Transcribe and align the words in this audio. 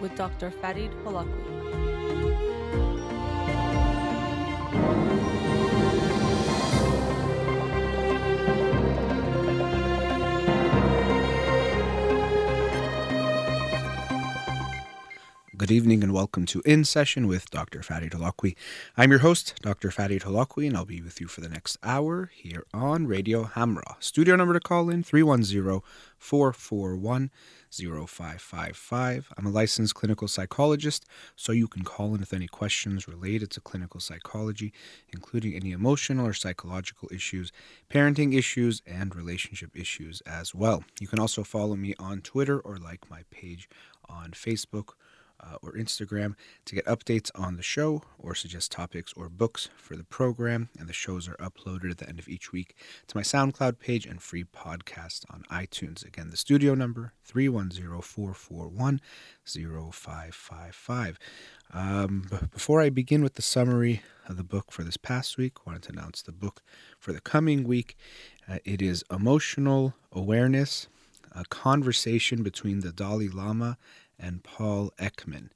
With 0.00 0.14
Dr. 0.16 0.50
Farid 0.50 0.90
Holakouee. 1.04 1.65
Good 15.66 15.74
evening 15.74 16.04
and 16.04 16.12
welcome 16.12 16.46
to 16.46 16.62
In 16.64 16.84
Session 16.84 17.26
with 17.26 17.50
Dr. 17.50 17.80
Fadi 17.80 18.08
Holakouee. 18.08 18.54
I'm 18.96 19.10
your 19.10 19.18
host, 19.18 19.54
Dr. 19.62 19.88
Fadi 19.88 20.22
Holakouee, 20.22 20.68
and 20.68 20.76
I'll 20.76 20.84
be 20.84 21.02
with 21.02 21.20
you 21.20 21.26
for 21.26 21.40
the 21.40 21.48
next 21.48 21.76
hour 21.82 22.30
here 22.32 22.62
on 22.72 23.08
Radio 23.08 23.42
Hamrah. 23.42 23.96
Studio 23.98 24.36
number 24.36 24.54
to 24.54 24.60
call 24.60 24.88
in 24.88 25.02
310 25.02 25.80
441 26.18 27.30
0555. 27.68 29.32
I'm 29.36 29.46
a 29.46 29.50
licensed 29.50 29.96
clinical 29.96 30.28
psychologist, 30.28 31.04
so 31.34 31.50
you 31.50 31.66
can 31.66 31.82
call 31.82 32.14
in 32.14 32.20
with 32.20 32.32
any 32.32 32.46
questions 32.46 33.08
related 33.08 33.50
to 33.50 33.60
clinical 33.60 33.98
psychology, 33.98 34.72
including 35.12 35.54
any 35.54 35.72
emotional 35.72 36.28
or 36.28 36.32
psychological 36.32 37.08
issues, 37.12 37.50
parenting 37.90 38.38
issues, 38.38 38.82
and 38.86 39.16
relationship 39.16 39.76
issues 39.76 40.20
as 40.20 40.54
well. 40.54 40.84
You 41.00 41.08
can 41.08 41.18
also 41.18 41.42
follow 41.42 41.74
me 41.74 41.92
on 41.98 42.20
Twitter 42.20 42.60
or 42.60 42.76
like 42.76 43.10
my 43.10 43.24
page 43.32 43.68
on 44.08 44.30
Facebook 44.30 44.90
uh, 45.40 45.56
or 45.62 45.72
Instagram 45.72 46.34
to 46.64 46.74
get 46.74 46.84
updates 46.86 47.30
on 47.34 47.56
the 47.56 47.62
show 47.62 48.02
or 48.18 48.34
suggest 48.34 48.72
topics 48.72 49.12
or 49.16 49.28
books 49.28 49.68
for 49.76 49.96
the 49.96 50.04
program. 50.04 50.68
And 50.78 50.88
the 50.88 50.92
shows 50.92 51.28
are 51.28 51.36
uploaded 51.36 51.90
at 51.90 51.98
the 51.98 52.08
end 52.08 52.18
of 52.18 52.28
each 52.28 52.52
week 52.52 52.74
to 53.08 53.16
my 53.16 53.22
SoundCloud 53.22 53.78
page 53.78 54.06
and 54.06 54.20
free 54.20 54.44
podcast 54.44 55.24
on 55.30 55.44
iTunes. 55.50 56.04
Again, 56.04 56.30
the 56.30 56.36
studio 56.36 56.74
number 56.74 57.12
310 57.24 58.00
441 58.00 59.00
0555. 59.44 61.18
Um, 61.72 62.28
before 62.52 62.80
I 62.80 62.90
begin 62.90 63.22
with 63.22 63.34
the 63.34 63.42
summary 63.42 64.02
of 64.28 64.36
the 64.36 64.44
book 64.44 64.70
for 64.70 64.82
this 64.82 64.96
past 64.96 65.36
week, 65.36 65.66
wanted 65.66 65.82
to 65.84 65.92
announce 65.92 66.22
the 66.22 66.32
book 66.32 66.62
for 66.98 67.12
the 67.12 67.20
coming 67.20 67.64
week. 67.64 67.96
Uh, 68.48 68.58
it 68.64 68.80
is 68.80 69.04
Emotional 69.10 69.94
Awareness, 70.12 70.88
a 71.32 71.44
conversation 71.44 72.42
between 72.42 72.80
the 72.80 72.92
Dalai 72.92 73.28
Lama 73.28 73.76
and 74.18 74.42
Paul 74.42 74.92
Ekman. 74.98 75.50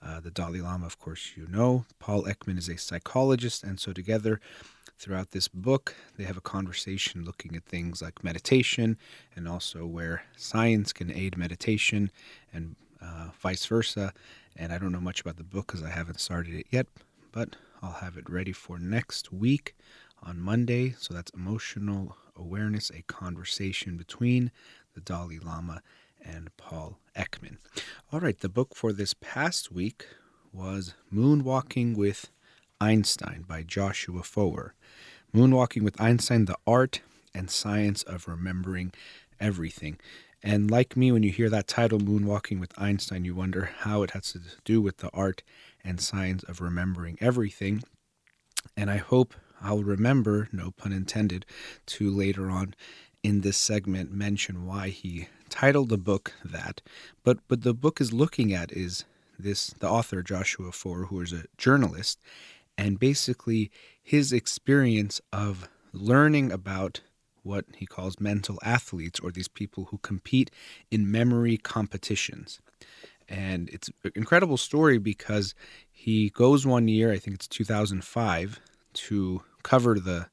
Uh, 0.00 0.20
the 0.20 0.30
Dalai 0.30 0.60
Lama, 0.60 0.86
of 0.86 0.98
course, 0.98 1.32
you 1.36 1.46
know. 1.48 1.84
Paul 1.98 2.22
Ekman 2.24 2.56
is 2.56 2.68
a 2.68 2.78
psychologist, 2.78 3.64
and 3.64 3.80
so 3.80 3.92
together 3.92 4.40
throughout 4.98 5.30
this 5.30 5.48
book, 5.48 5.94
they 6.16 6.24
have 6.24 6.36
a 6.36 6.40
conversation 6.42 7.24
looking 7.24 7.54
at 7.56 7.64
things 7.64 8.02
like 8.02 8.24
meditation 8.24 8.96
and 9.34 9.48
also 9.48 9.86
where 9.86 10.22
science 10.36 10.92
can 10.92 11.10
aid 11.12 11.36
meditation 11.36 12.10
and 12.52 12.76
uh, 13.00 13.28
vice 13.40 13.64
versa. 13.66 14.12
And 14.56 14.72
I 14.72 14.78
don't 14.78 14.92
know 14.92 15.00
much 15.00 15.20
about 15.20 15.36
the 15.36 15.44
book 15.44 15.68
because 15.68 15.84
I 15.84 15.90
haven't 15.90 16.20
started 16.20 16.54
it 16.54 16.66
yet, 16.70 16.86
but 17.30 17.56
I'll 17.80 17.92
have 17.92 18.16
it 18.16 18.28
ready 18.28 18.52
for 18.52 18.78
next 18.78 19.32
week 19.32 19.76
on 20.22 20.40
Monday. 20.40 20.94
So 20.98 21.14
that's 21.14 21.30
Emotional 21.30 22.16
Awareness, 22.36 22.90
a 22.90 23.02
conversation 23.02 23.96
between 23.96 24.50
the 24.94 25.00
Dalai 25.00 25.38
Lama 25.38 25.82
and 26.24 26.54
Paul 26.56 26.98
Ekman. 27.16 27.58
All 28.12 28.20
right, 28.20 28.38
the 28.38 28.48
book 28.48 28.74
for 28.74 28.92
this 28.92 29.14
past 29.14 29.72
week 29.72 30.06
was 30.52 30.94
Moonwalking 31.12 31.96
with 31.96 32.30
Einstein 32.80 33.44
by 33.46 33.62
Joshua 33.62 34.22
Foer. 34.22 34.74
Moonwalking 35.34 35.82
with 35.82 36.00
Einstein, 36.00 36.46
the 36.46 36.56
art 36.66 37.00
and 37.34 37.50
science 37.50 38.02
of 38.02 38.28
remembering 38.28 38.92
everything. 39.40 39.98
And 40.42 40.70
like 40.70 40.96
me, 40.96 41.10
when 41.10 41.22
you 41.22 41.30
hear 41.30 41.50
that 41.50 41.66
title, 41.66 41.98
Moonwalking 41.98 42.60
with 42.60 42.72
Einstein, 42.78 43.24
you 43.24 43.34
wonder 43.34 43.70
how 43.80 44.02
it 44.02 44.12
has 44.12 44.32
to 44.32 44.40
do 44.64 44.80
with 44.80 44.98
the 44.98 45.10
art 45.10 45.42
and 45.84 46.00
science 46.00 46.44
of 46.44 46.60
remembering 46.60 47.18
everything. 47.20 47.82
And 48.76 48.90
I 48.90 48.98
hope 48.98 49.34
I'll 49.60 49.82
remember, 49.82 50.48
no 50.52 50.70
pun 50.70 50.92
intended, 50.92 51.44
to 51.86 52.10
later 52.10 52.50
on 52.50 52.74
in 53.22 53.40
this 53.40 53.56
segment 53.56 54.12
mention 54.12 54.66
why 54.66 54.90
he 54.90 55.28
titled 55.48 55.88
the 55.88 55.98
book 55.98 56.34
that. 56.44 56.80
But 57.24 57.38
what 57.48 57.62
the 57.62 57.74
book 57.74 58.00
is 58.00 58.12
looking 58.12 58.52
at 58.52 58.72
is 58.72 59.04
this 59.38 59.68
the 59.78 59.88
author 59.88 60.22
Joshua 60.22 60.72
Foer, 60.72 61.06
who 61.06 61.20
is 61.20 61.32
a 61.32 61.44
journalist, 61.56 62.18
and 62.76 62.98
basically 62.98 63.70
his 64.02 64.32
experience 64.32 65.20
of 65.32 65.68
learning 65.92 66.52
about 66.52 67.00
what 67.42 67.64
he 67.76 67.86
calls 67.86 68.20
mental 68.20 68.58
athletes 68.62 69.20
or 69.20 69.30
these 69.30 69.48
people 69.48 69.86
who 69.86 69.98
compete 69.98 70.50
in 70.90 71.10
memory 71.10 71.56
competitions. 71.56 72.60
And 73.28 73.68
it's 73.70 73.90
an 74.04 74.12
incredible 74.14 74.56
story 74.56 74.98
because 74.98 75.54
he 75.90 76.30
goes 76.30 76.66
one 76.66 76.88
year, 76.88 77.12
I 77.12 77.18
think 77.18 77.34
it's 77.36 77.48
2005, 77.48 78.60
to 78.94 79.42
cover 79.62 79.98
the 79.98 80.28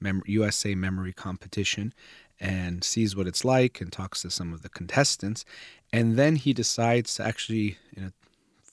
Mem- 0.00 0.22
USA 0.26 0.74
memory 0.74 1.12
competition 1.12 1.92
and 2.40 2.82
sees 2.82 3.14
what 3.14 3.26
it's 3.26 3.44
like 3.44 3.80
and 3.80 3.92
talks 3.92 4.22
to 4.22 4.30
some 4.30 4.52
of 4.52 4.62
the 4.62 4.68
contestants. 4.68 5.44
And 5.92 6.16
then 6.16 6.36
he 6.36 6.52
decides 6.52 7.14
to 7.14 7.24
actually, 7.24 7.78
in 7.96 8.04
a 8.04 8.12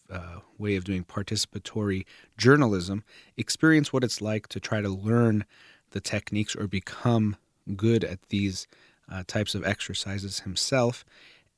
uh, 0.09 0.39
way 0.57 0.75
of 0.75 0.85
doing 0.85 1.03
participatory 1.03 2.06
journalism, 2.38 3.03
experience 3.35 3.91
what 3.91 4.03
it's 4.03 4.22
like 4.22 4.47
to 4.47 4.59
try 4.59 4.81
to 4.81 4.89
learn 4.89 5.44
the 5.91 6.00
techniques 6.00 6.56
or 6.56 6.67
become 6.67 7.35
good 7.75 8.03
at 8.03 8.19
these 8.29 8.67
uh, 9.11 9.23
types 9.27 9.56
of 9.56 9.66
exercises 9.66 10.41
himself 10.41 11.03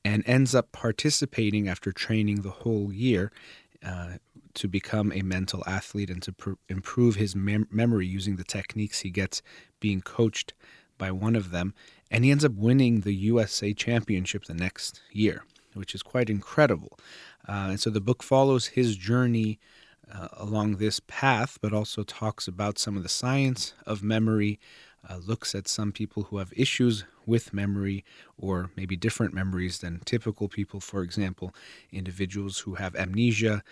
and 0.04 0.24
ends 0.26 0.54
up 0.54 0.72
participating 0.72 1.68
after 1.68 1.92
training 1.92 2.42
the 2.42 2.50
whole 2.50 2.92
year 2.92 3.30
uh, 3.84 4.14
to 4.54 4.68
become 4.68 5.12
a 5.12 5.22
mental 5.22 5.62
athlete 5.66 6.10
and 6.10 6.22
to 6.22 6.32
pr- 6.32 6.52
improve 6.68 7.16
his 7.16 7.36
mem- 7.36 7.68
memory 7.70 8.06
using 8.06 8.36
the 8.36 8.44
techniques 8.44 9.00
he 9.00 9.10
gets 9.10 9.42
being 9.78 10.00
coached 10.00 10.54
by 10.98 11.10
one 11.10 11.36
of 11.36 11.50
them 11.50 11.74
and 12.10 12.24
he 12.24 12.30
ends 12.30 12.44
up 12.44 12.52
winning 12.52 13.00
the 13.00 13.14
USA 13.14 13.72
Championship 13.72 14.44
the 14.44 14.54
next 14.54 15.00
year, 15.12 15.44
which 15.74 15.94
is 15.94 16.02
quite 16.02 16.28
incredible. 16.28 16.98
Uh, 17.48 17.68
and 17.70 17.80
so 17.80 17.90
the 17.90 18.00
book 18.00 18.22
follows 18.22 18.68
his 18.68 18.96
journey 18.96 19.58
uh, 20.12 20.28
along 20.32 20.76
this 20.76 21.00
path, 21.00 21.58
but 21.60 21.72
also 21.72 22.02
talks 22.02 22.48
about 22.48 22.78
some 22.78 22.96
of 22.96 23.02
the 23.02 23.08
science 23.08 23.74
of 23.86 24.02
memory, 24.02 24.58
uh, 25.08 25.16
looks 25.16 25.54
at 25.54 25.68
some 25.68 25.92
people 25.92 26.24
who 26.24 26.38
have 26.38 26.52
issues 26.56 27.04
with 27.26 27.54
memory 27.54 28.04
or 28.36 28.70
maybe 28.76 28.96
different 28.96 29.32
memories 29.32 29.78
than 29.78 30.00
typical 30.04 30.48
people. 30.48 30.80
For 30.80 31.02
example, 31.02 31.54
individuals 31.92 32.60
who 32.60 32.74
have 32.74 32.96
amnesia, 32.96 33.62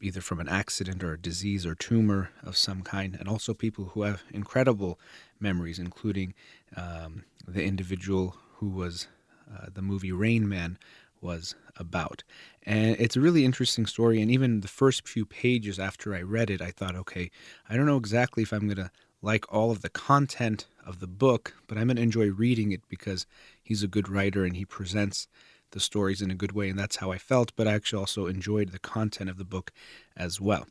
either 0.00 0.20
from 0.20 0.40
an 0.40 0.48
accident 0.48 1.04
or 1.04 1.12
a 1.12 1.18
disease 1.18 1.64
or 1.64 1.74
tumor 1.74 2.30
of 2.42 2.56
some 2.56 2.82
kind, 2.82 3.16
and 3.18 3.28
also 3.28 3.54
people 3.54 3.86
who 3.94 4.02
have 4.02 4.22
incredible 4.32 4.98
memories, 5.40 5.78
including 5.78 6.34
um, 6.76 7.24
the 7.46 7.64
individual 7.64 8.36
who 8.56 8.68
was 8.68 9.08
uh, 9.52 9.66
the 9.72 9.82
movie 9.82 10.12
Rain 10.12 10.48
Man 10.48 10.78
was 11.20 11.54
about. 11.76 12.22
And 12.62 12.96
it's 12.98 13.16
a 13.16 13.20
really 13.20 13.44
interesting 13.44 13.86
story. 13.86 14.20
And 14.20 14.30
even 14.30 14.60
the 14.60 14.68
first 14.68 15.06
few 15.08 15.24
pages 15.24 15.78
after 15.78 16.14
I 16.14 16.22
read 16.22 16.50
it, 16.50 16.60
I 16.60 16.70
thought, 16.70 16.96
okay, 16.96 17.30
I 17.68 17.76
don't 17.76 17.86
know 17.86 17.96
exactly 17.96 18.42
if 18.42 18.52
I'm 18.52 18.66
going 18.66 18.76
to 18.76 18.90
like 19.22 19.52
all 19.52 19.70
of 19.70 19.82
the 19.82 19.88
content 19.88 20.66
of 20.84 21.00
the 21.00 21.06
book, 21.06 21.54
but 21.66 21.78
I'm 21.78 21.86
going 21.88 21.96
to 21.96 22.02
enjoy 22.02 22.28
reading 22.30 22.70
it 22.72 22.82
because 22.88 23.26
he's 23.62 23.82
a 23.82 23.88
good 23.88 24.08
writer 24.08 24.44
and 24.44 24.56
he 24.56 24.64
presents 24.64 25.26
the 25.72 25.80
stories 25.80 26.22
in 26.22 26.30
a 26.30 26.34
good 26.34 26.52
way. 26.52 26.68
And 26.68 26.78
that's 26.78 26.96
how 26.96 27.10
I 27.10 27.18
felt. 27.18 27.52
But 27.56 27.66
I 27.66 27.72
actually 27.72 28.00
also 28.00 28.26
enjoyed 28.26 28.70
the 28.70 28.78
content 28.78 29.30
of 29.30 29.38
the 29.38 29.44
book 29.44 29.72
as 30.16 30.40
well. 30.40 30.66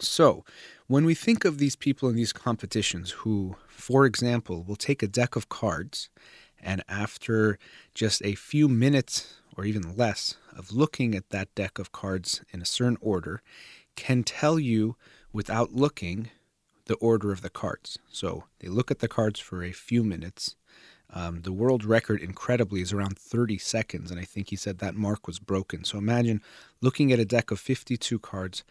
So, 0.00 0.44
when 0.86 1.04
we 1.04 1.14
think 1.14 1.44
of 1.44 1.58
these 1.58 1.76
people 1.76 2.08
in 2.08 2.16
these 2.16 2.32
competitions 2.32 3.10
who, 3.10 3.56
for 3.66 4.06
example, 4.06 4.62
will 4.62 4.76
take 4.76 5.02
a 5.02 5.08
deck 5.08 5.36
of 5.36 5.48
cards 5.48 6.08
and 6.60 6.82
after 6.88 7.58
just 7.94 8.22
a 8.24 8.34
few 8.34 8.68
minutes 8.68 9.34
or 9.56 9.64
even 9.64 9.96
less 9.96 10.36
of 10.56 10.72
looking 10.72 11.14
at 11.14 11.30
that 11.30 11.54
deck 11.54 11.78
of 11.78 11.92
cards 11.92 12.42
in 12.52 12.60
a 12.60 12.66
certain 12.66 12.98
order, 13.00 13.42
can 13.94 14.22
tell 14.22 14.58
you 14.58 14.96
without 15.32 15.72
looking 15.72 16.30
the 16.86 16.96
order 16.96 17.32
of 17.32 17.42
the 17.42 17.50
cards. 17.50 17.98
So 18.08 18.44
they 18.60 18.68
look 18.68 18.90
at 18.90 19.00
the 19.00 19.08
cards 19.08 19.40
for 19.40 19.62
a 19.62 19.72
few 19.72 20.04
minutes. 20.04 20.56
Um, 21.10 21.42
the 21.42 21.52
world 21.52 21.84
record, 21.84 22.20
incredibly, 22.20 22.80
is 22.80 22.92
around 22.92 23.18
30 23.18 23.58
seconds, 23.58 24.10
and 24.10 24.18
I 24.18 24.24
think 24.24 24.50
he 24.50 24.56
said 24.56 24.78
that 24.78 24.94
mark 24.94 25.26
was 25.26 25.38
broken. 25.38 25.84
So 25.84 25.98
imagine 25.98 26.42
looking 26.80 27.12
at 27.12 27.20
a 27.20 27.24
deck 27.24 27.50
of 27.50 27.60
52 27.60 28.18
cards 28.18 28.64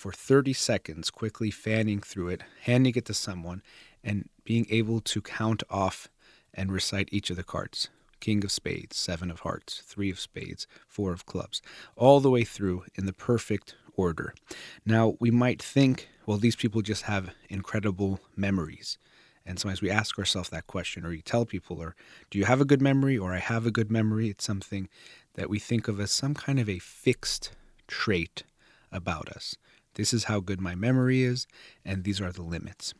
for 0.00 0.12
30 0.12 0.54
seconds, 0.54 1.10
quickly 1.10 1.50
fanning 1.50 2.00
through 2.00 2.28
it, 2.28 2.42
handing 2.62 2.94
it 2.96 3.04
to 3.04 3.12
someone, 3.12 3.62
and 4.02 4.30
being 4.44 4.66
able 4.70 4.98
to 4.98 5.20
count 5.20 5.62
off 5.68 6.08
and 6.54 6.72
recite 6.72 7.10
each 7.12 7.28
of 7.28 7.36
the 7.36 7.44
cards. 7.44 7.90
King 8.18 8.42
of 8.42 8.50
spades, 8.50 8.96
seven 8.96 9.30
of 9.30 9.40
hearts, 9.40 9.82
three 9.84 10.10
of 10.10 10.18
spades, 10.18 10.66
four 10.88 11.12
of 11.12 11.26
clubs, 11.26 11.60
all 11.96 12.18
the 12.18 12.30
way 12.30 12.44
through 12.44 12.84
in 12.94 13.04
the 13.04 13.12
perfect 13.12 13.74
order. 13.94 14.32
Now, 14.86 15.16
we 15.20 15.30
might 15.30 15.60
think, 15.60 16.08
well, 16.24 16.38
these 16.38 16.56
people 16.56 16.80
just 16.80 17.02
have 17.02 17.34
incredible 17.50 18.20
memories. 18.34 18.96
And 19.44 19.58
sometimes 19.58 19.82
we 19.82 19.90
ask 19.90 20.18
ourselves 20.18 20.48
that 20.48 20.66
question, 20.66 21.04
or 21.04 21.12
you 21.12 21.20
tell 21.20 21.44
people, 21.44 21.78
or 21.78 21.94
do 22.30 22.38
you 22.38 22.46
have 22.46 22.62
a 22.62 22.64
good 22.64 22.80
memory, 22.80 23.18
or 23.18 23.34
I 23.34 23.38
have 23.38 23.66
a 23.66 23.70
good 23.70 23.90
memory? 23.90 24.30
It's 24.30 24.44
something 24.44 24.88
that 25.34 25.50
we 25.50 25.58
think 25.58 25.88
of 25.88 26.00
as 26.00 26.10
some 26.10 26.32
kind 26.32 26.58
of 26.58 26.70
a 26.70 26.78
fixed 26.78 27.52
trait 27.86 28.44
about 28.90 29.28
us. 29.28 29.56
This 29.94 30.12
is 30.12 30.24
how 30.24 30.40
good 30.40 30.60
my 30.60 30.74
memory 30.74 31.22
is, 31.22 31.46
and 31.84 32.04
these 32.04 32.20
are 32.20 32.32
the 32.32 32.42
limits. 32.42 32.94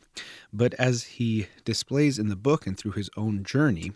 But 0.51 0.73
as 0.75 1.03
he 1.03 1.47
displays 1.63 2.19
in 2.19 2.29
the 2.29 2.35
book 2.35 2.67
and 2.67 2.77
through 2.77 2.91
his 2.91 3.09
own 3.15 3.43
journey, 3.43 3.93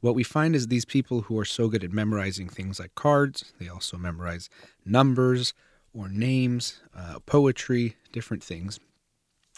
what 0.00 0.14
we 0.14 0.22
find 0.22 0.54
is 0.54 0.68
these 0.68 0.84
people 0.84 1.22
who 1.22 1.38
are 1.38 1.44
so 1.44 1.68
good 1.68 1.82
at 1.82 1.92
memorizing 1.92 2.48
things 2.48 2.78
like 2.78 2.94
cards, 2.94 3.52
they 3.58 3.68
also 3.68 3.96
memorize 3.96 4.48
numbers 4.84 5.54
or 5.92 6.08
names, 6.08 6.80
uh, 6.94 7.18
poetry, 7.20 7.96
different 8.12 8.44
things. 8.44 8.78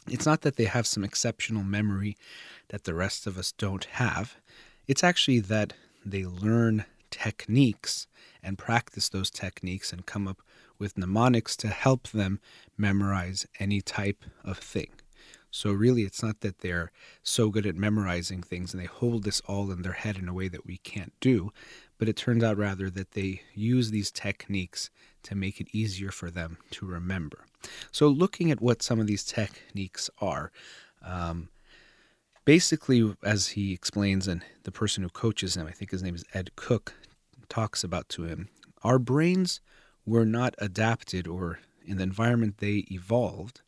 It's 0.08 0.26
not 0.26 0.42
that 0.42 0.56
they 0.56 0.64
have 0.64 0.86
some 0.86 1.04
exceptional 1.04 1.64
memory 1.64 2.16
that 2.68 2.84
the 2.84 2.94
rest 2.94 3.26
of 3.26 3.36
us 3.36 3.52
don't 3.52 3.84
have. 3.84 4.36
It's 4.86 5.04
actually 5.04 5.40
that 5.40 5.74
they 6.04 6.24
learn 6.24 6.86
techniques 7.10 8.06
and 8.42 8.56
practice 8.56 9.08
those 9.08 9.30
techniques 9.30 9.92
and 9.92 10.06
come 10.06 10.28
up 10.28 10.40
with 10.78 10.98
mnemonics 10.98 11.56
to 11.58 11.68
help 11.68 12.08
them 12.08 12.40
memorize 12.76 13.46
any 13.58 13.80
type 13.80 14.24
of 14.44 14.58
thing. 14.58 14.90
So, 15.50 15.72
really, 15.72 16.02
it's 16.02 16.22
not 16.22 16.40
that 16.40 16.58
they're 16.58 16.92
so 17.22 17.48
good 17.48 17.66
at 17.66 17.74
memorizing 17.74 18.42
things 18.42 18.74
and 18.74 18.82
they 18.82 18.86
hold 18.86 19.24
this 19.24 19.40
all 19.46 19.70
in 19.70 19.82
their 19.82 19.92
head 19.92 20.18
in 20.18 20.28
a 20.28 20.34
way 20.34 20.48
that 20.48 20.66
we 20.66 20.76
can't 20.78 21.12
do, 21.20 21.52
but 21.96 22.08
it 22.08 22.16
turns 22.16 22.44
out 22.44 22.58
rather 22.58 22.90
that 22.90 23.12
they 23.12 23.40
use 23.54 23.90
these 23.90 24.10
techniques 24.10 24.90
to 25.22 25.34
make 25.34 25.58
it 25.60 25.68
easier 25.72 26.10
for 26.10 26.30
them 26.30 26.58
to 26.72 26.86
remember. 26.86 27.46
So, 27.90 28.08
looking 28.08 28.50
at 28.50 28.60
what 28.60 28.82
some 28.82 29.00
of 29.00 29.06
these 29.06 29.24
techniques 29.24 30.10
are, 30.20 30.52
um, 31.02 31.48
basically, 32.44 33.14
as 33.22 33.48
he 33.48 33.72
explains, 33.72 34.28
and 34.28 34.44
the 34.64 34.72
person 34.72 35.02
who 35.02 35.08
coaches 35.08 35.56
him, 35.56 35.66
I 35.66 35.72
think 35.72 35.92
his 35.92 36.02
name 36.02 36.14
is 36.14 36.24
Ed 36.34 36.50
Cooke, 36.56 36.92
talks 37.48 37.82
about 37.82 38.10
to 38.10 38.24
him, 38.24 38.50
our 38.84 38.98
brains 38.98 39.60
were 40.08 40.26
not 40.26 40.54
adapted 40.58 41.26
or 41.26 41.60
in 41.84 41.96
the 41.96 42.02
environment 42.02 42.58
they 42.58 42.84
evolved 42.90 43.62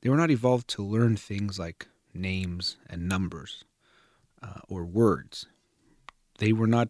they 0.00 0.08
were 0.08 0.16
not 0.16 0.30
evolved 0.30 0.68
to 0.68 0.82
learn 0.82 1.16
things 1.16 1.58
like 1.58 1.88
names 2.14 2.76
and 2.88 3.08
numbers 3.08 3.64
uh, 4.42 4.60
or 4.68 4.84
words. 4.84 5.46
They 6.38 6.52
were 6.52 6.68
not 6.68 6.88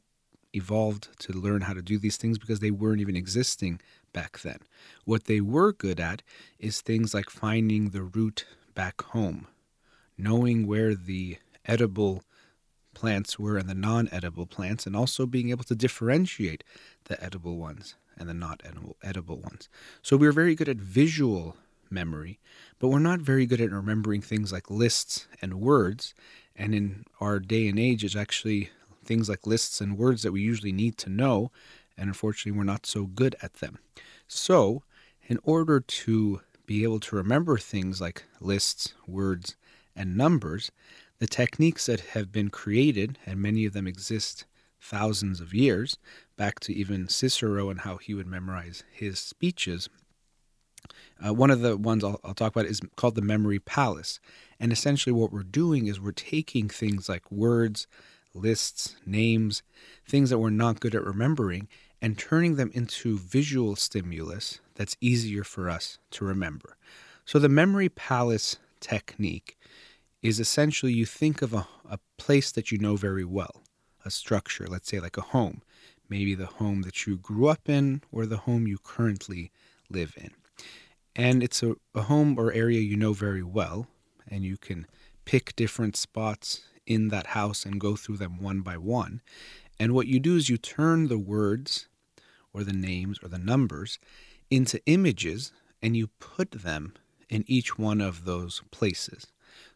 evolved 0.52 1.08
to 1.20 1.32
learn 1.32 1.62
how 1.62 1.72
to 1.72 1.82
do 1.82 1.98
these 1.98 2.16
things 2.16 2.38
because 2.38 2.60
they 2.60 2.70
weren't 2.70 3.00
even 3.00 3.16
existing 3.16 3.80
back 4.12 4.40
then. 4.40 4.58
What 5.04 5.24
they 5.24 5.40
were 5.40 5.72
good 5.72 6.00
at 6.00 6.22
is 6.58 6.80
things 6.80 7.14
like 7.14 7.30
finding 7.30 7.90
the 7.90 8.02
route 8.02 8.44
back 8.74 9.00
home, 9.02 9.46
knowing 10.16 10.66
where 10.66 10.94
the 10.94 11.38
edible 11.64 12.22
plants 12.94 13.38
were 13.38 13.56
and 13.56 13.68
the 13.68 13.74
non 13.74 14.08
edible 14.12 14.46
plants, 14.46 14.86
and 14.86 14.94
also 14.94 15.24
being 15.24 15.50
able 15.50 15.64
to 15.64 15.74
differentiate 15.74 16.64
the 17.04 17.22
edible 17.22 17.56
ones 17.56 17.94
and 18.18 18.28
the 18.28 18.34
not 18.34 18.62
edible 19.02 19.36
ones. 19.36 19.68
So 20.02 20.16
we're 20.16 20.32
very 20.32 20.54
good 20.54 20.68
at 20.68 20.76
visual 20.76 21.56
memory, 21.90 22.38
but 22.78 22.88
we're 22.88 22.98
not 22.98 23.20
very 23.20 23.46
good 23.46 23.60
at 23.60 23.70
remembering 23.70 24.22
things 24.22 24.52
like 24.52 24.70
lists 24.70 25.26
and 25.40 25.60
words. 25.60 26.14
And 26.56 26.74
in 26.74 27.04
our 27.20 27.38
day 27.38 27.68
and 27.68 27.78
age, 27.78 28.04
it's 28.04 28.16
actually 28.16 28.70
things 29.04 29.28
like 29.28 29.46
lists 29.46 29.80
and 29.80 29.96
words 29.96 30.22
that 30.22 30.32
we 30.32 30.40
usually 30.40 30.72
need 30.72 30.98
to 30.98 31.10
know. 31.10 31.50
And 31.96 32.08
unfortunately, 32.08 32.56
we're 32.56 32.64
not 32.64 32.86
so 32.86 33.06
good 33.06 33.34
at 33.42 33.54
them. 33.54 33.78
So, 34.26 34.82
in 35.26 35.38
order 35.42 35.80
to 35.80 36.40
be 36.66 36.82
able 36.82 37.00
to 37.00 37.16
remember 37.16 37.56
things 37.58 38.00
like 38.00 38.24
lists, 38.40 38.94
words, 39.06 39.56
and 39.96 40.16
numbers, 40.16 40.70
the 41.18 41.26
techniques 41.26 41.86
that 41.86 42.00
have 42.00 42.30
been 42.30 42.50
created, 42.50 43.18
and 43.26 43.40
many 43.40 43.64
of 43.64 43.72
them 43.72 43.86
exist 43.86 44.44
thousands 44.80 45.40
of 45.40 45.54
years, 45.54 45.98
back 46.36 46.60
to 46.60 46.72
even 46.72 47.08
Cicero 47.08 47.70
and 47.70 47.80
how 47.80 47.96
he 47.96 48.14
would 48.14 48.26
memorize 48.26 48.84
his 48.90 49.18
speeches, 49.18 49.88
uh, 51.24 51.34
one 51.34 51.50
of 51.50 51.60
the 51.60 51.76
ones 51.76 52.04
I'll, 52.04 52.20
I'll 52.24 52.34
talk 52.34 52.54
about 52.54 52.66
is 52.66 52.80
called 52.96 53.14
the 53.14 53.22
memory 53.22 53.58
palace. 53.58 54.20
And 54.60 54.72
essentially, 54.72 55.12
what 55.12 55.32
we're 55.32 55.42
doing 55.42 55.86
is 55.86 56.00
we're 56.00 56.12
taking 56.12 56.68
things 56.68 57.08
like 57.08 57.30
words, 57.30 57.86
lists, 58.34 58.96
names, 59.04 59.62
things 60.06 60.30
that 60.30 60.38
we're 60.38 60.50
not 60.50 60.80
good 60.80 60.94
at 60.94 61.04
remembering, 61.04 61.68
and 62.00 62.18
turning 62.18 62.56
them 62.56 62.70
into 62.74 63.18
visual 63.18 63.74
stimulus 63.76 64.60
that's 64.74 64.96
easier 65.00 65.42
for 65.42 65.68
us 65.68 65.98
to 66.12 66.24
remember. 66.24 66.76
So, 67.24 67.38
the 67.38 67.48
memory 67.48 67.88
palace 67.88 68.56
technique 68.80 69.58
is 70.22 70.40
essentially 70.40 70.92
you 70.92 71.06
think 71.06 71.42
of 71.42 71.52
a, 71.52 71.66
a 71.88 71.98
place 72.16 72.52
that 72.52 72.70
you 72.72 72.78
know 72.78 72.96
very 72.96 73.24
well, 73.24 73.62
a 74.08 74.10
structure, 74.10 74.66
let's 74.66 74.88
say 74.88 74.98
like 74.98 75.16
a 75.16 75.22
home, 75.22 75.62
maybe 76.08 76.34
the 76.34 76.46
home 76.46 76.82
that 76.82 77.06
you 77.06 77.16
grew 77.16 77.46
up 77.46 77.68
in 77.68 78.02
or 78.10 78.26
the 78.26 78.38
home 78.38 78.66
you 78.66 78.78
currently 78.78 79.52
live 79.88 80.14
in 80.16 80.32
and 81.18 81.42
it's 81.42 81.64
a, 81.64 81.74
a 81.96 82.02
home 82.02 82.38
or 82.38 82.52
area 82.52 82.80
you 82.80 82.96
know 82.96 83.12
very 83.12 83.42
well, 83.42 83.88
and 84.28 84.44
you 84.44 84.56
can 84.56 84.86
pick 85.24 85.54
different 85.56 85.96
spots 85.96 86.62
in 86.86 87.08
that 87.08 87.28
house 87.28 87.66
and 87.66 87.80
go 87.80 87.96
through 87.96 88.16
them 88.16 88.40
one 88.40 88.60
by 88.60 88.76
one. 88.76 89.20
And 89.80 89.92
what 89.92 90.06
you 90.06 90.20
do 90.20 90.36
is 90.36 90.48
you 90.48 90.56
turn 90.56 91.08
the 91.08 91.18
words 91.18 91.88
or 92.54 92.62
the 92.62 92.72
names 92.72 93.18
or 93.22 93.28
the 93.28 93.38
numbers 93.38 93.98
into 94.48 94.80
images 94.86 95.52
and 95.82 95.96
you 95.96 96.06
put 96.20 96.52
them 96.52 96.94
in 97.28 97.44
each 97.46 97.76
one 97.76 98.00
of 98.00 98.24
those 98.24 98.62
places. 98.70 99.26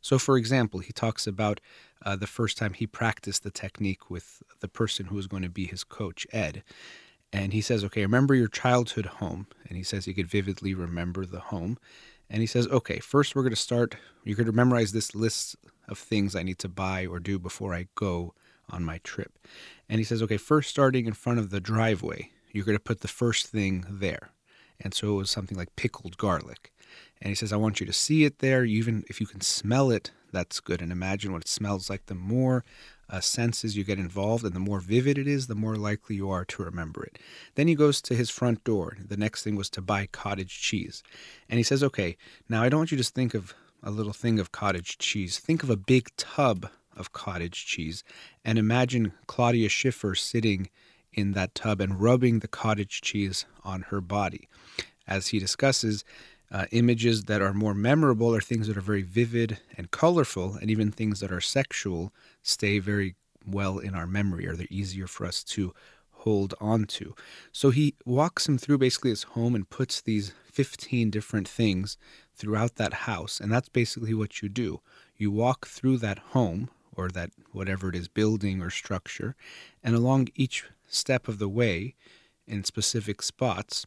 So, 0.03 0.19
for 0.19 0.37
example, 0.37 0.81
he 0.81 0.93
talks 0.93 1.27
about 1.27 1.61
uh, 2.05 2.17
the 2.17 2.27
first 2.27 2.59
time 2.59 2.75
he 2.75 2.87
practiced 2.87 3.45
the 3.45 3.51
technique 3.51 4.11
with 4.11 4.43
the 4.61 4.69
person 4.69 5.07
who 5.07 5.17
was 5.17 5.27
going 5.27 5.43
to 5.43 5.49
be 5.49 5.67
his 5.67 5.85
coach, 5.85 6.27
Ed 6.33 6.63
and 7.33 7.53
he 7.53 7.63
says, 7.63 7.83
okay, 7.85 8.03
remember 8.03 8.35
your 8.35 8.49
childhood 8.49 9.07
home. 9.07 9.47
And 9.67 9.77
he 9.77 9.83
says 9.83 10.05
he 10.05 10.13
could 10.13 10.29
vividly 10.29 10.75
remember 10.75 11.25
the 11.25 11.41
home. 11.41 11.79
And 12.29 12.41
he 12.41 12.47
says, 12.47 12.69
okay, 12.69 12.99
first 12.99 13.35
we're 13.35 13.43
going 13.43 13.55
to 13.55 13.57
start, 13.57 13.97
you're 14.25 14.37
going 14.37 14.47
to 14.47 14.53
memorize 14.53 14.93
this 14.93 15.15
list 15.15 15.57
of 15.89 15.99
things 15.99 16.37
I 16.37 16.43
need 16.43 16.59
to 16.59 16.69
buy 16.69 17.07
or 17.07 17.21
do 17.21 17.39
before 17.39 17.75
I 17.75 17.89
go 17.95 18.35
on 18.71 18.85
my 18.85 18.99
trip. 18.99 19.39
And 19.89 19.99
he 19.99 20.05
says, 20.05 20.23
okay, 20.23 20.37
first 20.37 20.71
starting 20.71 21.07
in 21.07 21.15
front 21.15 21.39
of 21.39 21.51
the 21.51 21.61
driveway, 21.61 22.31
you're 22.53 22.65
going 22.65 22.77
to 22.77 22.83
put 22.83 23.01
the 23.01 23.09
first 23.09 23.47
thing 23.47 23.85
there. 23.89 24.31
And 24.81 24.93
so 24.93 25.15
it 25.15 25.17
was 25.17 25.31
something 25.31 25.57
like 25.57 25.75
pickled 25.77 26.19
garlic. 26.19 26.73
And 27.23 27.29
he 27.29 27.37
says, 27.37 27.53
I 27.53 27.57
want 27.57 27.79
you 27.79 27.87
to 27.87 27.93
see 27.93 28.25
it 28.25 28.41
there. 28.41 28.65
Even 28.65 29.05
if 29.09 29.21
you 29.21 29.27
can 29.27 29.41
smell 29.41 29.93
it, 29.93 30.11
that's 30.33 30.59
good. 30.59 30.83
And 30.83 30.91
imagine 30.91 31.33
what 31.33 31.43
it 31.43 31.49
smells 31.49 31.89
like. 31.89 32.07
The 32.07 32.17
more 32.17 32.65
uh, 33.09 33.21
senses 33.21 33.77
you 33.77 33.85
get 33.85 34.01
involved, 34.01 34.45
and 34.45 34.55
the 34.55 34.61
more 34.61 34.81
vivid 34.81 35.19
it 35.19 35.29
is, 35.29 35.47
the 35.47 35.55
more 35.55 35.77
likely 35.77 36.17
you 36.17 36.29
are 36.31 36.45
to 36.47 36.65
remember 36.65 37.05
it. 37.05 37.21
Then 37.55 37.69
he 37.69 37.77
goes 37.77 38.03
to 38.03 38.17
his 38.17 38.29
front 38.29 38.65
door. 38.65 38.97
The 38.99 39.17
next 39.17 39.45
thing 39.45 39.55
was 39.55 39.71
to 39.71 39.81
buy 39.81 40.09
cottage 40.11 40.61
cheese. 40.61 41.05
And 41.49 41.59
he 41.59 41.63
says, 41.63 41.85
Okay, 41.85 42.17
now 42.49 42.63
I 42.63 42.69
don't 42.69 42.81
want 42.81 42.91
you 42.91 42.97
to 42.97 43.03
just 43.03 43.15
think 43.15 43.35
of 43.35 43.55
a 43.85 43.91
little 43.91 44.13
thing 44.13 44.41
of 44.41 44.51
cottage 44.51 44.99
cheese. 44.99 45.39
Think 45.39 45.63
of 45.63 45.71
a 45.71 45.77
big 45.77 46.09
tub 46.17 46.69
of 46.97 47.13
cottage 47.13 47.67
cheese 47.67 48.05
and 48.45 48.59
imagine 48.59 49.13
Claudia 49.27 49.69
Schiffer 49.69 50.15
sitting 50.15 50.69
in 51.13 51.33
that 51.33 51.55
tub 51.55 51.81
and 51.81 52.01
rubbing 52.01 52.39
the 52.39 52.49
cottage 52.49 53.01
cheese 53.01 53.45
on 53.65 53.83
her 53.83 54.01
body. 54.01 54.49
As 55.07 55.29
he 55.29 55.39
discusses, 55.39 56.05
uh, 56.53 56.67
images 56.71 57.25
that 57.25 57.41
are 57.41 57.55
more 57.55 57.75
memorable 57.75 58.35
are 58.35 58.41
things 58.41 58.69
that 58.69 58.77
are 58.77 58.83
very 58.83 59.03
vivid 59.03 59.59
and 59.77 59.91
colorful, 59.91 60.57
and 60.61 60.71
even 60.71 60.93
things 60.93 61.21
that 61.21 61.33
are 61.33 61.41
sexual 61.41 62.13
stay 62.43 62.79
very 62.79 63.17
well 63.47 63.79
in 63.79 63.95
our 63.95 64.07
memory, 64.07 64.47
or 64.47 64.55
they're 64.55 64.67
easier 64.71 65.07
for 65.07 65.27
us 65.27 65.43
to 65.43 65.73
hold 66.11 66.55
on 66.61 66.85
to. 66.85 67.15
So 67.51 67.71
he 67.71 67.95
walks 68.05 68.49
him 68.49 68.59
through 68.59 68.79
basically 68.79 69.11
his 69.11 69.25
home 69.25 69.55
and 69.55 69.69
puts 69.69 70.01
these 70.01 70.33
15 70.53 71.11
different 71.11 71.49
things 71.49 71.97
throughout 72.35 72.77
that 72.77 72.93
house. 72.93 73.41
And 73.41 73.51
that's 73.51 73.69
basically 73.69 74.15
what 74.15 74.43
you 74.43 74.49
do. 74.49 74.81
You 75.17 75.31
walk 75.31 75.67
through 75.67 75.99
that 75.99 76.19
home 76.19 76.69
or 76.95 77.09
that 77.09 77.31
whatever 77.53 77.89
it 77.89 77.97
is, 77.97 78.07
building 78.09 78.61
or 78.61 78.71
structure, 78.71 79.35
and 79.83 79.97
along 79.97 80.29
each 80.35 80.65
step 80.87 81.27
of 81.27 81.39
the 81.39 81.49
way 81.49 81.95
in 82.47 82.63
specific 82.65 83.23
spots, 83.23 83.87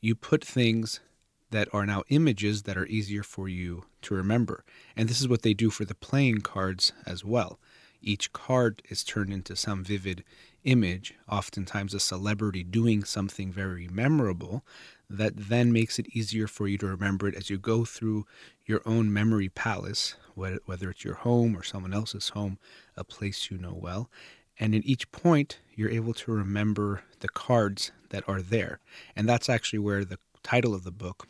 you 0.00 0.14
put 0.14 0.42
things 0.42 1.00
that 1.50 1.68
are 1.72 1.86
now 1.86 2.02
images 2.08 2.62
that 2.62 2.76
are 2.76 2.86
easier 2.86 3.22
for 3.22 3.48
you 3.48 3.84
to 4.02 4.14
remember. 4.14 4.64
And 4.96 5.08
this 5.08 5.20
is 5.20 5.28
what 5.28 5.42
they 5.42 5.54
do 5.54 5.70
for 5.70 5.84
the 5.84 5.94
playing 5.94 6.40
cards 6.40 6.92
as 7.06 7.24
well. 7.24 7.58
Each 8.02 8.32
card 8.32 8.82
is 8.88 9.02
turned 9.02 9.32
into 9.32 9.56
some 9.56 9.82
vivid 9.82 10.22
image, 10.64 11.14
oftentimes 11.28 11.94
a 11.94 12.00
celebrity 12.00 12.62
doing 12.62 13.04
something 13.04 13.52
very 13.52 13.88
memorable, 13.88 14.64
that 15.08 15.32
then 15.36 15.72
makes 15.72 15.98
it 15.98 16.08
easier 16.14 16.46
for 16.46 16.66
you 16.66 16.76
to 16.78 16.86
remember 16.86 17.28
it 17.28 17.34
as 17.36 17.48
you 17.48 17.58
go 17.58 17.84
through 17.84 18.26
your 18.64 18.82
own 18.84 19.12
memory 19.12 19.48
palace, 19.48 20.16
whether 20.34 20.90
it's 20.90 21.04
your 21.04 21.14
home 21.14 21.56
or 21.56 21.62
someone 21.62 21.94
else's 21.94 22.30
home, 22.30 22.58
a 22.96 23.04
place 23.04 23.50
you 23.50 23.56
know 23.56 23.74
well. 23.74 24.10
And 24.58 24.74
in 24.74 24.84
each 24.84 25.10
point, 25.12 25.60
you're 25.74 25.90
able 25.90 26.14
to 26.14 26.32
remember 26.32 27.02
the 27.20 27.28
cards 27.28 27.92
that 28.10 28.28
are 28.28 28.42
there. 28.42 28.80
And 29.14 29.28
that's 29.28 29.48
actually 29.48 29.78
where 29.80 30.04
the 30.04 30.18
title 30.42 30.74
of 30.74 30.84
the 30.84 30.92
book, 30.92 31.28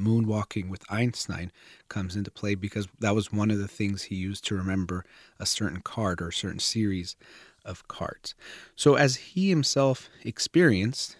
moonwalking 0.00 0.68
with 0.68 0.84
Einstein 0.90 1.52
comes 1.88 2.16
into 2.16 2.30
play 2.30 2.54
because 2.54 2.88
that 2.98 3.14
was 3.14 3.32
one 3.32 3.50
of 3.50 3.58
the 3.58 3.68
things 3.68 4.04
he 4.04 4.16
used 4.16 4.44
to 4.46 4.54
remember 4.54 5.04
a 5.38 5.46
certain 5.46 5.80
card 5.80 6.20
or 6.20 6.28
a 6.28 6.32
certain 6.32 6.58
series 6.58 7.16
of 7.64 7.86
cards. 7.88 8.34
So, 8.74 8.94
as 8.94 9.16
he 9.16 9.50
himself 9.50 10.08
experienced, 10.24 11.16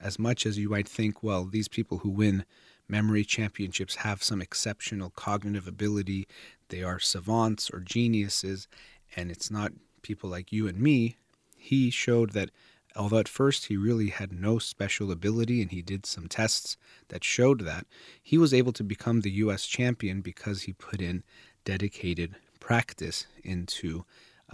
as 0.00 0.18
much 0.18 0.44
as 0.46 0.58
you 0.58 0.68
might 0.68 0.88
think, 0.88 1.22
well, 1.22 1.44
these 1.44 1.68
people 1.68 1.98
who 1.98 2.10
win 2.10 2.44
memory 2.88 3.24
championships 3.24 3.96
have 3.96 4.22
some 4.22 4.42
exceptional 4.42 5.10
cognitive 5.10 5.66
ability, 5.66 6.26
they 6.68 6.82
are 6.82 6.98
savants 6.98 7.70
or 7.70 7.80
geniuses, 7.80 8.68
and 9.16 9.30
it's 9.30 9.50
not 9.50 9.72
people 10.02 10.30
like 10.30 10.52
you 10.52 10.68
and 10.68 10.78
me, 10.78 11.16
he 11.56 11.90
showed 11.90 12.30
that 12.30 12.50
although 12.96 13.18
at 13.18 13.28
first 13.28 13.66
he 13.66 13.76
really 13.76 14.08
had 14.08 14.32
no 14.32 14.58
special 14.58 15.10
ability 15.10 15.62
and 15.62 15.70
he 15.70 15.82
did 15.82 16.06
some 16.06 16.28
tests 16.28 16.76
that 17.08 17.22
showed 17.22 17.60
that, 17.60 17.86
he 18.22 18.38
was 18.38 18.54
able 18.54 18.72
to 18.72 18.84
become 18.84 19.20
the 19.20 19.30
US 19.32 19.66
champion 19.66 20.20
because 20.20 20.62
he 20.62 20.72
put 20.72 21.00
in 21.00 21.22
dedicated 21.64 22.34
practice 22.60 23.26
into 23.44 24.04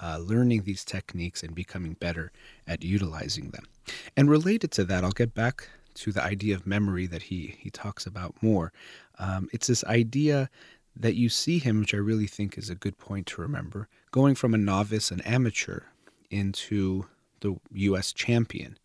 uh, 0.02 0.18
learning 0.18 0.62
these 0.62 0.84
techniques 0.84 1.42
and 1.42 1.54
becoming 1.54 1.94
better 1.94 2.32
at 2.66 2.82
utilizing 2.82 3.50
them. 3.50 3.64
And 4.16 4.30
related 4.30 4.70
to 4.72 4.84
that, 4.84 5.04
I'll 5.04 5.11
get 5.11 5.34
back 5.34 5.68
to 5.94 6.12
the 6.12 6.22
idea 6.22 6.54
of 6.54 6.66
memory 6.66 7.06
that 7.06 7.25
he 7.25 7.56
he 7.58 7.70
talks 7.70 8.06
about 8.06 8.34
more. 8.42 8.72
Um, 9.18 9.49
it's 9.52 9.66
this 9.66 9.84
idea 9.84 10.49
that 10.96 11.14
you 11.14 11.28
see 11.28 11.58
him, 11.58 11.80
which 11.80 11.94
I 11.94 11.99
really 11.99 12.26
think 12.26 12.56
is 12.56 12.70
a 12.70 12.75
good 12.75 12.99
point 12.99 13.26
to 13.28 13.40
remember, 13.40 13.88
going 14.11 14.34
from 14.34 14.54
a 14.54 14.58
novice, 14.58 15.11
an 15.11 15.20
amateur, 15.22 15.82
into 16.30 17.06
the 17.42 17.56
U.S. 17.72 18.12
champion. 18.12 18.78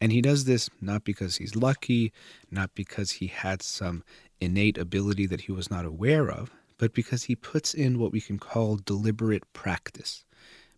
And 0.00 0.10
he 0.10 0.20
does 0.20 0.44
this 0.44 0.68
not 0.80 1.04
because 1.04 1.36
he's 1.36 1.54
lucky, 1.54 2.12
not 2.50 2.74
because 2.74 3.12
he 3.12 3.28
had 3.28 3.62
some 3.62 4.02
innate 4.40 4.78
ability 4.78 5.26
that 5.26 5.42
he 5.42 5.52
was 5.52 5.70
not 5.70 5.84
aware 5.84 6.30
of, 6.30 6.50
but 6.78 6.92
because 6.92 7.24
he 7.24 7.36
puts 7.36 7.74
in 7.74 7.98
what 7.98 8.12
we 8.12 8.20
can 8.20 8.38
call 8.38 8.76
deliberate 8.76 9.50
practice, 9.52 10.24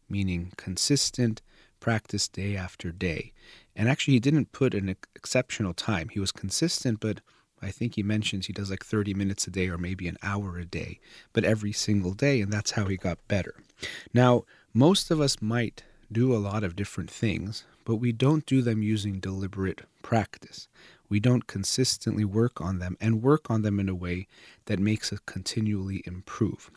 meaning 0.09 0.53
consistent 0.57 1.41
practice 1.81 2.29
day 2.29 2.57
after 2.57 2.93
day. 2.93 3.33
And 3.75 3.89
actually, 3.89 4.15
he 4.15 4.21
didn't 4.21 4.53
put 4.53 4.75
an 4.75 4.95
exceptional 5.15 5.75
time. 5.75 6.09
He 6.09 6.21
was 6.21 6.33
consistent, 6.33 7.01
but 7.01 7.21
I 7.63 7.71
think 7.71 7.95
he 7.95 8.03
mentions 8.03 8.47
he 8.47 8.53
does 8.53 8.71
like 8.71 8.85
30 8.85 9.15
minutes 9.15 9.47
a 9.47 9.51
day 9.51 9.69
or 9.69 9.79
maybe 9.79 10.09
an 10.09 10.19
hour 10.23 10.59
a 10.59 10.65
day, 10.65 11.01
but 11.33 11.45
every 11.45 11.73
single 11.73 12.13
day, 12.13 12.41
and 12.41 12.53
that's 12.53 12.73
how 12.73 12.87
he 12.87 12.97
got 12.97 13.19
better. 13.29 13.55
Now, 14.13 14.45
most 14.75 15.11
of 15.11 15.21
us 15.21 15.41
might 15.41 15.83
do 16.11 16.35
a 16.35 16.39
lot 16.39 16.65
of 16.65 16.77
different 16.77 17.11
things, 17.11 17.65
but 17.85 17.97
we 17.97 18.13
don't 18.13 18.47
do 18.47 18.63
them 18.63 18.83
using 18.83 19.21
deliberate 19.21 19.83
practice. 20.03 20.69
We 21.09 21.21
don't 21.21 21.47
consistently 21.47 22.25
work 22.25 22.61
on 22.61 22.79
them 22.79 22.97
and 23.01 23.23
work 23.23 23.51
on 23.51 23.63
them 23.63 23.79
in 23.79 23.89
a 23.89 23.95
way 23.95 24.27
that 24.67 24.79
makes 24.79 25.13
us 25.13 25.21
continually 25.27 26.03
improve. 26.07 26.71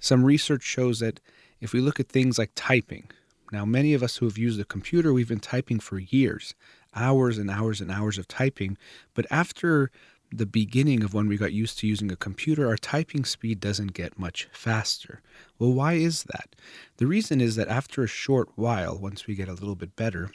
Some 0.00 0.24
research 0.24 0.62
shows 0.62 1.00
that 1.00 1.20
if 1.60 1.72
we 1.72 1.80
look 1.80 1.98
at 1.98 2.08
things 2.08 2.38
like 2.38 2.50
typing, 2.54 3.10
now, 3.52 3.64
many 3.64 3.94
of 3.94 4.02
us 4.02 4.16
who 4.16 4.26
have 4.26 4.38
used 4.38 4.60
a 4.60 4.64
computer, 4.64 5.12
we've 5.12 5.28
been 5.28 5.38
typing 5.38 5.78
for 5.78 5.98
years, 5.98 6.54
hours 6.94 7.38
and 7.38 7.50
hours 7.50 7.80
and 7.80 7.90
hours 7.90 8.18
of 8.18 8.26
typing. 8.26 8.76
But 9.14 9.26
after 9.30 9.90
the 10.32 10.46
beginning 10.46 11.02
of 11.02 11.14
when 11.14 11.28
we 11.28 11.36
got 11.36 11.52
used 11.52 11.78
to 11.78 11.86
using 11.86 12.10
a 12.10 12.16
computer, 12.16 12.66
our 12.66 12.76
typing 12.76 13.24
speed 13.24 13.60
doesn't 13.60 13.92
get 13.94 14.18
much 14.18 14.48
faster. 14.52 15.20
Well, 15.58 15.72
why 15.72 15.94
is 15.94 16.24
that? 16.24 16.56
The 16.96 17.06
reason 17.06 17.40
is 17.40 17.56
that 17.56 17.68
after 17.68 18.02
a 18.02 18.08
short 18.08 18.50
while, 18.56 18.98
once 18.98 19.26
we 19.26 19.34
get 19.34 19.48
a 19.48 19.54
little 19.54 19.76
bit 19.76 19.96
better, 19.96 20.30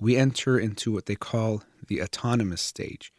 we 0.00 0.16
enter 0.16 0.58
into 0.58 0.90
what 0.90 1.06
they 1.06 1.14
call 1.14 1.62
the 1.86 2.02
autonomous 2.02 2.62
stage. 2.62 3.12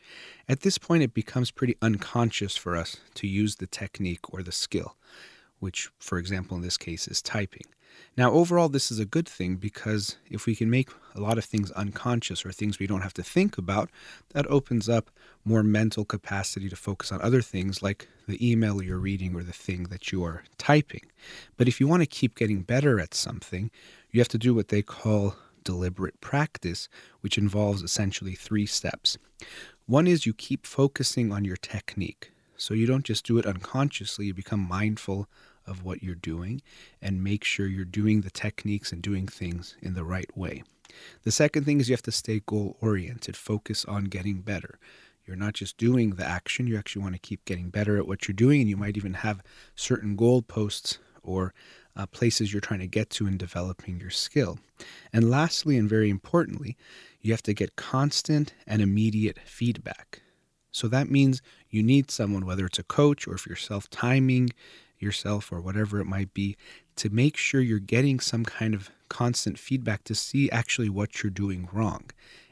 At 0.49 0.61
this 0.61 0.77
point, 0.77 1.03
it 1.03 1.13
becomes 1.13 1.51
pretty 1.51 1.77
unconscious 1.81 2.57
for 2.57 2.75
us 2.75 2.97
to 3.15 3.27
use 3.27 3.55
the 3.55 3.67
technique 3.67 4.33
or 4.33 4.43
the 4.43 4.51
skill, 4.51 4.97
which, 5.59 5.89
for 5.99 6.17
example, 6.17 6.57
in 6.57 6.63
this 6.63 6.77
case 6.77 7.07
is 7.07 7.21
typing. 7.21 7.65
Now, 8.17 8.31
overall, 8.31 8.69
this 8.69 8.91
is 8.91 8.99
a 8.99 9.05
good 9.05 9.27
thing 9.27 9.55
because 9.57 10.17
if 10.29 10.45
we 10.45 10.55
can 10.55 10.69
make 10.69 10.89
a 11.15 11.19
lot 11.19 11.37
of 11.37 11.45
things 11.45 11.71
unconscious 11.71 12.45
or 12.45 12.51
things 12.51 12.79
we 12.79 12.87
don't 12.87 13.01
have 13.01 13.13
to 13.15 13.23
think 13.23 13.57
about, 13.57 13.89
that 14.29 14.47
opens 14.47 14.87
up 14.87 15.11
more 15.43 15.63
mental 15.63 16.05
capacity 16.05 16.69
to 16.69 16.75
focus 16.75 17.11
on 17.11 17.21
other 17.21 17.41
things 17.41 17.83
like 17.83 18.07
the 18.27 18.51
email 18.51 18.81
you're 18.81 18.97
reading 18.97 19.35
or 19.35 19.43
the 19.43 19.51
thing 19.51 19.83
that 19.85 20.11
you 20.11 20.23
are 20.23 20.43
typing. 20.57 21.05
But 21.57 21.67
if 21.67 21.79
you 21.79 21.87
want 21.87 22.03
to 22.03 22.07
keep 22.07 22.35
getting 22.35 22.61
better 22.61 22.99
at 22.99 23.13
something, 23.13 23.69
you 24.11 24.19
have 24.21 24.27
to 24.29 24.37
do 24.37 24.53
what 24.53 24.69
they 24.69 24.81
call 24.81 25.35
deliberate 25.63 26.21
practice, 26.21 26.87
which 27.19 27.37
involves 27.37 27.83
essentially 27.83 28.35
three 28.35 28.65
steps. 28.65 29.17
One 29.87 30.07
is 30.07 30.25
you 30.25 30.33
keep 30.33 30.65
focusing 30.65 31.31
on 31.31 31.43
your 31.43 31.57
technique. 31.57 32.31
So 32.57 32.73
you 32.73 32.85
don't 32.87 33.03
just 33.03 33.25
do 33.25 33.37
it 33.37 33.45
unconsciously, 33.45 34.27
you 34.27 34.33
become 34.33 34.61
mindful 34.61 35.27
of 35.67 35.83
what 35.83 36.03
you're 36.03 36.15
doing 36.15 36.61
and 37.01 37.23
make 37.23 37.43
sure 37.43 37.67
you're 37.67 37.85
doing 37.85 38.21
the 38.21 38.29
techniques 38.29 38.91
and 38.91 39.01
doing 39.01 39.27
things 39.27 39.75
in 39.81 39.93
the 39.93 40.03
right 40.03 40.35
way. 40.37 40.63
The 41.23 41.31
second 41.31 41.63
thing 41.65 41.79
is 41.79 41.89
you 41.89 41.93
have 41.93 42.01
to 42.03 42.11
stay 42.11 42.41
goal 42.45 42.77
oriented, 42.81 43.35
focus 43.35 43.85
on 43.85 44.05
getting 44.05 44.41
better. 44.41 44.79
You're 45.25 45.35
not 45.35 45.53
just 45.53 45.77
doing 45.77 46.11
the 46.11 46.25
action, 46.25 46.67
you 46.67 46.77
actually 46.77 47.01
want 47.01 47.15
to 47.15 47.19
keep 47.19 47.45
getting 47.45 47.69
better 47.69 47.97
at 47.97 48.07
what 48.07 48.27
you're 48.27 48.35
doing, 48.35 48.61
and 48.61 48.69
you 48.69 48.77
might 48.77 48.95
even 48.95 49.15
have 49.15 49.41
certain 49.75 50.15
goalposts 50.15 50.99
or 51.23 51.53
uh, 51.95 52.05
places 52.05 52.53
you're 52.53 52.61
trying 52.61 52.81
to 52.81 52.87
get 52.87 53.09
to 53.09 53.25
in 53.25 53.37
developing 53.37 53.99
your 53.99 54.11
skill. 54.11 54.59
And 55.11 55.29
lastly, 55.29 55.77
and 55.77 55.89
very 55.89 56.09
importantly, 56.09 56.77
you 57.21 57.31
have 57.31 57.43
to 57.43 57.53
get 57.53 57.75
constant 57.75 58.53
and 58.67 58.81
immediate 58.81 59.39
feedback. 59.45 60.21
So 60.71 60.87
that 60.89 61.09
means 61.09 61.41
you 61.69 61.81
need 61.81 62.11
someone, 62.11 62.45
whether 62.45 62.65
it's 62.65 62.79
a 62.79 62.83
coach 62.83 63.27
or 63.27 63.33
if 63.33 63.47
you're 63.47 63.55
self 63.55 63.89
timing, 63.89 64.49
yourself 64.99 65.51
or 65.51 65.61
whatever 65.61 65.99
it 65.99 66.05
might 66.05 66.33
be 66.33 66.55
to 66.95 67.09
make 67.09 67.37
sure 67.37 67.61
you're 67.61 67.79
getting 67.79 68.19
some 68.19 68.45
kind 68.45 68.73
of 68.73 68.89
constant 69.09 69.59
feedback 69.59 70.03
to 70.05 70.15
see 70.15 70.49
actually 70.49 70.89
what 70.89 71.21
you're 71.21 71.29
doing 71.29 71.67
wrong. 71.71 72.03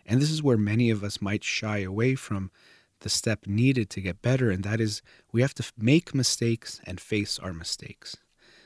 And 0.06 0.22
this 0.22 0.32
is 0.32 0.44
where 0.44 0.58
many 0.58 0.90
of 0.90 1.04
us 1.04 1.22
might 1.22 1.44
shy 1.44 1.80
away 1.80 2.16
from 2.16 2.52
the 3.00 3.10
step 3.10 3.46
needed 3.46 3.90
to 3.92 4.02
get 4.02 4.22
better, 4.22 4.50
and 4.50 4.64
that 4.64 4.80
is 4.80 5.02
we 5.32 5.42
have 5.42 5.54
to 5.56 5.72
make 5.78 6.16
mistakes 6.16 6.82
and 6.86 7.00
face 7.00 7.38
our 7.40 7.54
mistakes. 7.54 8.18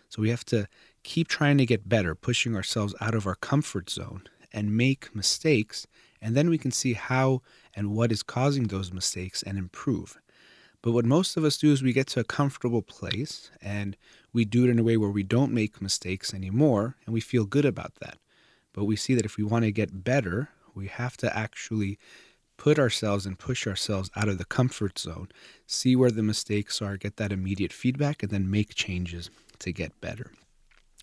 So 0.10 0.22
we 0.22 0.30
have 0.30 0.46
to 0.46 0.68
keep 1.04 1.28
trying 1.28 1.58
to 1.58 1.66
get 1.66 1.90
better, 1.90 2.16
pushing 2.16 2.56
ourselves 2.56 2.96
out 3.02 3.16
of 3.16 3.28
our 3.28 3.36
comfort 3.36 3.90
zone 3.90 4.24
and 4.54 4.78
make 4.78 5.16
mistakes, 5.16 5.88
and 6.22 6.36
then 6.36 6.50
we 6.50 6.58
can 6.58 6.72
see 6.72 6.94
how 6.94 7.42
and 7.76 7.92
what 7.92 8.12
is 8.12 8.24
causing 8.24 8.68
those 8.68 8.94
mistakes 8.94 9.44
and 9.44 9.58
improve. 9.58 10.18
But 10.88 10.94
what 10.94 11.06
most 11.06 11.36
of 11.36 11.44
us 11.44 11.58
do 11.58 11.74
is 11.74 11.84
we 11.84 11.92
get 11.92 12.08
to 12.08 12.22
a 12.22 12.24
comfortable 12.24 12.82
place 12.82 13.52
and 13.62 13.98
we 14.32 14.46
do 14.46 14.64
it 14.64 14.70
in 14.70 14.80
a 14.80 14.84
way 14.84 14.96
where 14.96 15.10
we 15.10 15.22
don't 15.22 15.52
make 15.52 15.82
mistakes 15.82 16.34
anymore 16.34 16.96
and 17.06 17.14
we 17.14 17.20
feel 17.20 17.44
good 17.44 17.66
about 17.66 17.96
that. 17.96 18.20
But 18.72 18.86
we 18.86 18.96
see 18.96 19.14
that 19.14 19.26
if 19.26 19.36
we 19.36 19.44
want 19.44 19.66
to 19.66 19.72
get 19.74 20.06
better, 20.06 20.48
we 20.74 20.88
have 20.88 21.18
to 21.18 21.38
actually 21.38 22.00
put 22.56 22.80
ourselves 22.80 23.26
and 23.26 23.38
push 23.38 23.68
ourselves 23.68 24.10
out 24.16 24.30
of 24.30 24.38
the 24.38 24.46
comfort 24.46 24.98
zone, 24.98 25.28
see 25.66 25.94
where 25.94 26.10
the 26.10 26.24
mistakes 26.24 26.82
are, 26.82 26.96
get 26.96 27.18
that 27.18 27.34
immediate 27.34 27.74
feedback, 27.74 28.24
and 28.24 28.32
then 28.32 28.50
make 28.50 28.74
changes 28.74 29.30
to 29.60 29.74
get 29.74 30.00
better. 30.00 30.32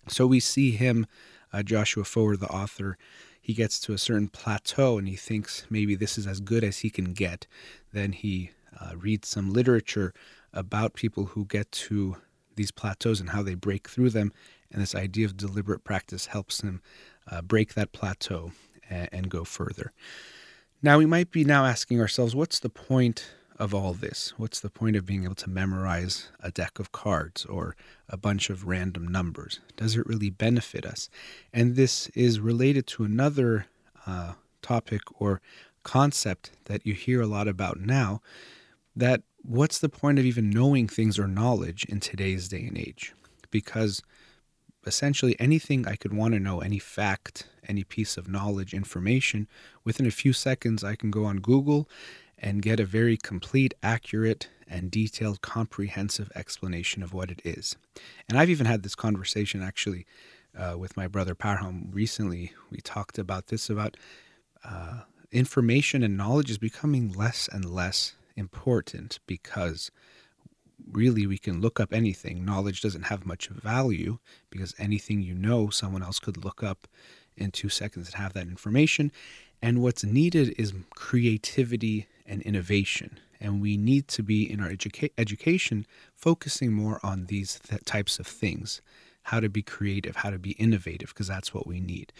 So 0.07 0.25
we 0.25 0.39
see 0.39 0.71
him, 0.71 1.05
uh, 1.53 1.61
Joshua 1.61 2.05
Foer, 2.05 2.37
the 2.37 2.47
author, 2.47 2.97
he 3.39 3.53
gets 3.53 3.79
to 3.81 3.93
a 3.93 3.99
certain 3.99 4.29
plateau 4.29 4.97
and 4.97 5.07
he 5.07 5.15
thinks 5.15 5.67
maybe 5.69 5.93
this 5.93 6.17
is 6.17 6.25
as 6.25 6.39
good 6.39 6.63
as 6.63 6.79
he 6.79 6.89
can 6.89 7.13
get. 7.13 7.45
Then 7.93 8.13
he 8.13 8.49
uh, 8.79 8.95
read 8.95 9.25
some 9.25 9.53
literature 9.53 10.13
about 10.53 10.93
people 10.93 11.25
who 11.25 11.45
get 11.45 11.71
to 11.71 12.17
these 12.55 12.71
plateaus 12.71 13.19
and 13.19 13.29
how 13.31 13.43
they 13.43 13.55
break 13.55 13.89
through 13.89 14.09
them. 14.09 14.31
And 14.71 14.81
this 14.81 14.95
idea 14.95 15.25
of 15.25 15.37
deliberate 15.37 15.83
practice 15.83 16.27
helps 16.27 16.59
them 16.59 16.81
uh, 17.29 17.41
break 17.41 17.73
that 17.73 17.91
plateau 17.91 18.51
and, 18.89 19.09
and 19.11 19.29
go 19.29 19.43
further. 19.43 19.91
Now, 20.81 20.97
we 20.97 21.05
might 21.05 21.31
be 21.31 21.43
now 21.43 21.65
asking 21.65 21.99
ourselves, 21.99 22.35
what's 22.35 22.59
the 22.59 22.69
point 22.69 23.27
of 23.57 23.73
all 23.73 23.93
this? 23.93 24.33
What's 24.37 24.59
the 24.59 24.69
point 24.69 24.95
of 24.95 25.05
being 25.05 25.23
able 25.23 25.35
to 25.35 25.49
memorize 25.49 26.29
a 26.41 26.51
deck 26.51 26.77
of 26.79 26.91
cards 26.91 27.45
or 27.45 27.75
a 28.09 28.17
bunch 28.17 28.49
of 28.49 28.67
random 28.67 29.07
numbers? 29.07 29.59
Does 29.77 29.95
it 29.95 30.05
really 30.05 30.29
benefit 30.29 30.85
us? 30.85 31.09
And 31.53 31.75
this 31.75 32.09
is 32.09 32.39
related 32.39 32.85
to 32.87 33.03
another 33.03 33.67
uh, 34.05 34.33
topic 34.61 35.01
or 35.19 35.41
concept 35.83 36.51
that 36.65 36.85
you 36.85 36.93
hear 36.93 37.21
a 37.21 37.27
lot 37.27 37.47
about 37.47 37.79
now, 37.79 38.21
that 38.95 39.23
what's 39.41 39.79
the 39.79 39.89
point 39.89 40.19
of 40.19 40.25
even 40.25 40.49
knowing 40.49 40.87
things 40.87 41.19
or 41.19 41.27
knowledge 41.27 41.85
in 41.85 41.99
today's 41.99 42.47
day 42.47 42.65
and 42.65 42.77
age? 42.77 43.13
Because 43.51 44.01
essentially 44.85 45.35
anything 45.39 45.87
I 45.87 45.95
could 45.95 46.13
want 46.13 46.33
to 46.33 46.39
know, 46.39 46.61
any 46.61 46.79
fact, 46.79 47.47
any 47.67 47.83
piece 47.83 48.17
of 48.17 48.29
knowledge, 48.29 48.73
information, 48.73 49.47
within 49.83 50.05
a 50.05 50.11
few 50.11 50.33
seconds 50.33 50.83
I 50.83 50.95
can 50.95 51.11
go 51.11 51.25
on 51.25 51.37
Google 51.37 51.89
and 52.37 52.61
get 52.61 52.79
a 52.79 52.85
very 52.85 53.17
complete, 53.17 53.73
accurate, 53.81 54.49
and 54.67 54.91
detailed, 54.91 55.41
comprehensive 55.41 56.31
explanation 56.35 57.01
of 57.03 57.13
what 57.13 57.31
it 57.31 57.41
is. 57.43 57.75
And 58.27 58.37
I've 58.37 58.49
even 58.49 58.65
had 58.65 58.83
this 58.83 58.95
conversation 58.95 59.61
actually 59.61 60.05
uh, 60.57 60.77
with 60.77 60.97
my 60.97 61.07
brother 61.07 61.35
Parham 61.35 61.89
recently. 61.91 62.53
We 62.71 62.79
talked 62.79 63.17
about 63.17 63.47
this 63.47 63.69
about 63.69 63.97
uh, 64.63 65.01
information 65.31 66.03
and 66.03 66.17
knowledge 66.17 66.49
is 66.49 66.57
becoming 66.57 67.11
less 67.11 67.47
and 67.51 67.65
less 67.65 68.15
important 68.35 69.19
because 69.27 69.91
really 70.91 71.25
we 71.25 71.37
can 71.37 71.61
look 71.61 71.79
up 71.79 71.93
anything. 71.93 72.45
Knowledge 72.45 72.81
doesn't 72.81 73.03
have 73.03 73.25
much 73.25 73.47
value 73.47 74.17
because 74.49 74.75
anything 74.77 75.21
you 75.21 75.33
know, 75.33 75.69
someone 75.69 76.03
else 76.03 76.19
could 76.19 76.43
look 76.43 76.63
up 76.63 76.87
in 77.37 77.51
two 77.51 77.69
seconds 77.69 78.07
and 78.07 78.15
have 78.15 78.33
that 78.33 78.47
information. 78.47 79.11
And 79.61 79.81
what's 79.81 80.03
needed 80.03 80.53
is 80.57 80.73
creativity 80.95 82.07
and 82.25 82.41
innovation. 82.41 83.19
And 83.39 83.61
we 83.61 83.77
need 83.77 84.07
to 84.09 84.23
be 84.23 84.49
in 84.49 84.59
our 84.59 84.69
educa- 84.69 85.11
education 85.17 85.85
focusing 86.13 86.71
more 86.71 86.99
on 87.03 87.25
these 87.25 87.59
th- 87.59 87.83
types 87.83 88.19
of 88.19 88.27
things 88.27 88.81
how 89.29 89.39
to 89.39 89.49
be 89.49 89.63
creative, 89.63 90.17
how 90.17 90.29
to 90.29 90.37
be 90.37 90.51
innovative, 90.51 91.09
because 91.09 91.27
that's 91.27 91.51
what 91.51 91.65
we 91.65 91.79
need. 91.79 92.13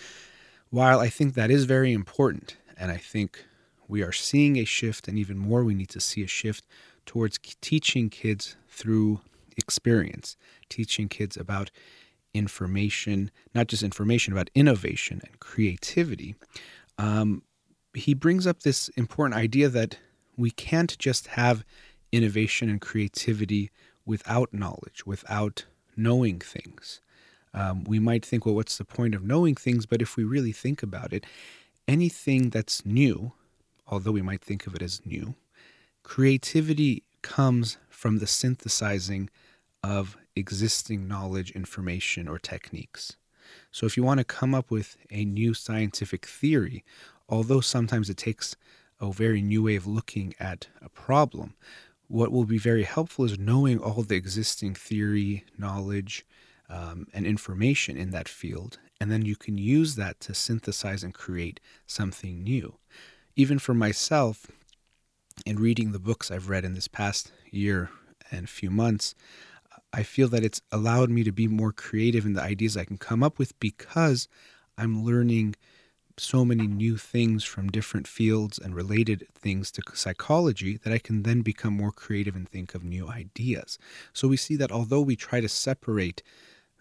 While 0.72 1.00
I 1.00 1.10
think 1.10 1.36
that 1.36 1.51
is 1.51 1.65
very 1.65 1.93
important, 1.93 2.57
and 2.77 2.91
I 2.91 2.98
think 2.98 3.45
we 3.87 4.01
are 4.01 4.11
seeing 4.11 4.57
a 4.57 4.65
shift, 4.65 5.07
and 5.07 5.17
even 5.17 5.37
more, 5.37 5.63
we 5.63 5.75
need 5.75 5.89
to 5.89 5.99
see 5.99 6.23
a 6.23 6.27
shift 6.27 6.65
towards 7.05 7.39
teaching 7.61 8.09
kids 8.09 8.55
through 8.69 9.21
experience, 9.57 10.37
teaching 10.69 11.07
kids 11.07 11.37
about 11.37 11.71
information, 12.33 13.31
not 13.53 13.67
just 13.67 13.83
information, 13.83 14.33
about 14.33 14.49
innovation 14.53 15.21
and 15.23 15.39
creativity. 15.39 16.35
Um, 16.97 17.43
he 17.93 18.13
brings 18.13 18.45
up 18.45 18.61
this 18.61 18.89
important 18.89 19.39
idea 19.39 19.69
that 19.69 19.97
we 20.35 20.51
can't 20.51 20.97
just 20.99 21.27
have 21.27 21.63
innovation 22.11 22.69
and 22.69 22.81
creativity 22.81 23.71
without 24.05 24.53
knowledge, 24.53 25.05
without 25.05 25.65
knowing 25.95 26.39
things. 26.39 27.01
Um, 27.53 27.85
we 27.85 27.99
might 27.99 28.25
think, 28.25 28.45
well, 28.45 28.55
what's 28.55 28.77
the 28.77 28.83
point 28.83 29.15
of 29.15 29.23
knowing 29.23 29.55
things? 29.55 29.85
But 29.85 30.01
if 30.01 30.17
we 30.17 30.25
really 30.25 30.51
think 30.51 30.83
about 30.83 31.13
it, 31.13 31.25
anything 31.87 32.49
that's 32.49 32.85
new, 32.85 33.31
although 33.87 34.11
we 34.11 34.21
might 34.21 34.41
think 34.41 34.67
of 34.67 34.75
it 34.75 34.81
as 34.81 35.05
new, 35.05 35.35
creativity 36.03 37.03
comes 37.21 37.77
from 37.89 38.19
the 38.19 38.27
synthesizing 38.27 39.29
of 39.83 40.17
existing 40.35 41.07
knowledge, 41.07 41.51
information, 41.51 42.27
or 42.27 42.37
techniques. 42.37 43.17
So 43.71 43.85
if 43.85 43.95
you 43.95 44.03
want 44.03 44.19
to 44.19 44.23
come 44.23 44.55
up 44.55 44.71
with 44.71 44.97
a 45.11 45.25
new 45.25 45.53
scientific 45.53 46.25
theory, 46.25 46.83
although 47.29 47.61
sometimes 47.61 48.09
it 48.09 48.17
takes 48.17 48.55
a 48.99 49.11
very 49.11 49.41
new 49.41 49.63
way 49.63 49.75
of 49.75 49.87
looking 49.87 50.33
at 50.39 50.67
a 50.81 50.89
problem, 50.89 51.53
what 52.07 52.31
will 52.31 52.45
be 52.45 52.57
very 52.57 52.83
helpful 52.83 53.25
is 53.25 53.39
knowing 53.39 53.79
all 53.79 54.03
the 54.03 54.15
existing 54.15 54.75
theory, 54.75 55.43
knowledge, 55.57 56.25
um, 56.69 57.07
and 57.13 57.25
information 57.25 57.97
in 57.97 58.11
that 58.11 58.27
field. 58.27 58.79
And 58.99 59.11
then 59.11 59.25
you 59.25 59.35
can 59.35 59.57
use 59.57 59.95
that 59.95 60.19
to 60.21 60.33
synthesize 60.33 61.03
and 61.03 61.13
create 61.13 61.59
something 61.85 62.43
new. 62.43 62.75
Even 63.35 63.59
for 63.59 63.73
myself, 63.73 64.47
in 65.45 65.57
reading 65.57 65.91
the 65.91 65.99
books 65.99 66.31
I've 66.31 66.47
read 66.47 66.63
in 66.63 66.73
this 66.73 66.87
past 66.87 67.33
year 67.51 67.89
and 68.31 68.49
few 68.49 68.69
months, 68.69 69.13
I 69.91 70.03
feel 70.03 70.29
that 70.29 70.43
it's 70.45 70.61
allowed 70.71 71.09
me 71.09 71.23
to 71.25 71.33
be 71.33 71.47
more 71.47 71.73
creative 71.73 72.25
in 72.25 72.33
the 72.33 72.41
ideas 72.41 72.77
I 72.77 72.85
can 72.85 72.97
come 72.97 73.23
up 73.23 73.37
with 73.37 73.57
because 73.59 74.29
I'm 74.77 75.03
learning 75.03 75.55
so 76.17 76.45
many 76.45 76.65
new 76.65 76.95
things 76.95 77.43
from 77.43 77.67
different 77.69 78.07
fields 78.07 78.57
and 78.57 78.73
related 78.73 79.27
things 79.35 79.69
to 79.71 79.81
psychology 79.93 80.77
that 80.77 80.93
I 80.93 80.97
can 80.97 81.23
then 81.23 81.41
become 81.41 81.73
more 81.73 81.91
creative 81.91 82.37
and 82.37 82.47
think 82.47 82.73
of 82.73 82.85
new 82.85 83.09
ideas. 83.09 83.77
So 84.13 84.29
we 84.29 84.37
see 84.37 84.55
that 84.55 84.71
although 84.71 85.01
we 85.01 85.17
try 85.17 85.41
to 85.41 85.49
separate 85.49 86.23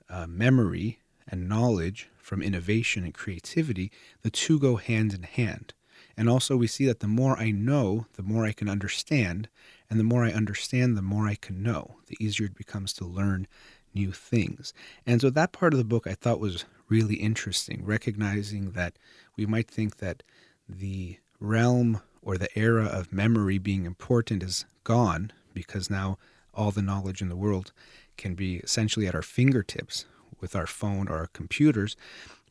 uh, 0.08 0.28
memory 0.28 1.00
and 1.26 1.48
knowledge 1.48 2.08
from 2.16 2.42
innovation 2.42 3.02
and 3.02 3.12
creativity, 3.12 3.90
the 4.22 4.30
two 4.30 4.60
go 4.60 4.76
hand 4.76 5.12
in 5.14 5.24
hand. 5.24 5.74
And 6.16 6.28
also, 6.28 6.56
we 6.56 6.66
see 6.66 6.86
that 6.86 7.00
the 7.00 7.08
more 7.08 7.38
I 7.38 7.50
know, 7.50 8.06
the 8.14 8.22
more 8.22 8.44
I 8.44 8.52
can 8.52 8.68
understand. 8.68 9.48
And 9.90 9.98
the 9.98 10.04
more 10.04 10.24
I 10.24 10.30
understand, 10.30 10.96
the 10.96 11.02
more 11.02 11.26
I 11.26 11.34
can 11.34 11.62
know. 11.62 11.96
The 12.06 12.16
easier 12.20 12.46
it 12.46 12.56
becomes 12.56 12.92
to 12.94 13.04
learn 13.04 13.46
new 13.94 14.12
things. 14.12 14.72
And 15.06 15.20
so, 15.20 15.30
that 15.30 15.52
part 15.52 15.72
of 15.72 15.78
the 15.78 15.84
book 15.84 16.06
I 16.06 16.14
thought 16.14 16.40
was 16.40 16.64
really 16.88 17.16
interesting, 17.16 17.84
recognizing 17.84 18.72
that 18.72 18.94
we 19.36 19.46
might 19.46 19.68
think 19.68 19.96
that 19.96 20.22
the 20.68 21.18
realm 21.40 22.00
or 22.22 22.38
the 22.38 22.58
era 22.58 22.86
of 22.86 23.12
memory 23.12 23.58
being 23.58 23.84
important 23.84 24.42
is 24.42 24.64
gone 24.82 25.32
because 25.52 25.90
now 25.90 26.18
all 26.52 26.70
the 26.70 26.82
knowledge 26.82 27.20
in 27.20 27.28
the 27.28 27.36
world 27.36 27.72
can 28.16 28.34
be 28.34 28.56
essentially 28.56 29.06
at 29.06 29.14
our 29.14 29.22
fingertips 29.22 30.06
with 30.40 30.54
our 30.54 30.66
phone 30.66 31.08
or 31.08 31.16
our 31.16 31.26
computers. 31.28 31.96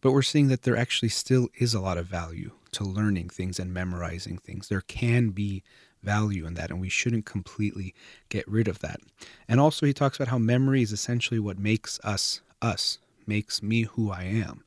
But 0.01 0.11
we're 0.11 0.21
seeing 0.21 0.47
that 0.49 0.63
there 0.63 0.75
actually 0.75 1.09
still 1.09 1.47
is 1.55 1.73
a 1.73 1.79
lot 1.79 1.97
of 1.97 2.07
value 2.07 2.51
to 2.73 2.83
learning 2.83 3.29
things 3.29 3.59
and 3.59 3.73
memorizing 3.73 4.37
things. 4.37 4.67
There 4.67 4.81
can 4.81 5.29
be 5.29 5.63
value 6.01 6.45
in 6.45 6.53
that, 6.55 6.69
and 6.69 6.81
we 6.81 6.89
shouldn't 6.89 7.25
completely 7.25 7.93
get 8.29 8.47
rid 8.47 8.67
of 8.67 8.79
that. 8.79 8.99
And 9.47 9.59
also, 9.59 9.85
he 9.85 9.93
talks 9.93 10.17
about 10.17 10.27
how 10.27 10.37
memory 10.37 10.81
is 10.81 10.91
essentially 10.91 11.39
what 11.39 11.57
makes 11.57 11.99
us 12.03 12.41
us, 12.61 12.99
makes 13.25 13.61
me 13.61 13.83
who 13.83 14.11
I 14.11 14.23
am. 14.23 14.63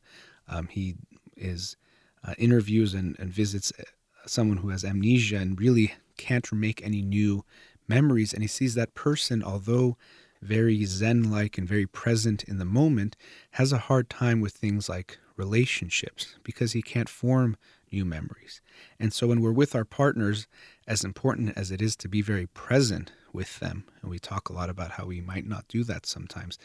Um, 0.48 0.68
he 0.68 0.96
is 1.36 1.76
uh, 2.24 2.34
interviews 2.38 2.94
and, 2.94 3.16
and 3.18 3.32
visits 3.32 3.72
uh, 3.78 3.82
someone 4.26 4.58
who 4.58 4.70
has 4.70 4.84
amnesia 4.84 5.36
and 5.36 5.60
really 5.60 5.94
can't 6.16 6.50
make 6.52 6.84
any 6.84 7.02
new 7.02 7.44
memories, 7.88 8.32
and 8.32 8.42
he 8.42 8.48
sees 8.48 8.74
that 8.74 8.94
person, 8.94 9.42
although 9.42 9.96
very 10.42 10.84
Zen 10.84 11.30
like 11.30 11.58
and 11.58 11.68
very 11.68 11.86
present 11.86 12.44
in 12.44 12.58
the 12.58 12.64
moment, 12.64 13.16
has 13.52 13.72
a 13.72 13.78
hard 13.78 14.10
time 14.10 14.40
with 14.40 14.52
things 14.52 14.88
like 14.88 15.18
relationships 15.36 16.36
because 16.42 16.72
he 16.72 16.82
can't 16.82 17.08
form 17.08 17.56
new 17.92 18.04
memories. 18.04 18.60
And 18.98 19.12
so 19.12 19.26
when 19.26 19.40
we're 19.40 19.52
with 19.52 19.74
our 19.74 19.84
partners, 19.84 20.46
as 20.86 21.04
important 21.04 21.56
as 21.56 21.70
it 21.70 21.80
is 21.80 21.96
to 21.96 22.08
be 22.08 22.22
very 22.22 22.46
present 22.46 23.12
with 23.32 23.58
them, 23.58 23.84
and 24.00 24.10
we 24.10 24.18
talk 24.18 24.48
a 24.48 24.52
lot 24.52 24.70
about 24.70 24.92
how 24.92 25.06
we 25.06 25.20
might 25.20 25.46
not 25.46 25.68
do 25.68 25.84
that 25.84 26.06
sometimes, 26.06 26.58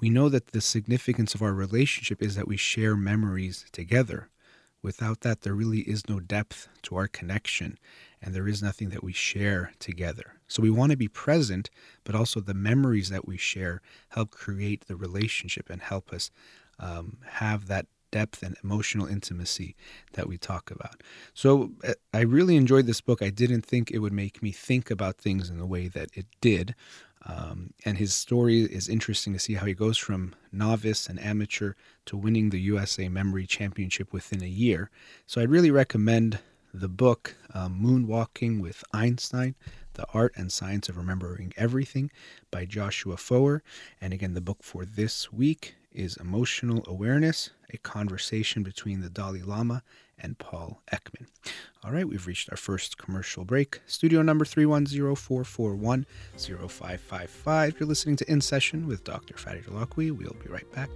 we 0.00 0.10
know 0.10 0.28
that 0.28 0.48
the 0.48 0.60
significance 0.60 1.34
of 1.34 1.42
our 1.42 1.52
relationship 1.52 2.22
is 2.22 2.36
that 2.36 2.48
we 2.48 2.56
share 2.56 2.96
memories 2.96 3.66
together. 3.72 4.28
Without 4.82 5.20
that, 5.20 5.42
there 5.42 5.54
really 5.54 5.80
is 5.80 6.08
no 6.08 6.20
depth 6.20 6.68
to 6.82 6.96
our 6.96 7.06
connection, 7.06 7.78
and 8.22 8.34
there 8.34 8.48
is 8.48 8.62
nothing 8.62 8.90
that 8.90 9.04
we 9.04 9.12
share 9.12 9.72
together. 9.78 10.34
So 10.48 10.62
we 10.62 10.70
want 10.70 10.90
to 10.92 10.96
be 10.96 11.08
present, 11.08 11.70
but 12.04 12.14
also 12.14 12.40
the 12.40 12.54
memories 12.54 13.10
that 13.10 13.26
we 13.26 13.36
share 13.36 13.82
help 14.10 14.30
create 14.30 14.86
the 14.86 14.96
relationship 14.96 15.68
and 15.68 15.82
help 15.82 16.12
us 16.12 16.30
um, 16.78 17.18
have 17.26 17.66
that 17.66 17.86
depth 18.10 18.42
and 18.42 18.56
emotional 18.62 19.06
intimacy 19.06 19.76
that 20.12 20.26
we 20.26 20.38
talk 20.38 20.70
about. 20.70 21.02
So 21.34 21.72
uh, 21.86 21.94
I 22.12 22.20
really 22.20 22.56
enjoyed 22.56 22.86
this 22.86 23.00
book. 23.00 23.22
I 23.22 23.30
didn't 23.30 23.62
think 23.62 23.90
it 23.90 23.98
would 23.98 24.12
make 24.12 24.42
me 24.42 24.52
think 24.52 24.90
about 24.90 25.16
things 25.16 25.50
in 25.50 25.58
the 25.58 25.66
way 25.66 25.88
that 25.88 26.10
it 26.14 26.26
did. 26.40 26.74
Um, 27.26 27.74
and 27.84 27.98
his 27.98 28.14
story 28.14 28.62
is 28.62 28.88
interesting 28.88 29.32
to 29.34 29.38
see 29.38 29.54
how 29.54 29.66
he 29.66 29.74
goes 29.74 29.98
from 29.98 30.34
novice 30.52 31.06
and 31.06 31.22
amateur 31.22 31.74
to 32.06 32.16
winning 32.16 32.50
the 32.50 32.60
USA 32.60 33.08
Memory 33.08 33.46
Championship 33.46 34.12
within 34.12 34.42
a 34.42 34.46
year. 34.46 34.90
So 35.26 35.40
I'd 35.40 35.50
really 35.50 35.70
recommend 35.70 36.38
the 36.72 36.88
book 36.88 37.34
um, 37.52 37.78
Moonwalking 37.82 38.60
with 38.60 38.84
Einstein 38.92 39.54
The 39.94 40.06
Art 40.14 40.32
and 40.36 40.50
Science 40.50 40.88
of 40.88 40.96
Remembering 40.96 41.52
Everything 41.56 42.10
by 42.50 42.64
Joshua 42.64 43.16
Foer. 43.16 43.62
And 44.00 44.12
again, 44.12 44.34
the 44.34 44.40
book 44.40 44.62
for 44.62 44.84
this 44.84 45.32
week 45.32 45.74
is 45.92 46.16
Emotional 46.16 46.84
Awareness 46.86 47.50
A 47.72 47.78
Conversation 47.78 48.62
Between 48.62 49.00
the 49.00 49.10
Dalai 49.10 49.42
Lama 49.42 49.82
and 50.18 50.38
Paul 50.38 50.82
Ekman. 50.92 51.26
All 51.82 51.92
right, 51.92 52.08
we've 52.08 52.26
reached 52.26 52.50
our 52.50 52.56
first 52.56 52.98
commercial 52.98 53.44
break. 53.44 53.80
Studio 53.86 54.22
number 54.22 54.44
310 54.44 55.14
441 55.16 56.06
0555. 56.36 57.80
You're 57.80 57.88
listening 57.88 58.16
to 58.16 58.30
In 58.30 58.40
Session 58.40 58.86
with 58.86 59.04
Dr. 59.04 59.34
Fadi 59.34 59.64
Holakouee. 59.64 60.16
We'll 60.16 60.36
be 60.42 60.50
right 60.50 60.70
back. 60.72 60.90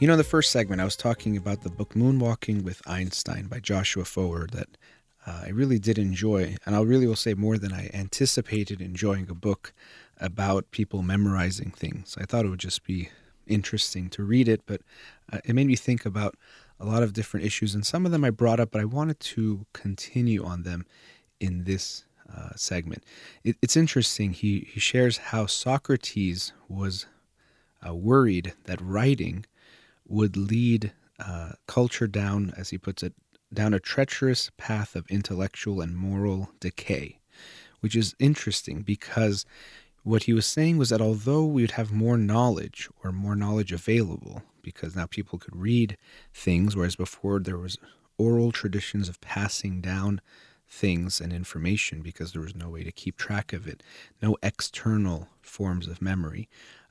You 0.00 0.06
know, 0.06 0.16
the 0.16 0.22
first 0.22 0.52
segment, 0.52 0.80
I 0.80 0.84
was 0.84 0.94
talking 0.94 1.36
about 1.36 1.62
the 1.62 1.70
book 1.70 1.94
Moonwalking 1.94 2.62
with 2.62 2.80
Einstein 2.86 3.48
by 3.48 3.58
Joshua 3.58 4.04
Foer 4.04 4.46
that 4.52 4.68
uh, 5.26 5.42
I 5.46 5.48
really 5.48 5.80
did 5.80 5.98
enjoy. 5.98 6.54
And 6.64 6.76
I 6.76 6.82
really 6.82 7.08
will 7.08 7.16
say 7.16 7.34
more 7.34 7.58
than 7.58 7.72
I 7.72 7.90
anticipated 7.92 8.80
enjoying 8.80 9.28
a 9.28 9.34
book 9.34 9.72
about 10.20 10.70
people 10.70 11.02
memorizing 11.02 11.72
things. 11.72 12.16
I 12.16 12.26
thought 12.26 12.44
it 12.44 12.48
would 12.48 12.60
just 12.60 12.84
be 12.84 13.08
interesting 13.48 14.08
to 14.10 14.22
read 14.22 14.46
it, 14.46 14.60
but 14.66 14.82
uh, 15.32 15.40
it 15.44 15.56
made 15.56 15.66
me 15.66 15.74
think 15.74 16.06
about 16.06 16.36
a 16.78 16.86
lot 16.86 17.02
of 17.02 17.12
different 17.12 17.44
issues. 17.44 17.74
And 17.74 17.84
some 17.84 18.06
of 18.06 18.12
them 18.12 18.24
I 18.24 18.30
brought 18.30 18.60
up, 18.60 18.70
but 18.70 18.80
I 18.80 18.84
wanted 18.84 19.18
to 19.18 19.66
continue 19.72 20.44
on 20.44 20.62
them 20.62 20.86
in 21.40 21.64
this 21.64 22.04
uh, 22.32 22.50
segment. 22.54 23.02
It, 23.42 23.56
it's 23.62 23.76
interesting. 23.76 24.30
He, 24.30 24.68
he 24.70 24.78
shares 24.78 25.16
how 25.16 25.46
Socrates 25.46 26.52
was 26.68 27.06
uh, 27.84 27.96
worried 27.96 28.54
that 28.66 28.80
writing 28.80 29.44
would 30.08 30.36
lead 30.36 30.92
uh, 31.18 31.52
culture 31.66 32.06
down, 32.06 32.52
as 32.56 32.70
he 32.70 32.78
puts 32.78 33.02
it, 33.02 33.14
down 33.52 33.74
a 33.74 33.80
treacherous 33.80 34.50
path 34.56 34.94
of 34.94 35.06
intellectual 35.08 35.80
and 35.80 35.96
moral 35.96 36.50
decay, 36.60 37.18
which 37.80 37.96
is 37.96 38.14
interesting 38.18 38.82
because 38.82 39.46
what 40.02 40.24
he 40.24 40.32
was 40.32 40.46
saying 40.46 40.78
was 40.78 40.90
that 40.90 41.00
although 41.00 41.44
we 41.44 41.62
would 41.62 41.72
have 41.72 41.92
more 41.92 42.16
knowledge 42.16 42.88
or 43.02 43.12
more 43.12 43.36
knowledge 43.36 43.72
available, 43.72 44.42
because 44.62 44.94
now 44.94 45.06
people 45.06 45.38
could 45.38 45.56
read 45.56 45.96
things, 46.32 46.76
whereas 46.76 46.96
before 46.96 47.40
there 47.40 47.58
was 47.58 47.78
oral 48.16 48.52
traditions 48.52 49.08
of 49.08 49.20
passing 49.20 49.80
down 49.80 50.20
things 50.68 51.20
and 51.20 51.32
information 51.32 52.02
because 52.02 52.32
there 52.32 52.42
was 52.42 52.54
no 52.54 52.68
way 52.68 52.84
to 52.84 52.92
keep 52.92 53.16
track 53.16 53.52
of 53.52 53.66
it, 53.66 53.82
no 54.20 54.36
external 54.42 55.28
forms 55.40 55.88
of 55.88 56.02
memory. 56.02 56.48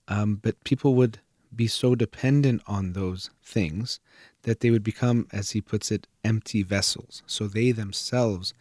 Um, 0.07 0.39
but 0.41 0.63
people 0.63 0.95
would 0.95 1.19
be 1.55 1.67
so 1.67 1.95
dependent 1.95 2.61
on 2.67 2.93
those 2.93 3.29
things 3.43 3.99
that 4.43 4.59
they 4.59 4.69
would 4.69 4.83
become, 4.83 5.27
as 5.31 5.51
he 5.51 5.61
puts 5.61 5.91
it, 5.91 6.07
empty 6.23 6.63
vessels. 6.63 7.23
So 7.25 7.47
they 7.47 7.71
themselves 7.71 8.53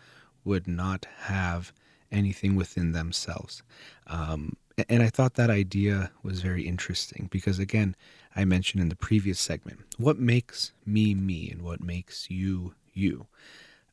would 0.44 0.66
not 0.66 1.06
have 1.24 1.72
anything 2.10 2.56
within 2.56 2.92
themselves. 2.92 3.62
Um, 4.06 4.56
and 4.88 5.02
I 5.02 5.08
thought 5.08 5.34
that 5.34 5.50
idea 5.50 6.10
was 6.22 6.40
very 6.40 6.66
interesting 6.66 7.28
because, 7.30 7.58
again, 7.58 7.96
I 8.34 8.44
mentioned 8.44 8.82
in 8.82 8.88
the 8.88 8.96
previous 8.96 9.40
segment 9.40 9.80
what 9.96 10.18
makes 10.18 10.72
me 10.84 11.14
me 11.14 11.50
and 11.50 11.62
what 11.62 11.82
makes 11.82 12.30
you 12.30 12.74
you. 12.92 13.26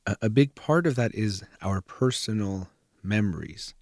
A, 0.06 0.15
a 0.23 0.29
big 0.29 0.56
part 0.56 0.86
of 0.86 0.95
that 0.95 1.13
is 1.15 1.43
our 1.62 1.82
personal 1.82 2.69
memories. 3.01 3.73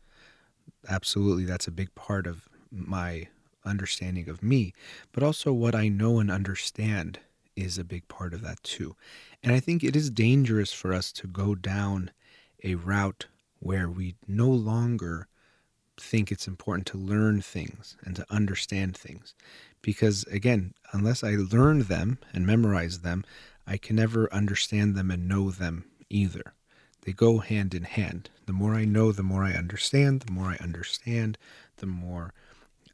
Absolutely, 0.88 1.46
that's 1.46 1.68
a 1.68 1.72
big 1.72 1.94
part 1.96 2.28
of 2.28 2.48
my 2.72 3.28
understanding 3.66 4.30
of 4.30 4.44
me, 4.44 4.74
but 5.12 5.24
also 5.24 5.54
what 5.54 5.76
I 5.76 5.88
know 5.88 6.20
and 6.20 6.32
understand 6.32 7.20
is 7.56 7.78
a 7.78 7.84
big 7.84 8.08
part 8.08 8.34
of 8.34 8.42
that 8.42 8.62
too. 8.64 8.96
And 9.44 9.54
I 9.54 9.60
think 9.60 9.84
it 9.84 9.96
is 9.96 10.10
dangerous 10.10 10.72
for 10.72 10.94
us 10.94 11.12
to 11.14 11.28
go 11.28 11.56
down 11.56 12.12
a 12.64 12.76
route 12.76 13.28
where 13.60 13.90
we 13.90 14.16
no 14.28 14.50
longer 14.50 15.28
think 16.00 16.32
it's 16.32 16.48
important 16.48 16.88
to 16.88 16.98
learn 16.98 17.42
things 17.42 17.96
and 18.04 18.16
to 18.16 18.26
understand 18.30 18.98
things. 18.98 19.36
Because 19.82 20.24
again, 20.26 20.74
unless 20.94 21.24
I 21.24 21.36
learn 21.36 21.84
them 21.84 22.20
and 22.34 22.46
memorize 22.46 23.00
them, 23.00 23.24
I 23.68 23.78
can 23.78 23.96
never 23.96 24.32
understand 24.34 24.96
them 24.96 25.12
and 25.12 25.28
know 25.28 25.52
them 25.52 25.86
either. 26.10 26.54
They 27.04 27.14
go 27.14 27.40
hand 27.40 27.74
in 27.74 27.84
hand. 27.84 28.30
The 28.46 28.54
more 28.54 28.76
I 28.76 28.86
know, 28.86 29.12
the 29.12 29.24
more 29.24 29.44
I 29.44 29.54
understand. 29.54 30.22
The 30.22 30.32
more 30.32 30.48
I 30.48 30.58
understand, 30.58 31.38
the 31.78 31.88
more 31.88 32.34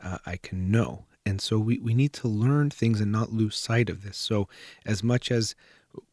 uh, 0.03 0.17
I 0.25 0.37
can 0.37 0.71
know. 0.71 1.05
And 1.25 1.41
so 1.41 1.59
we, 1.59 1.79
we 1.79 1.93
need 1.93 2.13
to 2.13 2.27
learn 2.27 2.69
things 2.69 3.01
and 3.01 3.11
not 3.11 3.33
lose 3.33 3.55
sight 3.57 3.89
of 3.89 4.03
this. 4.03 4.17
So, 4.17 4.47
as 4.85 5.03
much 5.03 5.29
as 5.31 5.55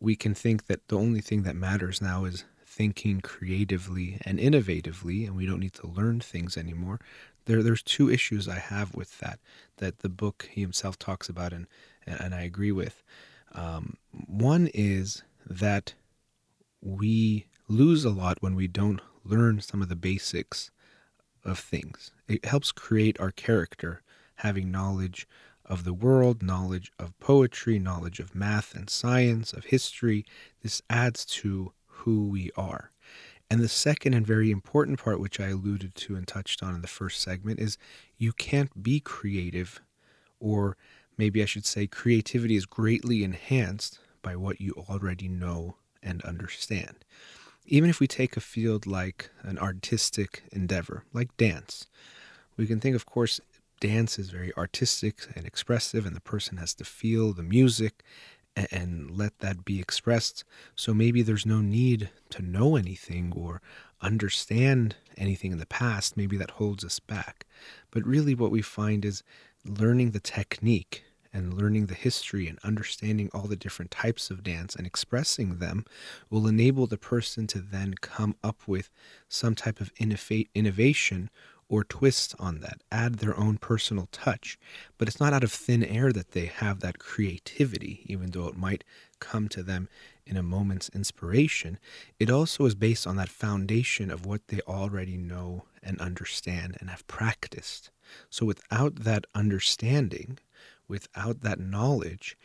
we 0.00 0.16
can 0.16 0.34
think 0.34 0.66
that 0.66 0.88
the 0.88 0.98
only 0.98 1.20
thing 1.20 1.42
that 1.42 1.54
matters 1.54 2.00
now 2.02 2.24
is 2.24 2.44
thinking 2.66 3.20
creatively 3.20 4.18
and 4.22 4.38
innovatively, 4.38 5.26
and 5.26 5.36
we 5.36 5.46
don't 5.46 5.60
need 5.60 5.74
to 5.74 5.86
learn 5.86 6.20
things 6.20 6.56
anymore, 6.56 6.98
there, 7.44 7.62
there's 7.62 7.82
two 7.82 8.10
issues 8.10 8.48
I 8.48 8.58
have 8.58 8.94
with 8.94 9.18
that, 9.20 9.38
that 9.76 10.00
the 10.00 10.08
book 10.08 10.48
he 10.50 10.62
himself 10.62 10.98
talks 10.98 11.28
about 11.28 11.52
and, 11.52 11.66
and 12.06 12.34
I 12.34 12.42
agree 12.42 12.72
with. 12.72 13.02
Um, 13.52 13.96
one 14.10 14.68
is 14.74 15.22
that 15.46 15.94
we 16.80 17.46
lose 17.68 18.04
a 18.04 18.10
lot 18.10 18.42
when 18.42 18.54
we 18.54 18.66
don't 18.66 19.00
learn 19.24 19.60
some 19.60 19.80
of 19.80 19.88
the 19.88 19.96
basics 19.96 20.70
of 21.44 21.58
things. 21.58 22.10
It 22.28 22.44
helps 22.44 22.72
create 22.72 23.18
our 23.20 23.30
character, 23.30 24.02
having 24.36 24.70
knowledge 24.70 25.26
of 25.64 25.84
the 25.84 25.94
world, 25.94 26.42
knowledge 26.42 26.92
of 26.98 27.18
poetry, 27.20 27.78
knowledge 27.78 28.20
of 28.20 28.34
math 28.34 28.74
and 28.74 28.88
science, 28.90 29.52
of 29.52 29.66
history. 29.66 30.24
This 30.62 30.82
adds 30.90 31.24
to 31.26 31.72
who 31.86 32.28
we 32.28 32.50
are. 32.56 32.90
And 33.50 33.60
the 33.60 33.68
second 33.68 34.14
and 34.14 34.26
very 34.26 34.50
important 34.50 34.98
part, 34.98 35.20
which 35.20 35.38
I 35.38 35.48
alluded 35.48 35.94
to 35.94 36.16
and 36.16 36.26
touched 36.26 36.62
on 36.62 36.74
in 36.74 36.80
the 36.82 36.88
first 36.88 37.20
segment, 37.20 37.60
is 37.60 37.78
you 38.18 38.32
can't 38.32 38.82
be 38.82 39.00
creative, 39.00 39.80
or 40.40 40.76
maybe 41.16 41.42
I 41.42 41.46
should 41.46 41.66
say, 41.66 41.86
creativity 41.86 42.56
is 42.56 42.66
greatly 42.66 43.22
enhanced 43.22 43.98
by 44.22 44.36
what 44.36 44.60
you 44.60 44.72
already 44.88 45.28
know 45.28 45.76
and 46.02 46.22
understand. 46.22 47.04
Even 47.66 47.88
if 47.88 47.98
we 48.00 48.06
take 48.06 48.36
a 48.36 48.40
field 48.40 48.86
like 48.86 49.30
an 49.42 49.58
artistic 49.58 50.42
endeavor, 50.52 51.04
like 51.12 51.36
dance, 51.36 51.86
we 52.56 52.66
can 52.66 52.78
think, 52.78 52.94
of 52.94 53.06
course, 53.06 53.40
dance 53.80 54.18
is 54.18 54.30
very 54.30 54.52
artistic 54.56 55.26
and 55.34 55.46
expressive, 55.46 56.06
and 56.06 56.14
the 56.14 56.20
person 56.20 56.58
has 56.58 56.74
to 56.74 56.84
feel 56.84 57.32
the 57.32 57.42
music 57.42 58.02
and 58.70 59.10
let 59.10 59.38
that 59.40 59.64
be 59.64 59.80
expressed. 59.80 60.44
So 60.76 60.94
maybe 60.94 61.22
there's 61.22 61.46
no 61.46 61.60
need 61.60 62.10
to 62.30 62.42
know 62.42 62.76
anything 62.76 63.32
or 63.34 63.60
understand 64.00 64.96
anything 65.16 65.50
in 65.52 65.58
the 65.58 65.66
past. 65.66 66.16
Maybe 66.16 66.36
that 66.36 66.52
holds 66.52 66.84
us 66.84 67.00
back. 67.00 67.46
But 67.90 68.06
really, 68.06 68.34
what 68.34 68.50
we 68.50 68.62
find 68.62 69.04
is 69.04 69.22
learning 69.64 70.10
the 70.10 70.20
technique 70.20 71.02
and 71.34 71.52
learning 71.52 71.86
the 71.86 71.94
history 71.94 72.48
and 72.48 72.58
understanding 72.62 73.28
all 73.34 73.48
the 73.48 73.56
different 73.56 73.90
types 73.90 74.30
of 74.30 74.42
dance 74.42 74.74
and 74.74 74.86
expressing 74.86 75.58
them 75.58 75.84
will 76.30 76.46
enable 76.46 76.86
the 76.86 76.96
person 76.96 77.46
to 77.48 77.58
then 77.58 77.94
come 78.00 78.36
up 78.42 78.62
with 78.66 78.90
some 79.28 79.54
type 79.54 79.80
of 79.80 79.92
innovation 79.98 81.28
or 81.68 81.82
twist 81.82 82.34
on 82.38 82.60
that, 82.60 82.82
add 82.92 83.16
their 83.16 83.36
own 83.38 83.56
personal 83.56 84.08
touch. 84.12 84.58
But 84.98 85.08
it's 85.08 85.18
not 85.18 85.32
out 85.32 85.42
of 85.44 85.52
thin 85.52 85.82
air 85.82 86.12
that 86.12 86.32
they 86.32 86.46
have 86.46 86.80
that 86.80 86.98
creativity, 86.98 88.04
even 88.06 88.30
though 88.30 88.46
it 88.48 88.56
might 88.56 88.84
come 89.18 89.48
to 89.48 89.62
them 89.62 89.88
in 90.26 90.36
a 90.36 90.42
moment's 90.42 90.90
inspiration. 90.90 91.78
It 92.18 92.30
also 92.30 92.66
is 92.66 92.74
based 92.74 93.06
on 93.06 93.16
that 93.16 93.28
foundation 93.28 94.10
of 94.10 94.26
what 94.26 94.48
they 94.48 94.60
already 94.68 95.16
know 95.16 95.64
and 95.82 96.00
understand 96.00 96.76
and 96.80 96.90
have 96.90 97.06
practiced. 97.06 97.90
So 98.30 98.46
without 98.46 98.96
that 98.96 99.26
understanding, 99.34 100.38
without 100.88 101.40
that 101.40 101.60
knowledge, 101.60 102.36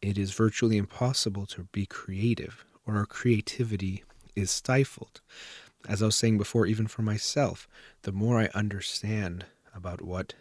it 0.00 0.16
is 0.16 0.32
virtually 0.32 0.76
impossible 0.76 1.46
to 1.46 1.64
be 1.72 1.86
creative, 1.86 2.64
or 2.86 2.96
our 2.96 3.06
creativity 3.06 4.04
is 4.36 4.50
stifled. 4.50 5.20
As 5.88 6.02
I 6.02 6.06
was 6.06 6.16
saying 6.16 6.38
before, 6.38 6.66
even 6.66 6.86
for 6.86 7.02
myself, 7.02 7.68
the 8.02 8.12
more 8.12 8.38
I 8.38 8.48
understand 8.54 9.46
about 9.74 10.02
what 10.02 10.34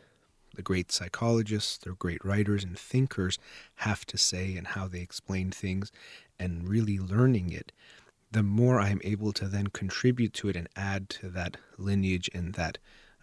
the 0.56 0.62
great 0.62 0.92
psychologists, 0.92 1.78
the 1.78 1.92
great 1.92 2.24
writers 2.26 2.64
and 2.64 2.78
thinkers 2.78 3.38
have 3.76 4.06
to 4.08 4.18
say 4.18 4.56
and 4.56 4.68
how 4.68 4.88
they 4.88 5.02
explain 5.02 5.52
things, 5.52 5.92
and 6.40 6.68
really 6.68 7.00
learning 7.00 7.52
it, 7.52 7.72
the 8.32 8.44
more 8.44 8.80
I 8.80 8.90
am 8.90 9.02
able 9.04 9.32
to 9.34 9.48
then 9.48 9.68
contribute 9.68 10.34
to 10.34 10.50
it 10.50 10.56
and 10.56 10.68
add 10.76 11.10
to 11.12 11.30
that 11.30 11.58
lineage 11.78 12.30
and 12.34 12.54
that 12.56 12.78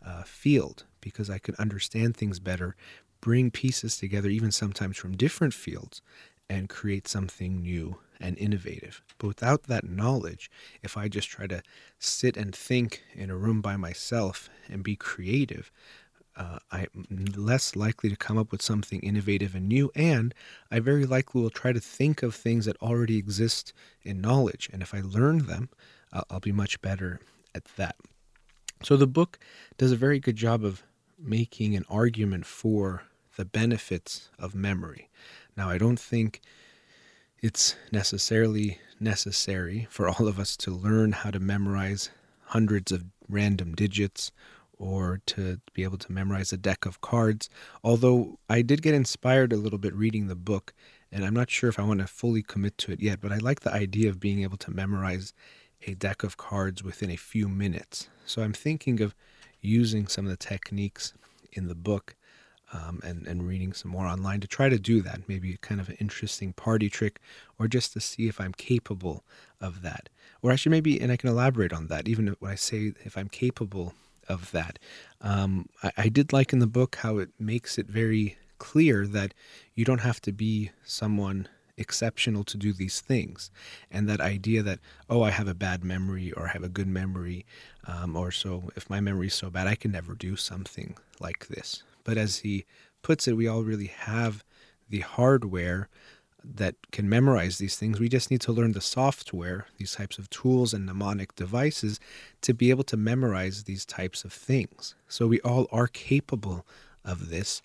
uh, 0.05 0.23
field 0.23 0.85
because 1.01 1.29
I 1.29 1.39
can 1.39 1.55
understand 1.57 2.17
things 2.17 2.39
better 2.39 2.77
bring 3.25 3.51
pieces 3.51 3.97
together, 3.97 4.29
even 4.29 4.53
sometimes 4.53 4.99
from 4.99 5.17
different 5.17 5.55
fields, 5.55 6.03
and 6.51 6.69
create 6.69 7.09
something 7.09 7.63
new 7.63 7.97
and 8.21 8.37
innovative. 8.37 9.01
But 9.17 9.29
without 9.29 9.63
that 9.63 9.89
knowledge, 9.89 10.51
if 10.83 10.99
I 10.99 11.09
just 11.09 11.31
try 11.31 11.47
to 11.47 11.63
sit 11.99 12.37
and 12.37 12.55
think 12.55 13.03
in 13.15 13.31
a 13.31 13.37
room 13.37 13.63
by 13.63 13.77
myself 13.77 14.51
and 14.69 14.85
be 14.85 14.95
creative, 14.95 15.73
uh, 16.37 16.59
I'm 16.71 17.07
less 17.35 17.75
likely 17.75 18.11
to 18.11 18.17
come 18.17 18.37
up 18.37 18.53
with 18.53 18.61
something 18.61 19.01
innovative 19.01 19.55
and 19.55 19.69
new, 19.69 19.91
and 19.95 20.35
I 20.71 20.81
very 20.81 21.07
likely 21.07 21.41
will 21.41 21.49
try 21.49 21.73
to 21.73 21.81
think 21.81 22.23
of 22.23 22.35
things 22.35 22.67
that 22.67 22.77
already 22.83 23.17
exist 23.17 23.73
in 24.03 24.21
knowledge. 24.21 24.69
And 24.71 24.83
if 24.83 24.93
I 24.93 25.01
learn 25.01 25.47
them, 25.47 25.71
uh, 26.13 26.25
I'll 26.29 26.41
be 26.41 26.53
much 26.53 26.79
better 26.83 27.21
at 27.55 27.65
that. 27.77 27.97
So 28.83 28.99
the 28.99 29.07
book 29.07 29.39
does 29.79 29.93
a 29.93 29.97
very 29.97 30.21
good 30.21 30.37
job 30.37 30.63
of 30.63 30.83
making 31.19 31.75
an 31.75 31.87
argument 31.89 32.45
for 32.45 33.05
the 33.37 33.45
benefits 33.45 34.29
of 34.39 34.55
memory. 34.55 35.11
Now, 35.57 35.71
I 35.71 35.79
don't 35.79 35.99
think 35.99 36.41
it's 37.41 37.77
necessarily 37.93 38.79
necessary 39.01 39.87
for 39.91 40.09
all 40.09 40.27
of 40.27 40.39
us 40.39 40.57
to 40.59 40.71
learn 40.71 41.13
how 41.13 41.31
to 41.31 41.41
memorize 41.41 42.11
hundreds 42.47 42.93
of 42.93 43.05
random 43.29 43.75
digits 43.75 44.33
or 44.79 45.21
to 45.27 45.61
be 45.73 45.83
able 45.83 45.99
to 45.99 46.13
memorize 46.13 46.53
a 46.53 46.57
deck 46.57 46.87
of 46.87 47.01
cards. 47.01 47.49
Although 47.83 48.39
I 48.49 48.63
did 48.63 48.83
get 48.83 48.95
inspired 48.95 49.53
a 49.53 49.57
little 49.57 49.79
bit 49.79 49.95
reading 49.95 50.27
the 50.27 50.35
book, 50.35 50.73
and 51.13 51.25
I'm 51.25 51.35
not 51.35 51.51
sure 51.51 51.69
if 51.69 51.79
I 51.79 51.85
want 51.85 52.01
to 52.01 52.07
fully 52.07 52.43
commit 52.43 52.77
to 52.79 52.93
it 52.93 53.01
yet, 53.01 53.21
but 53.21 53.33
I 53.33 53.37
like 53.37 53.61
the 53.61 53.73
idea 53.73 54.09
of 54.11 54.21
being 54.21 54.43
able 54.43 54.57
to 54.59 54.71
memorize 54.71 55.33
a 55.87 55.95
deck 55.95 56.23
of 56.23 56.37
cards 56.37 56.83
within 56.83 57.11
a 57.11 57.17
few 57.17 57.49
minutes. 57.49 58.09
So 58.27 58.43
I'm 58.43 58.53
thinking 58.53 59.01
of 59.01 59.15
using 59.61 60.07
some 60.07 60.25
of 60.25 60.31
the 60.31 60.37
techniques 60.37 61.13
in 61.53 61.69
the 61.69 61.75
book 61.75 62.17
um, 62.75 63.01
and, 63.03 63.27
and 63.27 63.47
reading 63.47 63.73
some 63.73 63.91
more 63.91 64.07
online 64.07 64.41
to 64.41 64.49
try 64.49 64.69
to 64.69 64.79
do 64.79 65.01
that. 65.03 65.21
Maybe 65.29 65.57
kind 65.63 65.81
of 65.81 65.89
an 65.89 65.97
interesting 66.01 66.53
party 66.53 66.91
trick, 66.91 67.21
or 67.59 67.69
just 67.69 67.93
to 67.95 68.01
see 68.01 68.29
if 68.29 68.41
I'm 68.41 68.53
capable 68.53 69.25
of 69.61 69.81
that. 69.83 70.09
Or 70.43 70.51
I 70.51 70.57
should 70.57 70.73
maybe, 70.73 71.01
and 71.01 71.11
I 71.11 71.17
can 71.17 71.31
elaborate 71.31 71.73
on 71.73 71.87
that, 71.87 72.09
even 72.09 72.37
when 72.41 72.53
I 72.53 72.57
say 72.57 72.93
if 73.05 73.17
I'm 73.17 73.29
capable 73.29 73.95
of 74.29 74.51
that. 74.51 74.79
Um, 75.21 75.69
I, 75.83 75.93
I 75.97 76.09
did 76.09 76.33
like 76.33 76.53
in 76.53 76.59
the 76.59 76.67
book 76.67 76.97
how 76.97 77.19
it 77.19 77.31
makes 77.39 77.79
it 77.79 77.87
very 77.87 78.37
clear 78.59 79.07
that 79.07 79.35
you 79.75 79.85
don't 79.85 80.01
have 80.01 80.21
to 80.23 80.33
be 80.33 80.71
someone 80.85 81.49
exceptional 81.77 82.45
to 82.45 82.57
do 82.57 82.73
these 82.73 83.01
things. 83.01 83.51
And 83.91 84.09
that 84.09 84.21
idea 84.21 84.63
that, 84.63 84.79
oh, 85.11 85.23
I 85.23 85.31
have 85.31 85.49
a 85.49 85.55
bad 85.55 85.85
memory 85.85 86.33
or 86.33 86.47
I 86.47 86.53
have 86.53 86.63
a 86.63 86.69
good 86.69 86.87
memory, 86.87 87.45
um, 87.87 88.17
or 88.17 88.31
so 88.31 88.71
if 88.77 88.89
my 88.89 89.01
memory 89.01 89.27
is 89.27 89.35
so 89.35 89.51
bad, 89.51 89.67
I 89.67 89.75
can 89.75 89.91
never 89.91 90.15
do 90.15 90.37
something 90.37 90.97
like 91.21 91.49
this. 91.49 91.83
But 92.05 92.19
as 92.19 92.39
he 92.39 92.65
puts 93.03 93.27
it, 93.27 93.37
we 93.37 93.49
all 93.49 93.63
really 93.63 93.87
have 93.87 94.45
the 94.89 95.01
hardware 95.01 95.89
that 96.45 96.75
can 96.93 97.09
memorize 97.09 97.59
these 97.59 97.77
things. 97.77 97.99
We 97.99 98.09
just 98.09 98.31
need 98.31 98.43
to 98.43 98.53
learn 98.53 98.73
the 98.73 98.81
software, 98.81 99.67
these 99.79 99.95
types 99.95 100.19
of 100.19 100.29
tools 100.31 100.75
and 100.75 100.85
mnemonic 100.85 101.35
devices 101.35 101.99
to 102.43 102.53
be 102.53 102.71
able 102.71 102.85
to 102.85 102.97
memorize 102.97 103.65
these 103.65 103.87
types 103.87 104.25
of 104.25 104.33
things. 104.33 104.95
So 105.09 105.27
we 105.27 105.41
all 105.41 105.67
are 105.73 105.89
capable 105.89 106.67
of 107.05 107.31
this. 107.31 107.63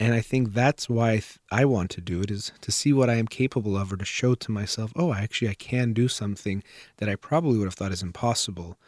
And 0.00 0.14
I 0.14 0.20
think 0.20 0.52
that's 0.52 0.88
why 0.88 1.22
I 1.50 1.64
want 1.64 1.90
to 1.92 2.00
do 2.00 2.20
it 2.20 2.30
is 2.30 2.52
to 2.60 2.70
see 2.70 2.92
what 2.92 3.10
I 3.10 3.14
am 3.14 3.26
capable 3.26 3.76
of 3.76 3.92
or 3.92 3.96
to 3.96 4.04
show 4.04 4.34
to 4.36 4.52
myself, 4.52 4.92
oh, 4.94 5.12
actually 5.12 5.48
I 5.48 5.54
can 5.54 5.92
do 5.92 6.06
something 6.06 6.62
that 6.98 7.08
I 7.08 7.16
probably 7.16 7.58
would 7.58 7.64
have 7.64 7.74
thought 7.74 7.92
is 7.92 8.02
impossible 8.02 8.78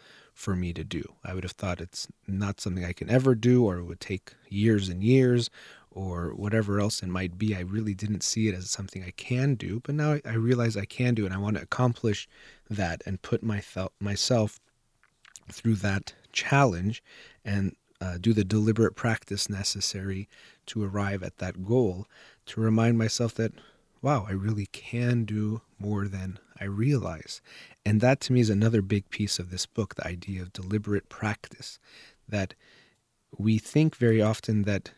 for 0.41 0.57
me 0.57 0.73
to 0.73 0.83
do. 0.83 1.05
I 1.23 1.35
would 1.35 1.45
have 1.45 1.53
thought 1.53 1.83
it's 1.83 2.09
not 2.27 2.63
something 2.63 2.83
I 2.83 2.95
can 2.95 3.11
ever 3.11 3.35
do 3.35 3.67
or 3.67 3.77
it 3.77 3.85
would 3.85 4.01
take 4.01 4.33
years 4.49 4.89
and 4.89 5.05
years 5.05 5.51
or 5.91 6.35
whatever 6.35 6.81
else 6.81 7.03
it 7.03 7.09
might 7.09 7.37
be. 7.37 7.55
I 7.55 7.61
really 7.61 7.93
didn't 7.93 8.23
see 8.23 8.49
it 8.49 8.55
as 8.55 8.71
something 8.71 9.05
I 9.05 9.11
can 9.11 9.55
do, 9.55 9.81
but 9.85 9.95
now 9.95 10.19
I 10.25 10.35
realize 10.35 10.79
I 10.79 10.87
can 10.87 11.15
do 11.15 11.27
and 11.27 11.35
I 11.35 11.39
want 11.39 11.57
to 11.57 11.63
accomplish 11.63 12.27
that 12.71 13.03
and 13.05 13.21
put 13.21 13.43
my 13.43 13.63
myself 14.01 14.59
through 15.53 15.75
that 15.77 16.15
challenge 16.33 17.03
and 17.45 17.77
uh, 18.01 18.17
do 18.19 18.33
the 18.33 18.45
deliberate 18.45 18.97
practice 18.97 19.51
necessary 19.51 20.27
to 20.67 20.83
arrive 20.83 21.23
at 21.23 21.37
that 21.37 21.67
goal 21.67 22.07
to 22.47 22.63
remind 22.63 22.97
myself 22.97 23.35
that, 23.35 23.53
wow, 24.01 24.25
I 24.27 24.33
really 24.33 24.67
can 24.67 25.25
do 25.25 25.61
more 25.79 26.09
than 26.09 26.39
I 26.59 26.65
realize. 26.65 27.43
And 27.85 28.01
that 28.01 28.21
to 28.23 28.33
me 28.33 28.41
is 28.41 28.51
another 28.51 28.83
big 28.83 29.09
piece 29.11 29.39
of 29.39 29.51
this 29.51 29.67
book 29.67 29.95
the 29.95 30.07
idea 30.07 30.43
of 30.43 30.53
deliberate 30.53 31.09
practice. 31.09 31.79
That 32.29 32.55
we 33.37 33.59
think 33.59 33.97
very 33.97 34.21
often 34.21 34.63
that 34.63 34.91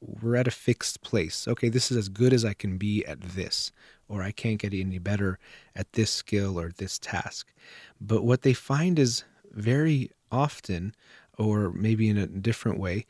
we're 0.00 0.36
at 0.36 0.48
a 0.48 0.52
fixed 0.52 1.00
place. 1.00 1.48
Okay, 1.48 1.68
this 1.68 1.90
is 1.90 1.96
as 1.96 2.08
good 2.08 2.32
as 2.32 2.44
I 2.44 2.52
can 2.52 2.76
be 2.76 3.04
at 3.06 3.20
this, 3.20 3.72
or 4.08 4.22
I 4.22 4.32
can't 4.32 4.58
get 4.58 4.74
any 4.74 4.98
better 4.98 5.38
at 5.74 5.92
this 5.92 6.10
skill 6.10 6.60
or 6.60 6.70
this 6.70 6.98
task. 6.98 7.52
But 8.00 8.24
what 8.24 8.42
they 8.42 8.52
find 8.52 8.98
is 8.98 9.24
very 9.52 10.10
often 10.30 10.94
or 11.38 11.70
maybe 11.70 12.08
in 12.08 12.16
a 12.16 12.26
different 12.26 12.78
way, 12.78 13.06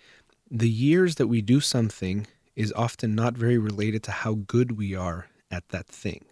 the 0.50 0.70
years 0.70 1.16
that 1.16 1.26
we 1.26 1.42
do 1.42 1.60
something 1.60 2.26
is 2.56 2.72
often 2.76 3.14
not 3.14 3.34
very 3.34 3.58
related 3.58 4.02
to 4.04 4.10
how 4.10 4.34
good 4.34 4.72
we 4.78 4.94
are 4.94 5.26
at 5.50 5.68
that 5.70 5.86
thing. 5.86 6.24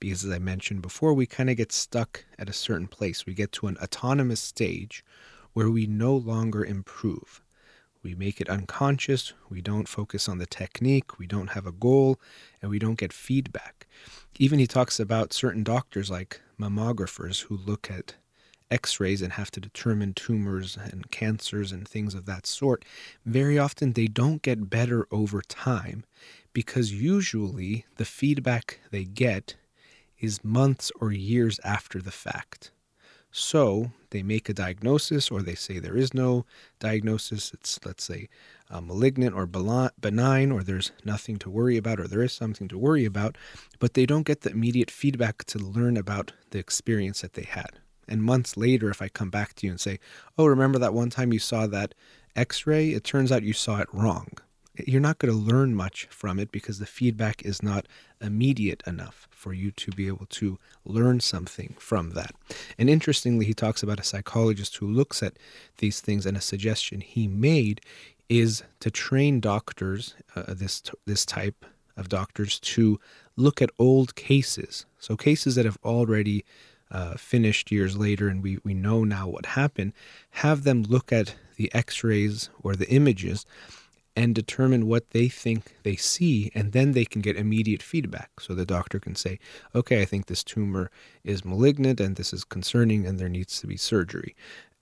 Because 0.00 0.24
as 0.24 0.32
I 0.32 0.38
mentioned 0.38 0.82
before, 0.82 1.14
we 1.14 1.26
kind 1.26 1.50
of 1.50 1.56
get 1.56 1.72
stuck 1.72 2.24
at 2.38 2.48
a 2.48 2.54
certain 2.54 2.88
place. 2.88 3.26
We 3.26 3.34
get 3.34 3.52
to 3.52 3.68
an 3.68 3.76
autonomous 3.82 4.40
stage 4.40 5.04
where 5.52 5.70
we 5.70 5.86
no 5.86 6.16
longer 6.16 6.64
improve. 6.64 7.42
We 8.02 8.14
make 8.14 8.40
it 8.40 8.48
unconscious, 8.48 9.34
we 9.50 9.60
don't 9.60 9.86
focus 9.86 10.26
on 10.26 10.38
the 10.38 10.46
technique, 10.46 11.18
we 11.18 11.26
don't 11.26 11.50
have 11.50 11.66
a 11.66 11.72
goal, 11.72 12.18
and 12.62 12.70
we 12.70 12.78
don't 12.78 12.98
get 12.98 13.12
feedback. 13.12 13.86
Even 14.38 14.58
he 14.58 14.66
talks 14.66 14.98
about 14.98 15.34
certain 15.34 15.62
doctors 15.62 16.10
like 16.10 16.40
mammographers 16.58 17.42
who 17.42 17.58
look 17.58 17.90
at 17.90 18.14
x 18.70 19.00
rays 19.00 19.20
and 19.20 19.34
have 19.34 19.50
to 19.50 19.60
determine 19.60 20.14
tumors 20.14 20.78
and 20.80 21.10
cancers 21.10 21.72
and 21.72 21.86
things 21.86 22.14
of 22.14 22.24
that 22.24 22.46
sort, 22.46 22.84
very 23.26 23.58
often 23.58 23.92
they 23.92 24.06
don't 24.06 24.42
get 24.42 24.70
better 24.70 25.06
over 25.10 25.42
time 25.42 26.04
because 26.52 26.92
usually 26.92 27.84
the 27.96 28.04
feedback 28.04 28.80
they 28.90 29.04
get 29.04 29.56
is 30.20 30.44
months 30.44 30.92
or 31.00 31.12
years 31.12 31.58
after 31.64 32.00
the 32.00 32.10
fact. 32.10 32.70
So 33.32 33.92
they 34.10 34.22
make 34.22 34.48
a 34.48 34.54
diagnosis, 34.54 35.30
or 35.30 35.40
they 35.40 35.54
say 35.54 35.78
there 35.78 35.96
is 35.96 36.12
no 36.12 36.46
diagnosis. 36.80 37.52
It's, 37.54 37.78
let's 37.84 38.02
say, 38.02 38.28
uh, 38.68 38.80
malignant 38.80 39.36
or 39.36 39.46
benign, 39.46 40.50
or 40.50 40.62
there's 40.62 40.90
nothing 41.04 41.36
to 41.38 41.50
worry 41.50 41.76
about, 41.76 42.00
or 42.00 42.08
there 42.08 42.22
is 42.22 42.32
something 42.32 42.66
to 42.68 42.78
worry 42.78 43.04
about, 43.04 43.38
but 43.78 43.94
they 43.94 44.06
don't 44.06 44.26
get 44.26 44.40
the 44.40 44.50
immediate 44.50 44.90
feedback 44.90 45.44
to 45.44 45.58
learn 45.58 45.96
about 45.96 46.32
the 46.50 46.58
experience 46.58 47.20
that 47.20 47.34
they 47.34 47.44
had. 47.44 47.78
And 48.08 48.24
months 48.24 48.56
later, 48.56 48.90
if 48.90 49.00
I 49.00 49.08
come 49.08 49.30
back 49.30 49.54
to 49.54 49.66
you 49.66 49.70
and 49.70 49.80
say, 49.80 50.00
oh, 50.36 50.46
remember 50.46 50.80
that 50.80 50.94
one 50.94 51.10
time 51.10 51.32
you 51.32 51.38
saw 51.38 51.68
that 51.68 51.94
x 52.34 52.66
ray? 52.66 52.90
It 52.90 53.04
turns 53.04 53.30
out 53.30 53.44
you 53.44 53.52
saw 53.52 53.78
it 53.78 53.88
wrong. 53.92 54.28
You're 54.86 55.00
not 55.00 55.18
going 55.18 55.32
to 55.32 55.38
learn 55.38 55.74
much 55.74 56.06
from 56.10 56.38
it 56.38 56.52
because 56.52 56.78
the 56.78 56.86
feedback 56.86 57.42
is 57.44 57.62
not 57.62 57.86
immediate 58.20 58.82
enough 58.86 59.26
for 59.30 59.52
you 59.52 59.70
to 59.72 59.90
be 59.90 60.06
able 60.06 60.26
to 60.26 60.58
learn 60.84 61.20
something 61.20 61.74
from 61.78 62.10
that. 62.10 62.34
And 62.78 62.88
interestingly, 62.88 63.46
he 63.46 63.54
talks 63.54 63.82
about 63.82 64.00
a 64.00 64.04
psychologist 64.04 64.76
who 64.76 64.86
looks 64.86 65.22
at 65.22 65.38
these 65.78 66.00
things, 66.00 66.24
and 66.24 66.36
a 66.36 66.40
suggestion 66.40 67.00
he 67.00 67.26
made 67.26 67.80
is 68.28 68.62
to 68.78 68.90
train 68.90 69.40
doctors, 69.40 70.14
uh, 70.36 70.54
this 70.54 70.82
this 71.04 71.26
type 71.26 71.64
of 71.96 72.08
doctors, 72.08 72.60
to 72.60 73.00
look 73.36 73.60
at 73.60 73.70
old 73.78 74.14
cases. 74.14 74.86
So 74.98 75.16
cases 75.16 75.56
that 75.56 75.64
have 75.64 75.78
already 75.84 76.44
uh, 76.90 77.14
finished 77.14 77.70
years 77.70 77.96
later 77.96 78.28
and 78.28 78.42
we, 78.42 78.58
we 78.64 78.74
know 78.74 79.04
now 79.04 79.28
what 79.28 79.46
happened, 79.46 79.92
have 80.30 80.64
them 80.64 80.82
look 80.82 81.12
at 81.12 81.34
the 81.56 81.72
x 81.74 82.02
rays 82.02 82.50
or 82.62 82.74
the 82.74 82.88
images 82.90 83.46
and 84.16 84.34
determine 84.34 84.86
what 84.86 85.10
they 85.10 85.28
think 85.28 85.76
they 85.82 85.96
see, 85.96 86.50
and 86.54 86.72
then 86.72 86.92
they 86.92 87.04
can 87.04 87.20
get 87.20 87.36
immediate 87.36 87.82
feedback. 87.82 88.40
So 88.40 88.54
the 88.54 88.66
doctor 88.66 88.98
can 88.98 89.14
say, 89.14 89.38
okay, 89.74 90.02
I 90.02 90.04
think 90.04 90.26
this 90.26 90.44
tumor 90.44 90.90
is 91.24 91.44
malignant 91.44 92.00
and 92.00 92.16
this 92.16 92.32
is 92.32 92.44
concerning 92.44 93.06
and 93.06 93.18
there 93.18 93.28
needs 93.28 93.60
to 93.60 93.66
be 93.66 93.76
surgery. 93.76 94.34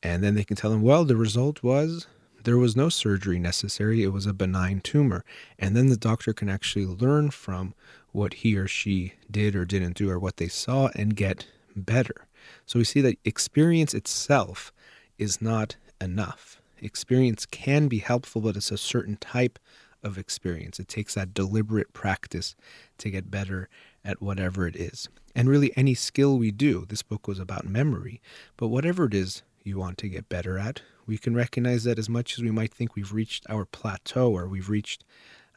And 0.02 0.22
then 0.22 0.34
they 0.34 0.44
can 0.44 0.56
tell 0.56 0.70
them, 0.70 0.82
well, 0.82 1.04
the 1.04 1.16
result 1.16 1.62
was 1.62 2.06
there 2.44 2.58
was 2.58 2.76
no 2.76 2.88
surgery 2.88 3.38
necessary, 3.38 4.02
it 4.02 4.12
was 4.12 4.26
a 4.26 4.32
benign 4.32 4.80
tumor. 4.80 5.24
And 5.58 5.76
then 5.76 5.88
the 5.88 5.96
doctor 5.96 6.32
can 6.32 6.48
actually 6.48 6.86
learn 6.86 7.30
from 7.30 7.74
what 8.12 8.34
he 8.34 8.56
or 8.56 8.66
she 8.66 9.14
did 9.30 9.54
or 9.54 9.64
didn't 9.64 9.96
do 9.96 10.08
or 10.10 10.18
what 10.18 10.38
they 10.38 10.48
saw 10.48 10.88
and 10.94 11.14
get 11.16 11.46
better. 11.76 12.26
So 12.64 12.78
we 12.78 12.84
see 12.84 13.00
that 13.02 13.18
experience 13.24 13.92
itself 13.92 14.72
is 15.18 15.42
not 15.42 15.76
enough. 16.00 16.57
Experience 16.80 17.46
can 17.46 17.88
be 17.88 17.98
helpful, 17.98 18.40
but 18.40 18.56
it's 18.56 18.70
a 18.70 18.78
certain 18.78 19.16
type 19.16 19.58
of 20.02 20.16
experience. 20.16 20.78
It 20.78 20.88
takes 20.88 21.14
that 21.14 21.34
deliberate 21.34 21.92
practice 21.92 22.54
to 22.98 23.10
get 23.10 23.30
better 23.30 23.68
at 24.04 24.22
whatever 24.22 24.66
it 24.66 24.76
is. 24.76 25.08
And 25.34 25.48
really, 25.48 25.76
any 25.76 25.94
skill 25.94 26.38
we 26.38 26.50
do, 26.50 26.86
this 26.88 27.02
book 27.02 27.26
was 27.26 27.38
about 27.38 27.66
memory, 27.66 28.20
but 28.56 28.68
whatever 28.68 29.06
it 29.06 29.14
is 29.14 29.42
you 29.62 29.78
want 29.78 29.98
to 29.98 30.08
get 30.08 30.28
better 30.28 30.58
at, 30.58 30.82
we 31.06 31.18
can 31.18 31.34
recognize 31.34 31.84
that 31.84 31.98
as 31.98 32.08
much 32.08 32.38
as 32.38 32.44
we 32.44 32.50
might 32.50 32.72
think 32.72 32.94
we've 32.94 33.12
reached 33.12 33.44
our 33.48 33.64
plateau 33.64 34.30
or 34.30 34.46
we've 34.46 34.70
reached 34.70 35.04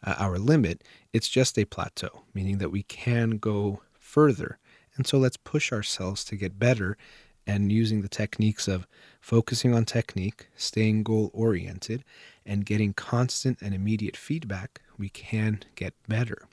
uh, 0.04 0.16
our 0.18 0.40
limit, 0.40 0.84
it's 1.14 1.30
just 1.30 1.58
a 1.58 1.66
plateau, 1.66 2.24
meaning 2.34 2.58
that 2.58 2.72
we 2.72 2.84
can 2.84 3.38
go 3.38 3.82
further 4.00 4.58
and 4.96 5.08
so 5.08 5.18
let's 5.18 5.38
push 5.38 5.72
ourselves 5.72 6.24
to 6.26 6.36
get 6.36 6.60
better 6.60 6.98
and 7.48 7.72
using 7.72 8.02
the 8.02 8.08
techniques 8.08 8.68
of 8.68 8.88
focusing 9.20 9.74
on 9.74 9.86
technique, 9.86 10.48
staying 10.56 11.04
goal 11.04 11.32
oriented, 11.34 12.04
and 12.46 12.66
getting 12.66 12.94
constant 12.94 13.62
and 13.62 13.74
immediate 13.74 14.18
feedback, 14.18 14.82
we 14.98 15.10
can 15.10 15.60
get 15.76 15.94
better. 16.08 16.48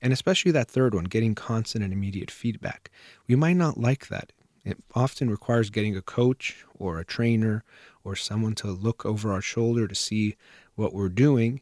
And 0.00 0.12
especially 0.12 0.52
that 0.52 0.68
third 0.68 0.94
one, 0.94 1.04
getting 1.04 1.34
constant 1.34 1.82
and 1.82 1.92
immediate 1.92 2.30
feedback. 2.30 2.90
We 3.26 3.36
might 3.36 3.56
not 3.56 3.78
like 3.78 4.08
that. 4.08 4.32
It 4.64 4.78
often 4.94 5.30
requires 5.30 5.70
getting 5.70 5.96
a 5.96 6.02
coach 6.02 6.64
or 6.78 6.98
a 6.98 7.04
trainer 7.04 7.64
or 8.04 8.16
someone 8.16 8.54
to 8.56 8.68
look 8.68 9.06
over 9.06 9.32
our 9.32 9.40
shoulder 9.40 9.88
to 9.88 9.94
see 9.94 10.36
what 10.74 10.92
we're 10.92 11.08
doing. 11.08 11.60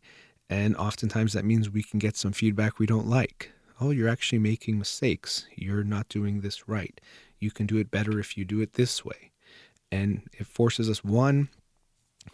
And 0.48 0.76
oftentimes 0.76 1.32
that 1.32 1.44
means 1.44 1.70
we 1.70 1.82
can 1.82 1.98
get 1.98 2.16
some 2.16 2.32
feedback 2.32 2.78
we 2.78 2.86
don't 2.86 3.06
like 3.06 3.52
oh, 3.80 3.90
you're 3.90 4.08
actually 4.08 4.38
making 4.38 4.78
mistakes. 4.78 5.46
You're 5.56 5.84
not 5.84 6.08
doing 6.08 6.40
this 6.40 6.68
right. 6.68 7.00
You 7.44 7.50
can 7.50 7.66
do 7.66 7.76
it 7.76 7.90
better 7.90 8.18
if 8.18 8.36
you 8.38 8.44
do 8.46 8.60
it 8.62 8.72
this 8.72 9.04
way. 9.04 9.30
And 9.92 10.22
it 10.32 10.46
forces 10.46 10.88
us, 10.88 11.04
one, 11.04 11.50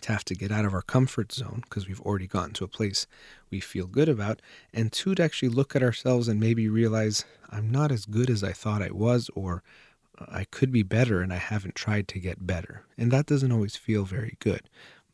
to 0.02 0.12
have 0.12 0.24
to 0.26 0.34
get 0.34 0.52
out 0.52 0.64
of 0.64 0.72
our 0.72 0.82
comfort 0.82 1.32
zone 1.32 1.62
because 1.64 1.88
we've 1.88 2.00
already 2.02 2.28
gotten 2.28 2.52
to 2.54 2.64
a 2.64 2.68
place 2.68 3.08
we 3.50 3.58
feel 3.58 3.86
good 3.86 4.08
about. 4.08 4.40
And 4.72 4.92
two, 4.92 5.16
to 5.16 5.22
actually 5.22 5.48
look 5.48 5.74
at 5.74 5.82
ourselves 5.82 6.28
and 6.28 6.38
maybe 6.38 6.68
realize 6.68 7.24
I'm 7.50 7.70
not 7.70 7.90
as 7.90 8.06
good 8.06 8.30
as 8.30 8.44
I 8.44 8.52
thought 8.52 8.82
I 8.82 8.92
was, 8.92 9.30
or 9.34 9.64
uh, 10.16 10.26
I 10.28 10.44
could 10.44 10.70
be 10.70 10.84
better 10.84 11.20
and 11.20 11.32
I 11.32 11.38
haven't 11.38 11.74
tried 11.74 12.06
to 12.08 12.20
get 12.20 12.46
better. 12.46 12.84
And 12.96 13.10
that 13.10 13.26
doesn't 13.26 13.52
always 13.52 13.74
feel 13.76 14.04
very 14.04 14.36
good. 14.38 14.62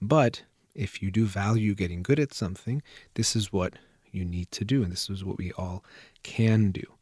But 0.01 0.43
if 0.75 1.03
you 1.03 1.11
do 1.11 1.25
value 1.25 1.75
getting 1.75 2.03
good 2.03 2.21
at 2.21 2.35
something, 2.35 2.83
this 3.15 3.35
is 3.35 3.51
what 3.51 3.75
you 4.13 4.27
need 4.27 4.51
to 4.53 4.65
do. 4.65 4.83
And 4.83 4.93
this 4.93 5.09
is 5.09 5.25
what 5.25 5.39
we 5.39 5.53
all 5.53 5.83
can 6.23 6.71
do. 6.71 6.96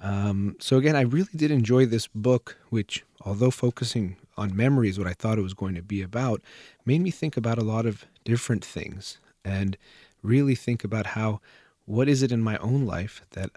Um, 0.00 0.56
so, 0.60 0.76
again, 0.76 0.96
I 0.96 1.02
really 1.02 1.28
did 1.34 1.50
enjoy 1.50 1.86
this 1.86 2.08
book, 2.08 2.56
which, 2.68 3.04
although 3.24 3.50
focusing 3.50 4.16
on 4.36 4.56
memory 4.56 4.88
is 4.88 4.98
what 4.98 5.06
I 5.08 5.12
thought 5.12 5.38
it 5.38 5.42
was 5.42 5.54
going 5.54 5.74
to 5.74 5.82
be 5.82 6.02
about, 6.02 6.42
made 6.84 7.00
me 7.00 7.10
think 7.10 7.36
about 7.36 7.58
a 7.58 7.64
lot 7.64 7.86
of 7.86 8.04
different 8.24 8.64
things 8.64 9.18
and 9.44 9.76
really 10.22 10.54
think 10.54 10.84
about 10.84 11.06
how 11.08 11.40
what 11.86 12.08
is 12.08 12.22
it 12.22 12.32
in 12.32 12.40
my 12.42 12.56
own 12.58 12.86
life 12.86 13.22
that 13.30 13.50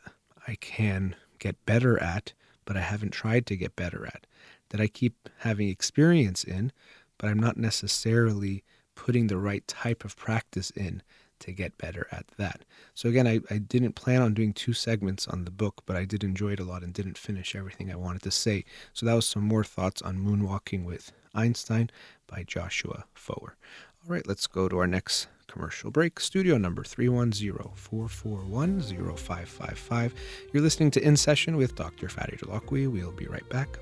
I 0.47 0.55
can 0.55 1.15
get 1.39 1.65
better 1.65 2.01
at, 2.01 2.33
but 2.65 2.77
I 2.77 2.81
haven't 2.81 3.11
tried 3.11 3.45
to 3.47 3.55
get 3.55 3.75
better 3.75 4.05
at, 4.05 4.27
that 4.69 4.81
I 4.81 4.87
keep 4.87 5.29
having 5.39 5.69
experience 5.69 6.43
in, 6.43 6.71
but 7.17 7.29
I'm 7.29 7.39
not 7.39 7.57
necessarily 7.57 8.63
putting 8.95 9.27
the 9.27 9.37
right 9.37 9.65
type 9.67 10.03
of 10.03 10.17
practice 10.17 10.71
in 10.71 11.01
to 11.39 11.51
get 11.51 11.77
better 11.77 12.07
at 12.11 12.25
that. 12.37 12.61
So, 12.93 13.09
again, 13.09 13.27
I, 13.27 13.39
I 13.49 13.57
didn't 13.57 13.93
plan 13.93 14.21
on 14.21 14.33
doing 14.33 14.53
two 14.53 14.73
segments 14.73 15.27
on 15.27 15.45
the 15.45 15.51
book, 15.51 15.83
but 15.85 15.95
I 15.95 16.05
did 16.05 16.23
enjoy 16.23 16.53
it 16.53 16.59
a 16.59 16.63
lot 16.63 16.83
and 16.83 16.93
didn't 16.93 17.17
finish 17.17 17.55
everything 17.55 17.91
I 17.91 17.95
wanted 17.95 18.21
to 18.23 18.31
say. 18.31 18.65
So, 18.93 19.05
that 19.05 19.13
was 19.13 19.27
some 19.27 19.43
more 19.43 19.63
thoughts 19.63 20.01
on 20.01 20.17
Moonwalking 20.17 20.85
with 20.85 21.11
Einstein 21.33 21.89
by 22.27 22.43
Joshua 22.43 23.05
Foer. 23.13 23.55
All 24.03 24.13
right, 24.13 24.27
let's 24.27 24.47
go 24.47 24.69
to 24.69 24.77
our 24.77 24.87
next 24.87 25.27
commercial 25.47 25.91
break. 25.91 26.19
Studio 26.19 26.57
number 26.57 26.83
310 26.83 27.71
441 27.75 28.81
0555. 28.81 30.13
You're 30.53 30.63
listening 30.63 30.91
to 30.91 31.01
In 31.01 31.17
Session 31.17 31.57
with 31.57 31.75
Dr. 31.75 32.09
Farid 32.09 32.39
Holakouee. 32.39 32.91
We'll 32.91 33.11
be 33.11 33.27
right 33.27 33.47
back. 33.49 33.79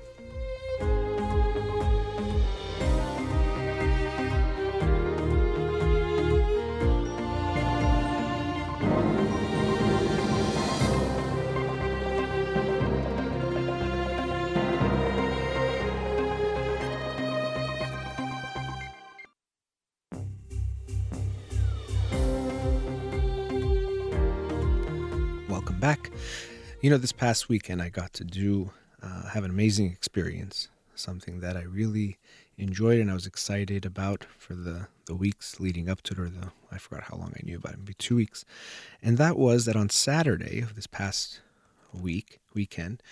You 26.82 26.90
know, 26.90 26.98
this 26.98 27.12
past 27.12 27.48
weekend 27.48 27.80
I 27.80 27.88
got 27.88 28.12
to 28.14 28.24
do 28.24 28.70
uh, 29.02 29.28
have 29.28 29.44
an 29.44 29.50
amazing 29.50 29.86
experience, 29.86 30.68
something 30.94 31.40
that 31.40 31.56
I 31.56 31.62
really 31.62 32.18
enjoyed 32.58 33.00
and 33.00 33.10
I 33.10 33.14
was 33.14 33.26
excited 33.26 33.86
about 33.86 34.26
for 34.36 34.54
the 34.54 34.88
the 35.06 35.14
weeks 35.14 35.58
leading 35.58 35.88
up 35.88 36.02
to 36.02 36.12
it, 36.12 36.18
or 36.18 36.28
the 36.28 36.52
I 36.70 36.76
forgot 36.78 37.04
how 37.04 37.16
long 37.16 37.32
I 37.34 37.40
knew 37.44 37.56
about 37.56 37.72
it, 37.72 37.78
maybe 37.78 37.94
two 37.94 38.16
weeks, 38.16 38.44
and 39.02 39.16
that 39.16 39.38
was 39.38 39.64
that 39.64 39.74
on 39.74 39.88
Saturday 39.88 40.60
of 40.60 40.74
this 40.74 40.86
past 40.86 41.40
week 41.94 42.40
weekend, 42.52 43.02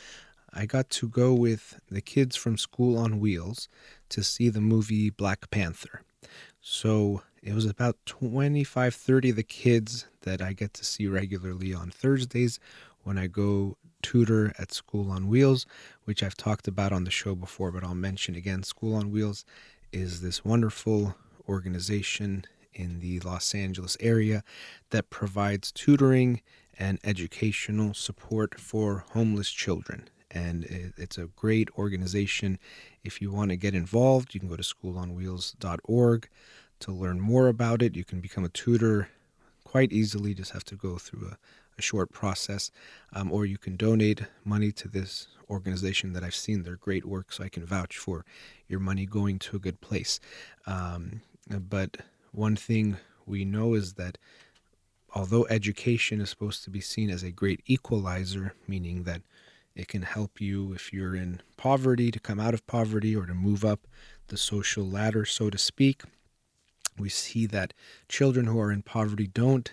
I 0.53 0.67
got 0.67 0.91
to 0.91 1.09
go 1.09 1.33
with 1.33 1.81
the 1.91 2.03
kids 2.03 2.37
from 2.37 2.59
School 2.59 2.99
on 2.99 3.19
Wheels 3.19 3.69
to 4.11 4.23
see 4.23 4.51
the 4.51 4.61
movie 4.61 5.09
Black 5.09 5.51
Panther. 5.51 6.03
So 6.61 7.23
it 7.43 7.55
was 7.55 7.67
about 7.67 7.97
25, 8.07 8.95
30 8.95 9.31
of 9.31 9.37
the 9.37 9.43
kids 9.43 10.07
that 10.23 10.41
I 10.41 10.53
get 10.53 10.75
to 10.75 10.85
see 10.85 11.07
regularly 11.07 11.75
on 11.75 11.91
Thursdays 11.91 12.59
when 13.05 13.19
I 13.19 13.27
go 13.27 13.77
tutor 14.03 14.53
at 14.59 14.73
School 14.73 15.11
on 15.11 15.29
Wheels, 15.29 15.67
which 16.05 16.23
I've 16.23 16.37
talked 16.37 16.69
about 16.69 16.93
on 16.93 17.05
the 17.05 17.11
show 17.11 17.35
before, 17.35 17.71
but 17.71 17.85
I'll 17.85 17.95
mention 17.95 18.35
again. 18.35 18.63
School 18.63 18.95
on 18.95 19.11
Wheels 19.11 19.45
is 19.93 20.21
this 20.21 20.45
wonderful 20.45 21.15
organization 21.49 22.45
in 22.73 23.01
the 23.01 23.21
Los 23.21 23.55
Angeles 23.55 23.97
area 24.01 24.43
that 24.91 25.11
provides 25.11 25.71
tutoring 25.71 26.43
and 26.79 26.99
educational 27.05 27.95
support 27.95 28.59
for 28.59 29.05
homeless 29.13 29.51
children. 29.51 30.09
And 30.31 30.65
it's 30.97 31.17
a 31.17 31.27
great 31.37 31.69
organization. 31.79 32.59
If 33.05 33.23
you 33.23 33.31
want 33.31 33.51
to 33.51 33.57
get 33.57 33.75
involved, 33.75 34.35
you 34.35 34.41
can 34.41 34.49
go 34.49 34.57
to 34.57 34.63
schoolonwheels.org 34.63 36.29
to 36.81 36.93
learn 36.93 37.21
more 37.21 37.47
about 37.47 37.83
it. 37.83 37.95
You 37.95 38.05
can 38.05 38.21
become 38.21 38.45
a 38.45 38.49
tutor 38.49 39.09
quite 39.63 39.93
easily, 39.93 40.35
just 40.35 40.51
have 40.51 40.65
to 40.65 40.77
go 40.77 40.99
through 40.99 41.29
a, 41.29 41.39
a 41.79 41.83
short 41.83 42.13
process. 42.13 42.71
Um, 43.13 43.33
or 43.33 43.47
you 43.47 43.59
can 43.59 43.77
donate 43.77 44.23
money 44.45 44.73
to 44.73 44.89
this 44.89 45.29
organization 45.51 46.13
that 46.13 46.25
I've 46.25 46.35
seen 46.35 46.63
their 46.63 46.77
great 46.77 47.05
work, 47.05 47.33
so 47.33 47.45
I 47.45 47.49
can 47.49 47.65
vouch 47.67 47.99
for 47.99 48.25
your 48.69 48.81
money 48.81 49.07
going 49.07 49.39
to 49.41 49.57
a 49.57 49.61
good 49.61 49.81
place. 49.81 50.21
Um, 50.67 51.21
but 51.51 51.99
one 52.33 52.57
thing 52.57 52.97
we 53.27 53.45
know 53.45 53.75
is 53.75 53.95
that 53.95 54.19
although 55.15 55.47
education 55.47 56.21
is 56.21 56.31
supposed 56.31 56.65
to 56.65 56.71
be 56.71 56.81
seen 56.81 57.11
as 57.11 57.23
a 57.23 57.31
great 57.31 57.61
equalizer, 57.67 58.55
meaning 58.67 59.05
that 59.05 59.23
it 59.77 59.89
can 59.89 60.03
help 60.03 60.41
you 60.41 60.73
if 60.73 60.93
you're 60.93 61.17
in 61.17 61.41
poverty 61.57 62.11
to 62.11 62.21
come 62.21 62.41
out 62.41 62.55
of 62.55 62.67
poverty 62.67 63.15
or 63.15 63.27
to 63.27 63.35
move 63.35 63.65
up 63.65 63.87
the 64.29 64.37
social 64.37 64.85
ladder, 64.85 65.25
so 65.25 65.51
to 65.51 65.59
speak 65.59 66.03
we 66.99 67.09
see 67.09 67.47
that 67.47 67.75
children 68.09 68.47
who 68.47 68.59
are 68.61 68.73
in 68.73 68.83
poverty 68.83 69.27
don't 69.27 69.73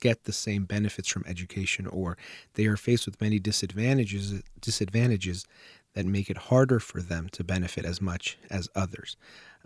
get 0.00 0.24
the 0.24 0.32
same 0.32 0.64
benefits 0.64 1.08
from 1.08 1.24
education 1.26 1.86
or 1.86 2.16
they 2.54 2.66
are 2.66 2.76
faced 2.76 3.06
with 3.06 3.20
many 3.20 3.38
disadvantages 3.38 4.42
disadvantages 4.60 5.46
that 5.94 6.06
make 6.06 6.30
it 6.30 6.36
harder 6.36 6.78
for 6.78 7.02
them 7.02 7.28
to 7.32 7.42
benefit 7.42 7.84
as 7.84 8.00
much 8.00 8.38
as 8.48 8.68
others. 8.76 9.16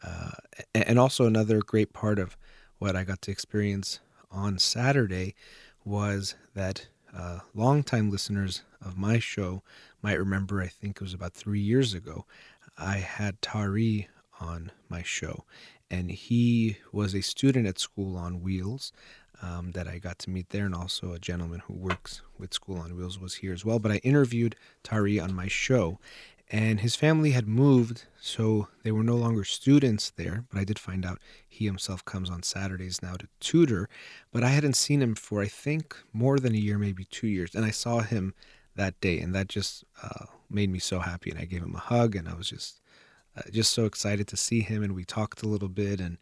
Uh, 0.02 0.30
and 0.74 0.98
also 0.98 1.26
another 1.26 1.60
great 1.60 1.92
part 1.92 2.18
of 2.18 2.36
what 2.78 2.96
i 2.96 3.04
got 3.04 3.22
to 3.22 3.30
experience 3.30 4.00
on 4.30 4.58
saturday 4.58 5.34
was 5.84 6.34
that 6.54 6.88
uh, 7.16 7.38
longtime 7.54 8.10
listeners 8.10 8.62
of 8.84 8.98
my 8.98 9.18
show 9.18 9.62
might 10.02 10.18
remember 10.18 10.60
i 10.60 10.66
think 10.66 10.96
it 10.96 11.00
was 11.00 11.14
about 11.14 11.32
three 11.32 11.60
years 11.60 11.94
ago 11.94 12.26
i 12.76 12.96
had 12.96 13.40
tari 13.40 14.08
on 14.40 14.70
my 14.88 15.02
show 15.02 15.44
and 15.90 16.10
he 16.10 16.76
was 16.92 17.14
a 17.14 17.20
student 17.20 17.66
at 17.66 17.78
School 17.78 18.16
on 18.16 18.42
Wheels 18.42 18.92
um, 19.44 19.72
that 19.72 19.86
I 19.86 19.98
got 19.98 20.18
to 20.20 20.30
meet 20.30 20.48
there, 20.50 20.64
and 20.64 20.74
also 20.74 21.12
a 21.12 21.18
gentleman 21.18 21.60
who 21.60 21.74
works 21.74 22.22
with 22.38 22.54
School 22.54 22.78
on 22.78 22.96
Wheels 22.96 23.18
was 23.18 23.34
here 23.34 23.52
as 23.52 23.64
well. 23.64 23.78
But 23.78 23.92
I 23.92 23.96
interviewed 23.96 24.56
Tari 24.82 25.20
on 25.20 25.34
my 25.34 25.48
show, 25.48 25.98
and 26.50 26.80
his 26.80 26.96
family 26.96 27.32
had 27.32 27.46
moved, 27.46 28.04
so 28.20 28.68
they 28.82 28.92
were 28.92 29.02
no 29.02 29.16
longer 29.16 29.44
students 29.44 30.10
there. 30.16 30.44
But 30.50 30.60
I 30.60 30.64
did 30.64 30.78
find 30.78 31.04
out 31.04 31.20
he 31.46 31.66
himself 31.66 32.04
comes 32.04 32.30
on 32.30 32.42
Saturdays 32.42 33.02
now 33.02 33.14
to 33.14 33.28
tutor. 33.40 33.88
But 34.32 34.44
I 34.44 34.48
hadn't 34.48 34.76
seen 34.76 35.02
him 35.02 35.14
for 35.14 35.42
I 35.42 35.48
think 35.48 35.96
more 36.12 36.38
than 36.38 36.54
a 36.54 36.58
year, 36.58 36.78
maybe 36.78 37.04
two 37.04 37.28
years, 37.28 37.54
and 37.54 37.64
I 37.64 37.70
saw 37.70 38.00
him 38.00 38.34
that 38.76 38.98
day, 39.00 39.20
and 39.20 39.34
that 39.34 39.48
just 39.48 39.84
uh, 40.02 40.26
made 40.50 40.70
me 40.70 40.78
so 40.78 41.00
happy. 41.00 41.30
And 41.30 41.38
I 41.38 41.44
gave 41.44 41.62
him 41.62 41.74
a 41.74 41.80
hug, 41.80 42.16
and 42.16 42.28
I 42.28 42.34
was 42.34 42.48
just 42.48 42.80
uh, 43.36 43.42
just 43.50 43.72
so 43.72 43.84
excited 43.84 44.26
to 44.28 44.36
see 44.36 44.60
him. 44.60 44.82
And 44.82 44.94
we 44.94 45.04
talked 45.04 45.42
a 45.42 45.48
little 45.48 45.68
bit. 45.68 46.00
And 46.00 46.18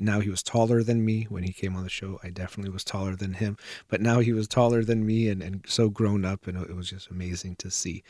now 0.00 0.20
he 0.20 0.30
was 0.30 0.42
taller 0.42 0.82
than 0.82 1.04
me 1.04 1.26
when 1.28 1.42
he 1.42 1.52
came 1.52 1.76
on 1.76 1.84
the 1.84 1.90
show. 1.90 2.20
I 2.22 2.30
definitely 2.30 2.72
was 2.72 2.84
taller 2.84 3.14
than 3.14 3.34
him, 3.34 3.56
but 3.88 4.00
now 4.00 4.20
he 4.20 4.32
was 4.32 4.48
taller 4.48 4.84
than 4.84 5.06
me 5.06 5.28
and, 5.28 5.42
and 5.42 5.64
so 5.66 5.88
grown 5.88 6.24
up. 6.24 6.46
And 6.46 6.56
it 6.56 6.74
was 6.74 6.90
just 6.90 7.10
amazing 7.10 7.56
to 7.56 7.70
see. 7.70 8.02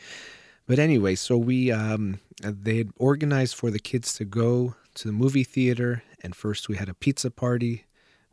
But 0.67 0.79
anyway, 0.79 1.15
so 1.15 1.37
we 1.37 1.71
um, 1.71 2.19
they 2.41 2.77
had 2.77 2.91
organized 2.97 3.55
for 3.55 3.71
the 3.71 3.79
kids 3.79 4.13
to 4.15 4.25
go 4.25 4.75
to 4.95 5.07
the 5.07 5.13
movie 5.13 5.43
theater, 5.43 6.03
and 6.23 6.35
first 6.35 6.69
we 6.69 6.77
had 6.77 6.89
a 6.89 6.93
pizza 6.93 7.31
party 7.31 7.85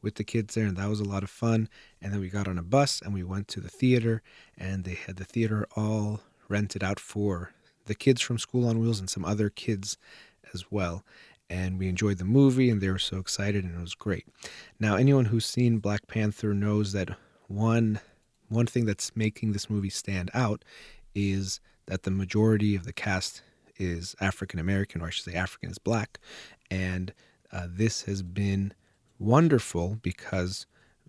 with 0.03 0.17
the 0.17 0.25
kids 0.25 0.55
there, 0.55 0.67
and 0.67 0.77
that 0.77 0.89
was 0.89 1.01
a 1.01 1.05
lot 1.05 1.23
of 1.23 1.31
fun. 1.31 1.69
And 2.01 2.13
then 2.13 2.21
we 2.21 2.29
got 2.29 2.49
on 2.49 2.59
a 2.59 2.63
bus 2.63 3.01
and 3.03 3.13
we 3.13 3.25
went 3.25 3.49
to 3.49 3.61
the 3.61 3.69
theater, 3.69 4.23
and 4.57 4.85
they 4.85 4.95
had 4.95 5.17
the 5.17 5.25
theater 5.25 5.67
all 5.77 6.21
rented 6.49 6.85
out 6.85 7.01
for 7.01 7.53
the 7.87 7.95
kids 7.95 8.21
from 8.21 8.39
School 8.39 8.69
on 8.69 8.79
Wheels 8.79 9.01
and 9.01 9.11
some 9.11 9.25
other 9.25 9.51
kids 9.51 9.97
as 10.55 10.71
well. 10.71 11.05
And 11.51 11.79
we 11.79 11.89
enjoyed 11.89 12.19
the 12.19 12.25
movie 12.25 12.69
and 12.69 12.81
they 12.81 12.91
were 12.91 12.99
so 12.99 13.19
excited 13.19 13.65
and 13.65 13.75
it 13.75 13.81
was 13.81 13.95
great. 13.95 14.27
Now, 14.79 14.97
anyone 14.97 15.27
who's 15.27 15.47
seen 15.47 15.79
Black 15.79 16.07
Panther 16.07 16.53
knows 16.53 16.93
that 16.93 17.11
one 17.47 18.01
one 18.49 18.67
thing 18.67 18.87
that's 18.87 19.15
making 19.15 19.53
this 19.53 19.69
movie 19.69 19.91
stand 19.91 20.31
out 20.33 20.65
is 21.15 21.61
that 21.87 22.03
the 22.03 22.11
majority 22.11 22.75
of 22.75 22.85
the 22.85 22.93
cast 22.93 23.43
is 23.79 24.15
African 24.21 24.59
American, 24.59 25.03
or 25.03 25.07
I 25.07 25.11
should 25.11 25.25
say 25.25 25.35
African 25.35 25.71
is 25.71 25.79
black. 25.79 26.19
And 26.71 27.13
uh, 27.53 27.67
this 27.69 28.03
has 28.03 28.23
been 28.23 28.73
wonderful 29.19 29.99
because 30.03 30.67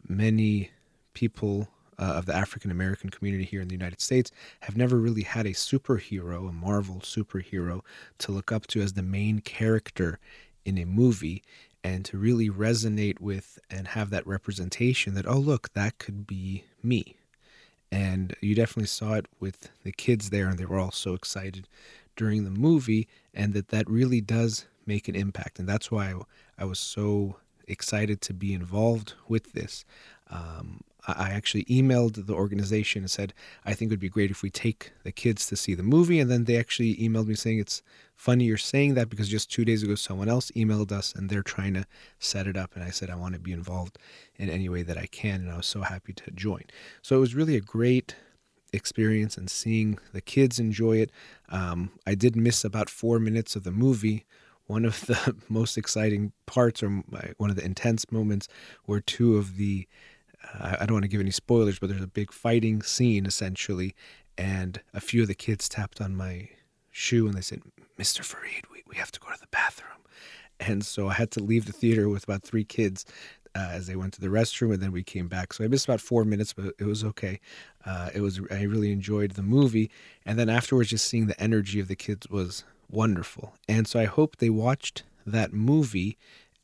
many 0.07 0.71
people 1.13 1.69
uh, 1.99 2.13
of 2.13 2.25
the 2.25 2.35
African 2.35 2.71
American 2.71 3.09
community 3.09 3.43
here 3.43 3.61
in 3.61 3.67
the 3.67 3.75
United 3.75 4.01
States 4.01 4.31
have 4.61 4.77
never 4.77 4.97
really 4.97 5.23
had 5.23 5.45
a 5.45 5.51
superhero, 5.51 6.49
a 6.49 6.53
Marvel 6.53 7.01
superhero, 7.01 7.81
to 8.19 8.31
look 8.31 8.51
up 8.51 8.65
to 8.67 8.81
as 8.81 8.93
the 8.93 9.03
main 9.03 9.39
character 9.39 10.19
in 10.65 10.77
a 10.77 10.85
movie 10.85 11.43
and 11.83 12.03
to 12.05 12.17
really 12.17 12.49
resonate 12.49 13.19
with 13.19 13.59
and 13.69 13.89
have 13.89 14.09
that 14.09 14.27
representation 14.27 15.13
that, 15.13 15.27
oh, 15.27 15.37
look, 15.37 15.73
that 15.73 15.97
could 15.97 16.25
be 16.25 16.63
me. 16.83 17.15
And 17.91 18.35
you 18.41 18.53
definitely 18.53 18.87
saw 18.87 19.13
it 19.13 19.27
with 19.39 19.69
the 19.83 19.91
kids 19.91 20.29
there, 20.29 20.47
and 20.47 20.57
they 20.57 20.65
were 20.65 20.79
all 20.79 20.91
so 20.91 21.13
excited 21.13 21.67
during 22.15 22.43
the 22.43 22.51
movie, 22.51 23.07
and 23.33 23.53
that 23.53 23.69
that 23.69 23.89
really 23.89 24.21
does 24.21 24.65
make 24.85 25.07
an 25.07 25.15
impact. 25.15 25.57
And 25.57 25.67
that's 25.67 25.89
why 25.89 26.13
I 26.57 26.65
was 26.65 26.79
so 26.79 27.37
excited 27.67 28.21
to 28.21 28.33
be 28.33 28.53
involved 28.53 29.13
with 29.27 29.53
this. 29.53 29.85
Um, 30.29 30.81
I 31.07 31.29
actually 31.29 31.65
emailed 31.65 32.25
the 32.27 32.33
organization 32.33 33.03
and 33.03 33.11
said, 33.11 33.33
I 33.65 33.73
think 33.73 33.89
it 33.89 33.93
would 33.93 33.99
be 33.99 34.09
great 34.09 34.31
if 34.31 34.43
we 34.43 34.49
take 34.49 34.91
the 35.03 35.11
kids 35.11 35.45
to 35.47 35.55
see 35.55 35.73
the 35.73 35.83
movie. 35.83 36.19
And 36.19 36.29
then 36.29 36.43
they 36.43 36.57
actually 36.57 36.95
emailed 36.95 37.27
me 37.27 37.35
saying, 37.35 37.59
It's 37.59 37.81
funny 38.15 38.45
you're 38.45 38.57
saying 38.57 38.95
that 38.95 39.09
because 39.09 39.29
just 39.29 39.51
two 39.51 39.63
days 39.63 39.81
ago, 39.81 39.95
someone 39.95 40.29
else 40.29 40.51
emailed 40.51 40.91
us 40.91 41.13
and 41.13 41.29
they're 41.29 41.41
trying 41.41 41.73
to 41.75 41.85
set 42.19 42.47
it 42.47 42.57
up. 42.57 42.75
And 42.75 42.83
I 42.83 42.89
said, 42.89 43.09
I 43.09 43.15
want 43.15 43.33
to 43.33 43.39
be 43.39 43.53
involved 43.53 43.97
in 44.35 44.49
any 44.49 44.67
way 44.67 44.83
that 44.83 44.97
I 44.97 45.05
can. 45.05 45.41
And 45.41 45.51
I 45.51 45.57
was 45.57 45.67
so 45.67 45.81
happy 45.81 46.13
to 46.13 46.31
join. 46.31 46.63
So 47.01 47.15
it 47.15 47.21
was 47.21 47.35
really 47.35 47.55
a 47.55 47.61
great 47.61 48.15
experience 48.73 49.37
and 49.37 49.49
seeing 49.49 49.97
the 50.13 50.21
kids 50.21 50.59
enjoy 50.59 50.97
it. 50.97 51.11
Um, 51.49 51.91
I 52.05 52.15
did 52.15 52.35
miss 52.35 52.63
about 52.63 52.89
four 52.89 53.19
minutes 53.19 53.55
of 53.55 53.63
the 53.63 53.71
movie. 53.71 54.25
One 54.67 54.85
of 54.85 55.05
the 55.07 55.35
most 55.49 55.77
exciting 55.77 56.33
parts, 56.45 56.83
or 56.83 56.89
one 57.37 57.49
of 57.49 57.55
the 57.55 57.65
intense 57.65 58.11
moments, 58.11 58.47
were 58.85 59.01
two 59.01 59.37
of 59.37 59.57
the 59.57 59.87
I 60.59 60.85
don't 60.85 60.93
want 60.93 61.03
to 61.03 61.09
give 61.09 61.21
any 61.21 61.31
spoilers, 61.31 61.79
but 61.79 61.89
there's 61.89 62.03
a 62.03 62.07
big 62.07 62.31
fighting 62.31 62.81
scene 62.81 63.25
essentially, 63.25 63.95
and 64.37 64.81
a 64.93 65.01
few 65.01 65.21
of 65.21 65.27
the 65.27 65.35
kids 65.35 65.69
tapped 65.69 66.01
on 66.01 66.15
my 66.15 66.49
shoe 66.91 67.27
and 67.27 67.35
they 67.35 67.41
said, 67.41 67.61
"Mr. 67.97 68.23
Farid, 68.23 68.65
we, 68.71 68.83
we 68.87 68.95
have 68.95 69.11
to 69.11 69.19
go 69.19 69.27
to 69.27 69.39
the 69.39 69.47
bathroom," 69.47 69.99
and 70.59 70.85
so 70.85 71.09
I 71.09 71.13
had 71.13 71.31
to 71.31 71.43
leave 71.43 71.65
the 71.65 71.73
theater 71.73 72.09
with 72.09 72.23
about 72.23 72.43
three 72.43 72.63
kids 72.63 73.05
uh, 73.55 73.69
as 73.71 73.87
they 73.87 73.95
went 73.95 74.13
to 74.13 74.21
the 74.21 74.27
restroom, 74.27 74.73
and 74.73 74.81
then 74.81 74.91
we 74.91 75.03
came 75.03 75.27
back. 75.27 75.53
So 75.53 75.63
I 75.63 75.67
missed 75.67 75.85
about 75.85 76.01
four 76.01 76.23
minutes, 76.23 76.53
but 76.53 76.73
it 76.79 76.85
was 76.85 77.03
okay. 77.03 77.39
Uh, 77.85 78.09
it 78.13 78.21
was 78.21 78.39
I 78.51 78.63
really 78.63 78.91
enjoyed 78.91 79.31
the 79.31 79.43
movie, 79.43 79.89
and 80.25 80.37
then 80.39 80.49
afterwards, 80.49 80.89
just 80.89 81.07
seeing 81.07 81.27
the 81.27 81.41
energy 81.41 81.79
of 81.79 81.87
the 81.87 81.95
kids 81.95 82.29
was 82.29 82.63
wonderful. 82.89 83.53
And 83.67 83.87
so 83.87 83.99
I 83.99 84.05
hope 84.05 84.37
they 84.37 84.49
watched 84.49 85.03
that 85.25 85.53
movie 85.53 86.17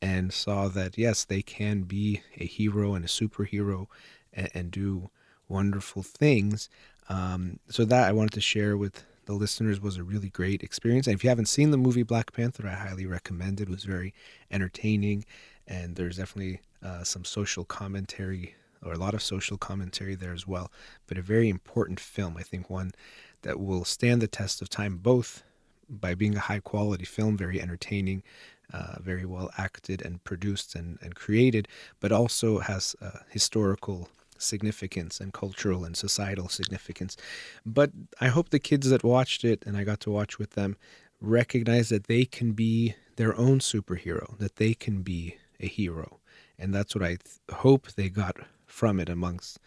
and 0.06 0.32
saw 0.32 0.68
that 0.68 0.96
yes, 0.96 1.24
they 1.24 1.42
can 1.42 1.82
be 1.82 2.22
a 2.38 2.46
hero 2.46 2.94
and 2.94 3.04
a 3.04 3.08
superhero 3.08 3.86
and, 4.32 4.48
and 4.54 4.70
do 4.70 5.10
wonderful 5.48 6.02
things. 6.04 6.68
Um, 7.08 7.58
so 7.68 7.84
that 7.84 8.08
I 8.08 8.12
wanted 8.12 8.32
to 8.34 8.40
share 8.40 8.76
with 8.76 9.04
the 9.24 9.32
listeners 9.32 9.80
was 9.80 9.96
a 9.96 10.04
really 10.04 10.28
great 10.28 10.62
experience. 10.62 11.08
And 11.08 11.14
if 11.14 11.24
you 11.24 11.30
haven't 11.30 11.48
seen 11.48 11.72
the 11.72 11.76
movie 11.76 12.04
Black 12.04 12.32
Panther, 12.32 12.68
I 12.68 12.74
highly 12.74 13.06
recommend 13.06 13.60
it. 13.60 13.64
It 13.64 13.70
was 13.70 13.82
very 13.82 14.14
entertaining, 14.52 15.24
and 15.66 15.96
there's 15.96 16.18
definitely 16.18 16.60
uh, 16.84 17.02
some 17.02 17.24
social 17.24 17.64
commentary 17.64 18.54
or 18.84 18.92
a 18.92 18.98
lot 18.98 19.14
of 19.14 19.22
social 19.22 19.58
commentary 19.58 20.14
there 20.14 20.32
as 20.32 20.46
well. 20.46 20.70
But 21.08 21.18
a 21.18 21.22
very 21.22 21.48
important 21.48 21.98
film, 21.98 22.36
I 22.36 22.44
think, 22.44 22.70
one 22.70 22.92
that 23.42 23.58
will 23.58 23.84
stand 23.84 24.22
the 24.22 24.28
test 24.28 24.62
of 24.62 24.68
time, 24.68 24.98
both 24.98 25.42
by 25.88 26.14
being 26.14 26.36
a 26.36 26.40
high 26.40 26.60
quality 26.60 27.04
film, 27.04 27.36
very 27.36 27.60
entertaining, 27.60 28.22
uh, 28.72 28.96
very 29.00 29.24
well 29.24 29.50
acted 29.58 30.02
and 30.02 30.22
produced 30.24 30.74
and, 30.74 30.98
and 31.02 31.14
created, 31.14 31.68
but 32.00 32.12
also 32.12 32.58
has 32.58 32.96
uh, 33.00 33.20
historical 33.30 34.08
significance 34.38 35.20
and 35.20 35.32
cultural 35.32 35.84
and 35.84 35.96
societal 35.96 36.48
significance. 36.48 37.16
But 37.64 37.90
I 38.20 38.28
hope 38.28 38.50
the 38.50 38.58
kids 38.58 38.90
that 38.90 39.04
watched 39.04 39.44
it 39.44 39.62
and 39.66 39.76
I 39.76 39.84
got 39.84 40.00
to 40.00 40.10
watch 40.10 40.38
with 40.38 40.50
them 40.50 40.76
recognize 41.20 41.88
that 41.88 42.04
they 42.04 42.24
can 42.24 42.52
be 42.52 42.94
their 43.16 43.36
own 43.38 43.60
superhero, 43.60 44.36
that 44.38 44.56
they 44.56 44.74
can 44.74 45.02
be 45.02 45.36
a 45.60 45.66
hero. 45.66 46.20
And 46.58 46.74
that's 46.74 46.94
what 46.94 47.04
I 47.04 47.16
th- 47.16 47.20
hope 47.50 47.92
they 47.92 48.08
got 48.08 48.36
from 48.66 49.00
it, 49.00 49.08
amongst 49.08 49.58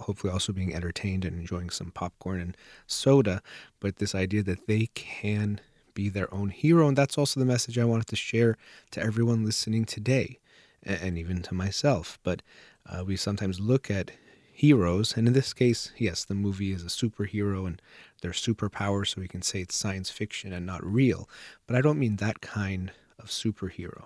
hopefully 0.00 0.32
also 0.32 0.52
being 0.52 0.74
entertained 0.74 1.24
and 1.24 1.38
enjoying 1.38 1.70
some 1.70 1.92
popcorn 1.92 2.40
and 2.40 2.56
soda. 2.86 3.42
But 3.78 3.96
this 3.96 4.14
idea 4.14 4.42
that 4.44 4.66
they 4.66 4.88
can 4.94 5.60
be 5.96 6.08
their 6.08 6.32
own 6.32 6.50
hero. 6.50 6.86
And 6.86 6.96
that's 6.96 7.18
also 7.18 7.40
the 7.40 7.46
message 7.46 7.76
I 7.76 7.84
wanted 7.84 8.06
to 8.08 8.16
share 8.16 8.56
to 8.92 9.02
everyone 9.02 9.44
listening 9.44 9.84
today, 9.84 10.38
and 10.84 11.18
even 11.18 11.42
to 11.42 11.54
myself. 11.54 12.20
But 12.22 12.42
uh, 12.88 13.02
we 13.04 13.16
sometimes 13.16 13.58
look 13.58 13.90
at 13.90 14.12
heroes, 14.52 15.16
and 15.16 15.26
in 15.26 15.34
this 15.34 15.52
case, 15.52 15.90
yes, 15.98 16.24
the 16.24 16.34
movie 16.34 16.72
is 16.72 16.82
a 16.82 16.86
superhero 16.86 17.66
and 17.66 17.82
they're 18.20 18.30
superpowers, 18.30 19.08
so 19.08 19.20
we 19.20 19.28
can 19.28 19.42
say 19.42 19.60
it's 19.60 19.74
science 19.74 20.10
fiction 20.10 20.52
and 20.52 20.64
not 20.64 20.84
real. 20.84 21.28
But 21.66 21.76
I 21.76 21.80
don't 21.80 21.98
mean 21.98 22.16
that 22.16 22.40
kind 22.40 22.92
of 23.18 23.26
superhero, 23.26 24.04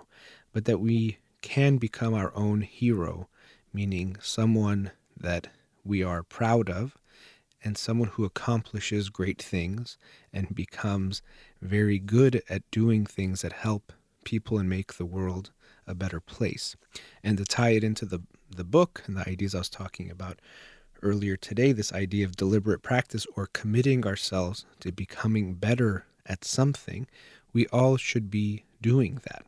but 0.51 0.65
that 0.65 0.79
we 0.79 1.19
can 1.41 1.77
become 1.77 2.13
our 2.13 2.31
own 2.35 2.61
hero, 2.61 3.29
meaning 3.71 4.17
someone 4.21 4.91
that 5.15 5.47
we 5.83 6.03
are 6.03 6.23
proud 6.23 6.69
of 6.69 6.97
and 7.63 7.77
someone 7.77 8.09
who 8.09 8.25
accomplishes 8.25 9.09
great 9.09 9.41
things 9.41 9.97
and 10.33 10.55
becomes 10.55 11.21
very 11.61 11.99
good 11.99 12.43
at 12.49 12.69
doing 12.71 13.05
things 13.05 13.41
that 13.41 13.53
help 13.53 13.93
people 14.23 14.57
and 14.57 14.69
make 14.69 14.93
the 14.93 15.05
world 15.05 15.51
a 15.87 15.95
better 15.95 16.19
place. 16.19 16.75
And 17.23 17.37
to 17.37 17.45
tie 17.45 17.71
it 17.71 17.83
into 17.83 18.05
the, 18.05 18.21
the 18.49 18.63
book 18.63 19.03
and 19.05 19.17
the 19.17 19.27
ideas 19.27 19.55
I 19.55 19.59
was 19.59 19.69
talking 19.69 20.09
about 20.09 20.39
earlier 21.01 21.35
today, 21.35 21.71
this 21.71 21.93
idea 21.93 22.25
of 22.25 22.35
deliberate 22.35 22.83
practice 22.83 23.25
or 23.35 23.47
committing 23.47 24.05
ourselves 24.05 24.65
to 24.79 24.91
becoming 24.91 25.55
better 25.55 26.05
at 26.25 26.45
something, 26.45 27.07
we 27.53 27.67
all 27.67 27.97
should 27.97 28.29
be 28.29 28.63
doing 28.81 29.21
that. 29.23 29.45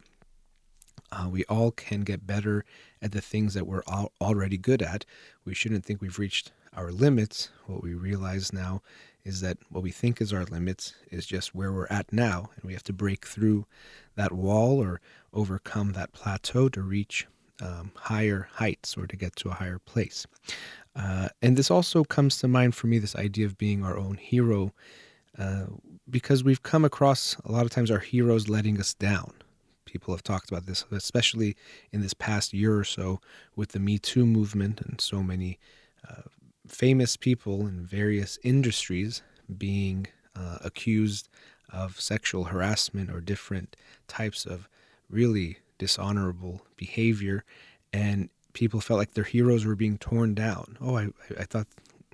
Uh, 1.12 1.30
we 1.30 1.44
all 1.46 1.72
can 1.72 2.02
get 2.02 2.26
better 2.26 2.66
at 3.02 3.12
the 3.12 3.22
things 3.22 3.54
that 3.54 3.68
we're 3.68 3.84
already 4.20 4.58
good 4.58 4.82
at. 4.82 5.06
We 5.46 5.54
shouldn't 5.54 5.86
think 5.86 6.02
we've 6.02 6.18
reached 6.18 6.52
our 6.76 6.92
limits. 6.92 7.50
What 7.68 7.84
we 7.84 7.94
realize 7.94 8.52
now 8.52 8.82
is 9.26 9.42
that 9.42 9.58
what 9.70 9.84
we 9.84 9.92
think 9.92 10.20
is 10.20 10.34
our 10.34 10.44
limits 10.46 10.94
is 11.10 11.26
just 11.26 11.56
where 11.56 11.72
we're 11.72 11.88
at 11.88 12.12
now, 12.12 12.50
and 12.56 12.64
we 12.66 12.74
have 12.74 12.84
to 12.84 12.94
break 12.94 13.26
through 13.26 13.66
that 14.16 14.32
wall 14.32 14.82
or 14.82 15.00
overcome 15.34 15.94
that 15.94 16.12
plateau 16.12 16.70
to 16.70 16.82
reach 16.82 17.28
um, 17.62 17.92
higher 17.96 18.48
heights 18.54 18.98
or 18.98 19.08
to 19.08 19.16
get 19.16 19.36
to 19.38 19.50
a 19.50 19.54
higher 19.54 19.80
place. 19.80 20.28
Uh, 20.96 21.30
and 21.42 21.58
this 21.58 21.72
also 21.72 22.04
comes 22.04 22.38
to 22.38 22.48
mind 22.48 22.76
for 22.76 22.88
me 22.88 23.00
this 23.00 23.16
idea 23.16 23.46
of 23.46 23.58
being 23.58 23.84
our 23.84 23.98
own 23.98 24.16
hero, 24.16 24.74
uh, 25.40 25.66
because 26.10 26.44
we've 26.44 26.64
come 26.64 26.86
across 26.86 27.36
a 27.46 27.52
lot 27.52 27.66
of 27.66 27.72
times 27.72 27.90
our 27.90 28.00
heroes 28.00 28.50
letting 28.50 28.80
us 28.80 28.94
down. 28.94 29.34
People 29.86 30.14
have 30.14 30.24
talked 30.24 30.52
about 30.52 30.66
this, 30.66 30.86
especially 30.92 31.56
in 31.92 32.02
this 32.02 32.14
past 32.14 32.54
year 32.54 32.78
or 32.78 32.84
so 32.84 33.22
with 33.56 33.70
the 33.70 33.80
Me 33.80 33.98
Too 33.98 34.26
movement 34.26 34.82
and 34.82 35.00
so 35.00 35.24
many 35.24 35.60
uh, 36.10 36.24
famous 36.68 37.18
people 37.18 37.68
in 37.68 37.86
various 37.86 38.40
industries 38.44 39.22
being 39.58 40.08
uh, 40.36 40.58
accused 40.64 41.30
of 41.72 42.00
sexual 42.00 42.46
harassment 42.46 43.10
or 43.12 43.20
different 43.20 43.76
types 44.08 44.46
of 44.46 44.70
really 45.10 45.58
dishonorable 45.78 46.62
behavior, 46.78 47.44
and 47.92 48.30
people 48.54 48.80
felt 48.80 49.00
like 49.00 49.14
their 49.14 49.24
heroes 49.24 49.66
were 49.66 49.76
being 49.76 49.98
torn 49.98 50.34
down. 50.34 50.78
Oh, 50.80 50.98
I, 50.98 51.10
I 51.38 51.44
thought, 51.44 51.68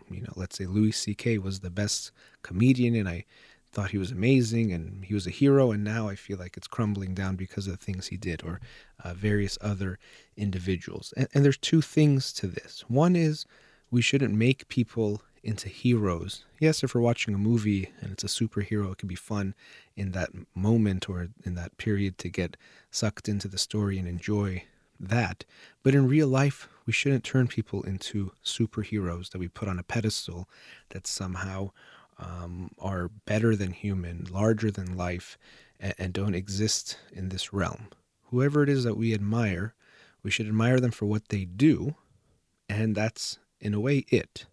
you 0.09 0.21
know, 0.21 0.33
let's 0.35 0.57
say 0.57 0.65
Louis 0.65 0.91
C.K. 0.91 1.37
was 1.37 1.59
the 1.59 1.69
best 1.69 2.11
comedian, 2.41 2.95
and 2.95 3.07
I 3.07 3.25
thought 3.71 3.91
he 3.91 3.97
was 3.99 4.11
amazing 4.11 4.71
and 4.71 5.05
he 5.05 5.13
was 5.13 5.27
a 5.27 5.31
hero, 5.31 5.71
and 5.71 5.83
now 5.83 6.07
I 6.07 6.15
feel 6.15 6.37
like 6.37 6.57
it's 6.57 6.67
crumbling 6.67 7.13
down 7.13 7.35
because 7.35 7.67
of 7.67 7.77
the 7.77 7.85
things 7.85 8.07
he 8.07 8.17
did, 8.17 8.43
or 8.43 8.59
uh, 9.03 9.13
various 9.13 9.57
other 9.61 9.99
individuals. 10.35 11.13
And, 11.15 11.27
and 11.33 11.45
there's 11.45 11.57
two 11.57 11.81
things 11.81 12.33
to 12.33 12.47
this. 12.47 12.83
One 12.87 13.15
is 13.15 13.45
we 13.91 14.01
shouldn't 14.01 14.33
make 14.33 14.67
people 14.67 15.21
into 15.43 15.69
heroes. 15.69 16.45
Yes, 16.59 16.83
if 16.83 16.93
we're 16.93 17.01
watching 17.01 17.33
a 17.33 17.37
movie 17.37 17.91
and 18.01 18.11
it's 18.11 18.23
a 18.23 18.27
superhero, 18.27 18.91
it 18.91 18.97
can 18.97 19.07
be 19.07 19.15
fun 19.15 19.55
in 19.95 20.11
that 20.11 20.29
moment 20.53 21.09
or 21.09 21.29
in 21.43 21.55
that 21.55 21.77
period 21.77 22.17
to 22.19 22.29
get 22.29 22.57
sucked 22.91 23.29
into 23.29 23.47
the 23.47 23.57
story 23.57 23.97
and 23.97 24.07
enjoy 24.07 24.63
that. 24.99 25.45
But 25.81 25.95
in 25.95 26.07
real 26.07 26.27
life, 26.27 26.67
we 26.85 26.93
shouldn't 26.93 27.23
turn 27.23 27.47
people 27.47 27.83
into 27.83 28.31
superheroes 28.43 29.29
that 29.29 29.39
we 29.39 29.47
put 29.47 29.69
on 29.69 29.79
a 29.79 29.83
pedestal 29.83 30.49
that 30.89 31.07
somehow 31.07 31.71
um, 32.17 32.71
are 32.79 33.09
better 33.25 33.55
than 33.55 33.71
human, 33.71 34.27
larger 34.29 34.71
than 34.71 34.97
life, 34.97 35.37
and, 35.79 35.93
and 35.97 36.13
don't 36.13 36.35
exist 36.35 36.97
in 37.13 37.29
this 37.29 37.53
realm. 37.53 37.87
Whoever 38.25 38.61
it 38.63 38.69
is 38.69 38.83
that 38.83 38.97
we 38.97 39.13
admire, 39.13 39.73
we 40.21 40.31
should 40.31 40.47
admire 40.47 40.79
them 40.79 40.91
for 40.91 41.05
what 41.05 41.29
they 41.29 41.45
do, 41.45 41.95
and 42.67 42.93
that's 42.93 43.39
in 43.59 43.73
a 43.73 43.79
way, 43.79 44.05
it, 44.09 44.45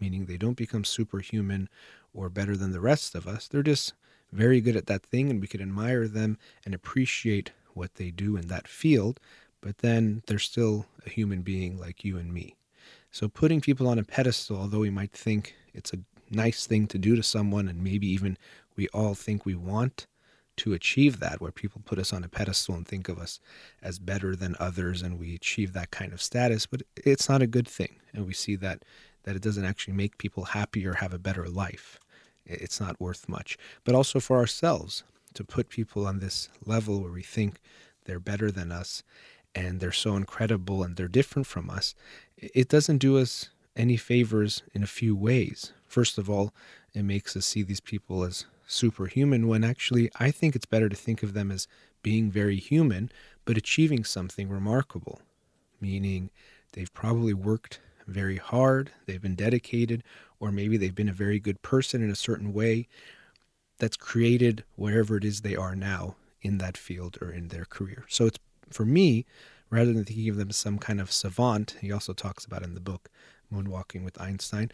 meaning 0.00 0.26
they 0.26 0.36
don't 0.36 0.56
become 0.56 0.84
superhuman 0.84 1.68
or 2.12 2.28
better 2.28 2.56
than 2.56 2.72
the 2.72 2.80
rest 2.80 3.14
of 3.14 3.26
us. 3.26 3.48
They're 3.48 3.62
just 3.62 3.92
very 4.32 4.60
good 4.60 4.76
at 4.76 4.86
that 4.86 5.04
thing, 5.04 5.30
and 5.30 5.40
we 5.40 5.46
can 5.46 5.60
admire 5.60 6.08
them 6.08 6.38
and 6.64 6.74
appreciate 6.74 7.52
what 7.74 7.94
they 7.94 8.10
do 8.10 8.36
in 8.36 8.48
that 8.48 8.68
field, 8.68 9.20
but 9.60 9.78
then 9.78 10.22
they're 10.26 10.38
still 10.38 10.86
a 11.06 11.10
human 11.10 11.42
being 11.42 11.78
like 11.78 12.04
you 12.04 12.16
and 12.16 12.32
me. 12.32 12.54
So 13.10 13.28
putting 13.28 13.60
people 13.60 13.88
on 13.88 13.98
a 13.98 14.04
pedestal, 14.04 14.58
although 14.58 14.80
we 14.80 14.90
might 14.90 15.12
think 15.12 15.54
it's 15.72 15.92
a 15.92 16.00
nice 16.30 16.66
thing 16.66 16.86
to 16.88 16.98
do 16.98 17.16
to 17.16 17.22
someone, 17.22 17.68
and 17.68 17.82
maybe 17.82 18.08
even 18.08 18.36
we 18.76 18.88
all 18.88 19.14
think 19.14 19.44
we 19.44 19.54
want 19.54 20.06
to 20.56 20.72
achieve 20.72 21.20
that, 21.20 21.40
where 21.40 21.52
people 21.52 21.82
put 21.84 21.98
us 21.98 22.12
on 22.12 22.24
a 22.24 22.28
pedestal 22.28 22.74
and 22.74 22.86
think 22.86 23.08
of 23.08 23.18
us 23.18 23.40
as 23.82 23.98
better 23.98 24.36
than 24.36 24.56
others, 24.58 25.02
and 25.02 25.18
we 25.18 25.34
achieve 25.34 25.72
that 25.72 25.90
kind 25.90 26.12
of 26.12 26.22
status. 26.22 26.66
But 26.66 26.82
it's 26.96 27.28
not 27.28 27.42
a 27.42 27.46
good 27.46 27.68
thing, 27.68 27.96
and 28.12 28.26
we 28.26 28.34
see 28.34 28.56
that 28.56 28.84
that 29.24 29.36
it 29.36 29.42
doesn't 29.42 29.64
actually 29.64 29.94
make 29.94 30.18
people 30.18 30.44
happy 30.44 30.86
or 30.86 30.94
have 30.94 31.12
a 31.12 31.18
better 31.18 31.48
life. 31.48 31.98
It's 32.46 32.80
not 32.80 33.00
worth 33.00 33.28
much. 33.28 33.58
But 33.82 33.94
also 33.94 34.20
for 34.20 34.36
ourselves 34.36 35.02
to 35.34 35.44
put 35.44 35.68
people 35.68 36.06
on 36.06 36.20
this 36.20 36.48
level 36.64 37.00
where 37.00 37.10
we 37.10 37.22
think 37.22 37.60
they're 38.04 38.20
better 38.20 38.50
than 38.50 38.70
us 38.70 39.02
and 39.54 39.80
they're 39.80 39.92
so 39.92 40.16
incredible 40.16 40.82
and 40.82 40.96
they're 40.96 41.08
different 41.08 41.46
from 41.46 41.70
us, 41.70 41.94
it 42.36 42.68
doesn't 42.68 42.98
do 42.98 43.18
us 43.18 43.48
any 43.76 43.96
favors 43.96 44.62
in 44.72 44.82
a 44.82 44.86
few 44.86 45.16
ways. 45.16 45.72
First 45.86 46.18
of 46.18 46.28
all, 46.28 46.52
it 46.92 47.02
makes 47.02 47.36
us 47.36 47.46
see 47.46 47.62
these 47.62 47.80
people 47.80 48.24
as 48.24 48.46
superhuman 48.66 49.48
when 49.48 49.64
actually 49.64 50.10
I 50.18 50.30
think 50.30 50.54
it's 50.54 50.66
better 50.66 50.88
to 50.88 50.96
think 50.96 51.22
of 51.22 51.34
them 51.34 51.50
as 51.50 51.68
being 52.02 52.30
very 52.30 52.56
human 52.56 53.10
but 53.44 53.58
achieving 53.58 54.04
something 54.04 54.48
remarkable, 54.48 55.20
meaning 55.80 56.30
they've 56.72 56.92
probably 56.94 57.34
worked 57.34 57.80
very 58.06 58.36
hard, 58.36 58.90
they've 59.06 59.20
been 59.20 59.34
dedicated, 59.34 60.02
or 60.40 60.50
maybe 60.50 60.76
they've 60.76 60.94
been 60.94 61.08
a 61.08 61.12
very 61.12 61.38
good 61.38 61.60
person 61.62 62.02
in 62.02 62.10
a 62.10 62.16
certain 62.16 62.52
way 62.52 62.88
that's 63.78 63.96
created 63.96 64.64
wherever 64.76 65.16
it 65.16 65.24
is 65.24 65.40
they 65.40 65.56
are 65.56 65.74
now 65.74 66.16
in 66.42 66.58
that 66.58 66.76
field 66.76 67.18
or 67.20 67.30
in 67.30 67.48
their 67.48 67.64
career. 67.64 68.04
So 68.08 68.26
it's 68.26 68.38
for 68.70 68.84
me, 68.84 69.24
rather 69.70 69.92
than 69.92 70.04
thinking 70.04 70.28
of 70.28 70.36
them 70.36 70.50
as 70.50 70.56
some 70.56 70.78
kind 70.78 71.00
of 71.00 71.12
savant, 71.12 71.76
he 71.80 71.92
also 71.92 72.12
talks 72.12 72.44
about 72.44 72.62
in 72.62 72.74
the 72.74 72.80
book 72.80 73.10
Moonwalking 73.52 74.04
with 74.04 74.20
Einstein, 74.20 74.70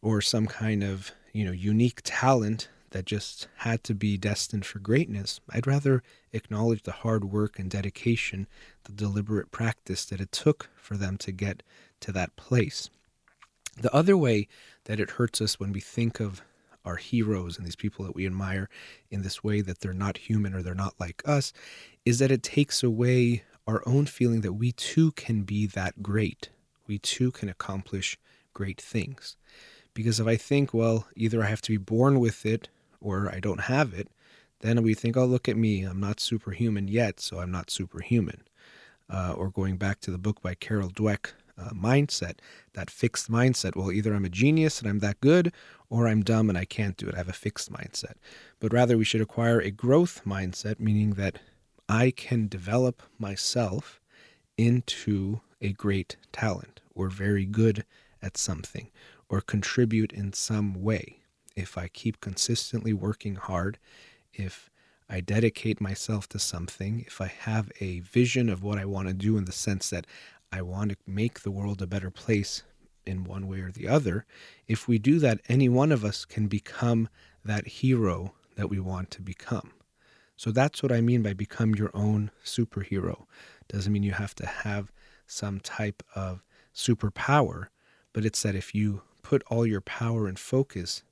or 0.00 0.20
some 0.20 0.46
kind 0.46 0.82
of, 0.82 1.12
you 1.32 1.44
know, 1.44 1.52
unique 1.52 2.00
talent 2.04 2.68
that 2.92 3.04
just 3.04 3.48
had 3.56 3.82
to 3.84 3.94
be 3.94 4.16
destined 4.16 4.64
for 4.64 4.78
greatness. 4.78 5.40
I'd 5.50 5.66
rather 5.66 6.02
acknowledge 6.32 6.82
the 6.82 6.92
hard 6.92 7.24
work 7.24 7.58
and 7.58 7.70
dedication, 7.70 8.46
the 8.84 8.92
deliberate 8.92 9.50
practice 9.50 10.04
that 10.06 10.20
it 10.20 10.32
took 10.32 10.70
for 10.76 10.96
them 10.96 11.18
to 11.18 11.32
get 11.32 11.62
to 12.00 12.12
that 12.12 12.36
place. 12.36 12.88
The 13.80 13.94
other 13.94 14.16
way 14.16 14.48
that 14.84 15.00
it 15.00 15.10
hurts 15.10 15.40
us 15.40 15.58
when 15.58 15.72
we 15.72 15.80
think 15.80 16.20
of 16.20 16.42
our 16.84 16.96
heroes 16.96 17.56
and 17.56 17.66
these 17.66 17.76
people 17.76 18.04
that 18.04 18.14
we 18.14 18.26
admire 18.26 18.68
in 19.10 19.22
this 19.22 19.42
way 19.42 19.60
that 19.60 19.80
they're 19.80 19.92
not 19.92 20.16
human 20.16 20.54
or 20.54 20.62
they're 20.62 20.74
not 20.74 20.94
like 20.98 21.22
us 21.24 21.52
is 22.04 22.18
that 22.18 22.30
it 22.30 22.42
takes 22.42 22.82
away 22.82 23.44
our 23.66 23.82
own 23.86 24.06
feeling 24.06 24.40
that 24.40 24.54
we 24.54 24.72
too 24.72 25.12
can 25.12 25.42
be 25.42 25.66
that 25.66 26.02
great. 26.02 26.50
We 26.86 26.98
too 26.98 27.30
can 27.30 27.48
accomplish 27.48 28.18
great 28.52 28.80
things. 28.80 29.36
Because 29.94 30.18
if 30.18 30.26
I 30.26 30.36
think, 30.36 30.74
well, 30.74 31.06
either 31.14 31.42
I 31.42 31.46
have 31.46 31.62
to 31.62 31.70
be 31.70 31.76
born 31.76 32.18
with 32.18 32.44
it 32.44 32.68
or 33.02 33.30
I 33.32 33.40
don't 33.40 33.62
have 33.62 33.92
it, 33.92 34.08
then 34.60 34.82
we 34.82 34.94
think, 34.94 35.16
oh, 35.16 35.24
look 35.24 35.48
at 35.48 35.56
me. 35.56 35.82
I'm 35.82 36.00
not 36.00 36.20
superhuman 36.20 36.88
yet, 36.88 37.20
so 37.20 37.40
I'm 37.40 37.50
not 37.50 37.70
superhuman. 37.70 38.42
Uh, 39.10 39.34
or 39.36 39.50
going 39.50 39.76
back 39.76 40.00
to 40.00 40.10
the 40.10 40.18
book 40.18 40.40
by 40.40 40.54
Carol 40.54 40.88
Dweck, 40.88 41.32
uh, 41.58 41.70
mindset, 41.70 42.38
that 42.72 42.90
fixed 42.90 43.30
mindset. 43.30 43.76
Well, 43.76 43.92
either 43.92 44.14
I'm 44.14 44.24
a 44.24 44.30
genius 44.30 44.80
and 44.80 44.88
I'm 44.88 45.00
that 45.00 45.20
good, 45.20 45.52
or 45.90 46.08
I'm 46.08 46.22
dumb 46.22 46.48
and 46.48 46.56
I 46.56 46.64
can't 46.64 46.96
do 46.96 47.08
it. 47.08 47.14
I 47.14 47.18
have 47.18 47.28
a 47.28 47.34
fixed 47.34 47.70
mindset. 47.70 48.14
But 48.60 48.72
rather, 48.72 48.96
we 48.96 49.04
should 49.04 49.20
acquire 49.20 49.60
a 49.60 49.70
growth 49.70 50.22
mindset, 50.24 50.80
meaning 50.80 51.10
that 51.14 51.40
I 51.88 52.10
can 52.10 52.48
develop 52.48 53.02
myself 53.18 54.00
into 54.56 55.40
a 55.60 55.72
great 55.72 56.16
talent 56.32 56.80
or 56.94 57.08
very 57.08 57.44
good 57.44 57.84
at 58.22 58.38
something 58.38 58.90
or 59.28 59.40
contribute 59.40 60.12
in 60.12 60.32
some 60.32 60.82
way 60.82 61.21
if 61.56 61.76
I 61.78 61.88
keep 61.88 62.20
consistently 62.20 62.92
working 62.92 63.36
hard, 63.36 63.78
if 64.32 64.70
I 65.08 65.20
dedicate 65.20 65.80
myself 65.80 66.28
to 66.30 66.38
something, 66.38 67.04
if 67.06 67.20
I 67.20 67.26
have 67.26 67.70
a 67.80 68.00
vision 68.00 68.48
of 68.48 68.62
what 68.62 68.78
I 68.78 68.84
want 68.84 69.08
to 69.08 69.14
do 69.14 69.36
in 69.36 69.44
the 69.44 69.52
sense 69.52 69.90
that 69.90 70.06
I 70.50 70.62
want 70.62 70.90
to 70.90 70.96
make 71.06 71.40
the 71.40 71.50
world 71.50 71.82
a 71.82 71.86
better 71.86 72.10
place 72.10 72.62
in 73.04 73.24
one 73.24 73.48
way 73.48 73.60
or 73.60 73.70
the 73.70 73.88
other, 73.88 74.24
if 74.66 74.88
we 74.88 74.98
do 74.98 75.18
that, 75.18 75.40
any 75.48 75.68
one 75.68 75.92
of 75.92 76.04
us 76.04 76.24
can 76.24 76.46
become 76.46 77.08
that 77.44 77.66
hero 77.66 78.34
that 78.56 78.70
we 78.70 78.78
want 78.78 79.10
to 79.10 79.22
become. 79.22 79.72
So 80.36 80.50
that's 80.50 80.82
what 80.82 80.92
I 80.92 81.00
mean 81.00 81.22
by 81.22 81.34
become 81.34 81.74
your 81.74 81.90
own 81.94 82.30
superhero. 82.44 83.26
Doesn't 83.68 83.92
mean 83.92 84.02
you 84.02 84.12
have 84.12 84.34
to 84.36 84.46
have 84.46 84.92
some 85.26 85.60
type 85.60 86.02
of 86.14 86.42
superpower, 86.74 87.66
but 88.12 88.24
it's 88.24 88.42
that 88.42 88.54
if 88.54 88.74
you 88.74 89.02
put 89.22 89.42
all 89.48 89.66
your 89.66 89.80
power 89.80 90.26
and 90.26 90.38
focus 90.38 91.02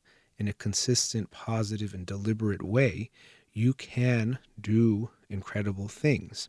in 0.41 0.49
a 0.49 0.55
consistent, 0.55 1.30
positive, 1.30 1.93
and 1.93 2.07
deliberate 2.07 2.62
way, 2.62 3.11
you 3.53 3.74
can 3.74 4.38
do 4.59 5.11
incredible 5.28 5.86
things. 5.86 6.49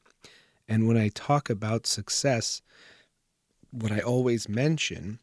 And 0.66 0.88
when 0.88 0.96
I 0.96 1.10
talk 1.10 1.50
about 1.50 1.86
success, 1.86 2.62
what 3.70 3.92
I 3.92 4.00
always 4.00 4.48
mention 4.48 5.20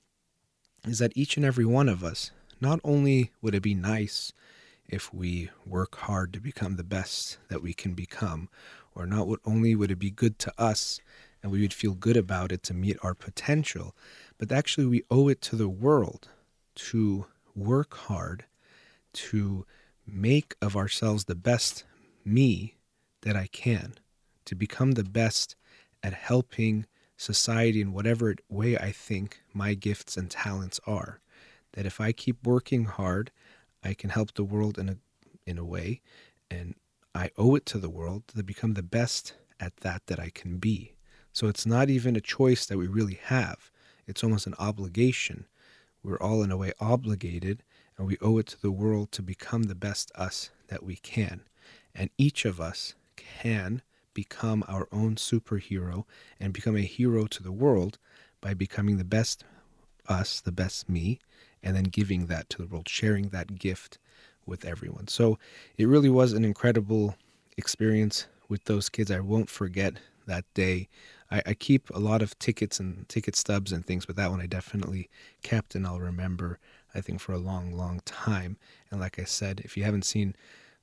is 0.86 0.98
that 0.98 1.16
each 1.16 1.38
and 1.38 1.46
every 1.46 1.64
one 1.64 1.88
of 1.88 2.04
us, 2.04 2.30
not 2.60 2.78
only 2.84 3.32
would 3.40 3.54
it 3.54 3.62
be 3.62 3.74
nice 3.74 4.34
if 4.86 5.14
we 5.14 5.48
work 5.64 5.96
hard 5.96 6.34
to 6.34 6.40
become 6.40 6.76
the 6.76 6.84
best 6.84 7.38
that 7.48 7.62
we 7.62 7.72
can 7.72 7.94
become, 7.94 8.50
or 8.94 9.06
not 9.06 9.28
only 9.46 9.74
would 9.74 9.90
it 9.90 9.98
be 9.98 10.10
good 10.10 10.38
to 10.40 10.52
us 10.58 11.00
and 11.42 11.50
we 11.50 11.62
would 11.62 11.72
feel 11.72 11.94
good 11.94 12.18
about 12.18 12.52
it 12.52 12.62
to 12.64 12.74
meet 12.74 12.98
our 13.02 13.14
potential, 13.14 13.96
but 14.36 14.52
actually 14.52 14.86
we 14.86 15.04
owe 15.10 15.28
it 15.28 15.40
to 15.40 15.56
the 15.56 15.68
world 15.70 16.28
to 16.74 17.24
work 17.54 17.94
hard 17.94 18.44
to 19.30 19.66
make 20.06 20.54
of 20.62 20.76
ourselves 20.76 21.24
the 21.24 21.34
best 21.34 21.84
me 22.24 22.76
that 23.22 23.36
I 23.36 23.46
can, 23.48 23.94
to 24.44 24.54
become 24.54 24.92
the 24.92 25.04
best 25.04 25.56
at 26.02 26.14
helping 26.14 26.86
society 27.16 27.80
in 27.80 27.92
whatever 27.92 28.36
way 28.48 28.78
I 28.78 28.92
think 28.92 29.40
my 29.52 29.74
gifts 29.74 30.16
and 30.16 30.30
talents 30.30 30.80
are. 30.86 31.20
That 31.72 31.86
if 31.86 32.00
I 32.00 32.12
keep 32.12 32.46
working 32.46 32.84
hard, 32.84 33.30
I 33.82 33.94
can 33.94 34.10
help 34.10 34.34
the 34.34 34.44
world 34.44 34.78
in 34.78 34.88
a 34.88 34.96
in 35.46 35.58
a 35.58 35.64
way, 35.64 36.02
and 36.50 36.74
I 37.14 37.30
owe 37.36 37.54
it 37.54 37.64
to 37.66 37.78
the 37.78 37.88
world 37.88 38.24
to 38.28 38.42
become 38.42 38.74
the 38.74 38.82
best 38.82 39.34
at 39.58 39.76
that 39.78 40.02
that 40.06 40.20
I 40.20 40.30
can 40.30 40.58
be. 40.58 40.94
So 41.32 41.48
it's 41.48 41.66
not 41.66 41.90
even 41.90 42.16
a 42.16 42.20
choice 42.20 42.66
that 42.66 42.78
we 42.78 42.86
really 42.86 43.18
have. 43.24 43.70
It's 44.06 44.22
almost 44.22 44.46
an 44.46 44.54
obligation. 44.58 45.46
We're 46.02 46.20
all 46.20 46.42
in 46.42 46.50
a 46.50 46.56
way 46.56 46.72
obligated 46.80 47.62
and 47.99 48.07
we 48.07 48.16
owe 48.22 48.38
it 48.38 48.46
to 48.46 48.62
the 48.62 48.70
world 48.70 49.12
to 49.12 49.22
become 49.22 49.64
the 49.64 49.74
best 49.74 50.12
us 50.14 50.51
that 50.68 50.84
we 50.84 50.96
can. 50.96 51.42
And 51.94 52.11
each 52.16 52.44
of 52.44 52.61
us 52.61 52.94
can 53.16 53.82
become 54.14 54.64
our 54.68 54.88
own 54.92 55.16
superhero 55.16 56.05
and 56.40 56.53
become 56.53 56.76
a 56.76 56.82
hero 56.82 57.26
to 57.26 57.42
the 57.42 57.53
world 57.53 57.99
by 58.40 58.55
becoming 58.55 58.96
the 58.96 59.05
best 59.05 59.44
us, 60.09 60.40
the 60.40 60.53
best 60.53 60.88
me, 60.88 61.18
and 61.62 61.76
then 61.76 61.84
giving 61.84 62.26
that 62.26 62.49
to 62.51 62.62
the 62.62 62.68
world, 62.68 62.88
sharing 62.88 63.28
that 63.28 63.59
gift 63.59 63.99
with 64.46 64.64
everyone. 64.64 65.09
So 65.09 65.38
it 65.76 65.86
really 65.86 66.09
was 66.09 66.32
an 66.32 66.44
incredible 66.44 67.16
experience 67.57 68.26
with 68.49 68.64
those 68.64 68.88
kids. 68.88 69.11
I 69.11 69.20
won't 69.20 69.51
forget 69.51 69.94
that 70.26 70.44
day. 70.55 70.88
I, 71.30 71.42
I, 71.46 71.55
keep 71.55 71.90
a 71.90 71.99
lot 71.99 72.22
of 72.22 72.38
tickets 72.38 72.80
and 72.80 73.09
ticket 73.09 73.34
stubs 73.34 73.72
and 73.72 73.84
things, 73.84 74.07
but 74.07 74.16
that 74.16 74.30
one 74.30 74.40
I 74.40 74.46
definitely 74.46 75.11
kept 75.42 75.74
and 75.74 75.86
I'll 75.86 76.01
remember 76.01 76.59
I 76.95 77.01
think, 77.01 77.20
for 77.20 77.32
a 77.32 77.39
long, 77.39 77.72
long 77.72 78.01
time. 78.05 78.57
And 78.91 79.01
like 79.01 79.18
I 79.18 79.24
said, 79.24 79.61
if 79.64 79.76
you 79.76 79.84
haven't 79.84 80.05
seen 80.05 80.34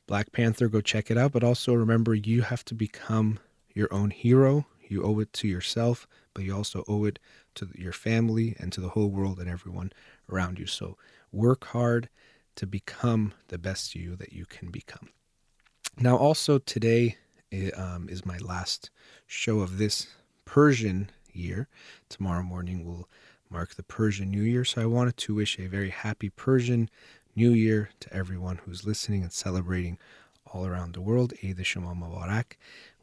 Black 0.07 0.31
Panther, 0.31 0.67
go 0.67 0.81
check 0.81 1.09
it 1.09 1.17
out. 1.17 1.31
But 1.31 1.43
also 1.43 1.73
remember, 1.73 2.13
you 2.13 2.41
have 2.43 2.63
to 2.65 2.75
become 2.75 3.39
your 3.73 3.93
own 3.93 4.11
hero. 4.11 4.65
You 4.87 5.03
owe 5.03 5.19
it 5.19 5.33
to 5.33 5.47
yourself, 5.47 6.07
but 6.33 6.43
you 6.43 6.55
also 6.55 6.83
owe 6.87 7.05
it 7.05 7.19
to 7.55 7.69
your 7.73 7.93
family 7.93 8.55
and 8.59 8.71
to 8.73 8.81
the 8.81 8.89
whole 8.89 9.09
world 9.09 9.39
and 9.39 9.49
everyone 9.49 9.91
around 10.29 10.59
you. 10.59 10.67
So 10.67 10.97
work 11.31 11.65
hard 11.65 12.09
to 12.55 12.67
become 12.67 13.33
the 13.47 13.57
best 13.57 13.95
you 13.95 14.15
that 14.15 14.31
you 14.31 14.45
can 14.45 14.69
become. 14.69 15.09
Now, 15.97 16.17
also 16.17 16.59
today 16.59 17.17
um, 17.75 18.07
is 18.09 18.25
my 18.25 18.37
last 18.37 18.89
show 19.25 19.59
of 19.59 19.77
this 19.77 20.07
Persian 20.45 21.09
year. 21.31 21.67
Tomorrow 22.09 22.43
morning 22.43 22.85
we'll 22.85 23.09
mark 23.49 23.75
the 23.75 23.83
Persian 23.83 24.31
New 24.31 24.41
Year. 24.41 24.65
So 24.65 24.81
I 24.81 24.85
wanted 24.85 25.17
to 25.17 25.35
wish 25.35 25.59
a 25.59 25.67
very 25.67 25.89
happy 25.89 26.29
Persian 26.29 26.89
New 27.35 27.51
Year 27.51 27.89
to 27.99 28.13
everyone 28.13 28.57
who's 28.57 28.85
listening 28.85 29.21
and 29.21 29.31
celebrating 29.31 29.97
all 30.53 30.65
around 30.65 30.93
the 30.93 31.01
world. 31.01 31.33
Eid 31.43 31.65
Shema 31.65 31.93
Mubarak. 31.93 32.53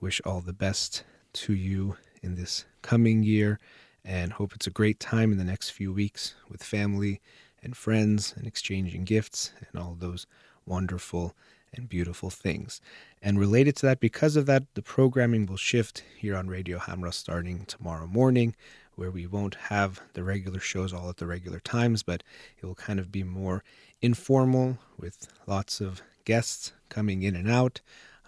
Wish 0.00 0.20
all 0.24 0.40
the 0.40 0.52
best 0.52 1.04
to 1.34 1.54
you 1.54 1.96
in 2.22 2.34
this 2.34 2.64
coming 2.82 3.22
year 3.22 3.58
and 4.04 4.32
hope 4.32 4.52
it's 4.54 4.66
a 4.66 4.70
great 4.70 4.98
time 4.98 5.32
in 5.32 5.38
the 5.38 5.44
next 5.44 5.70
few 5.70 5.92
weeks 5.92 6.34
with 6.48 6.62
family 6.62 7.20
and 7.62 7.76
friends 7.76 8.34
and 8.36 8.46
exchanging 8.46 9.04
gifts 9.04 9.52
and 9.60 9.80
all 9.80 9.96
those 9.98 10.26
wonderful 10.66 11.34
and 11.74 11.88
beautiful 11.88 12.30
things. 12.30 12.80
And 13.22 13.38
related 13.38 13.76
to 13.76 13.86
that, 13.86 14.00
because 14.00 14.36
of 14.36 14.46
that, 14.46 14.64
the 14.74 14.82
programming 14.82 15.46
will 15.46 15.56
shift 15.56 16.02
here 16.18 16.36
on 16.36 16.48
Radio 16.48 16.78
Hamrah 16.78 17.14
starting 17.14 17.64
tomorrow 17.64 18.06
morning 18.06 18.54
where 19.02 19.10
we 19.10 19.26
won't 19.26 19.56
have 19.56 20.00
the 20.12 20.22
regular 20.22 20.60
shows 20.60 20.92
all 20.92 21.08
at 21.08 21.16
the 21.16 21.26
regular 21.26 21.58
times, 21.58 22.04
but 22.04 22.22
it 22.56 22.64
will 22.64 22.76
kind 22.76 23.00
of 23.00 23.10
be 23.10 23.24
more 23.24 23.64
informal 24.00 24.78
with 24.96 25.26
lots 25.48 25.80
of 25.80 26.00
guests 26.24 26.72
coming 26.88 27.24
in 27.24 27.34
and 27.34 27.50
out. 27.50 27.80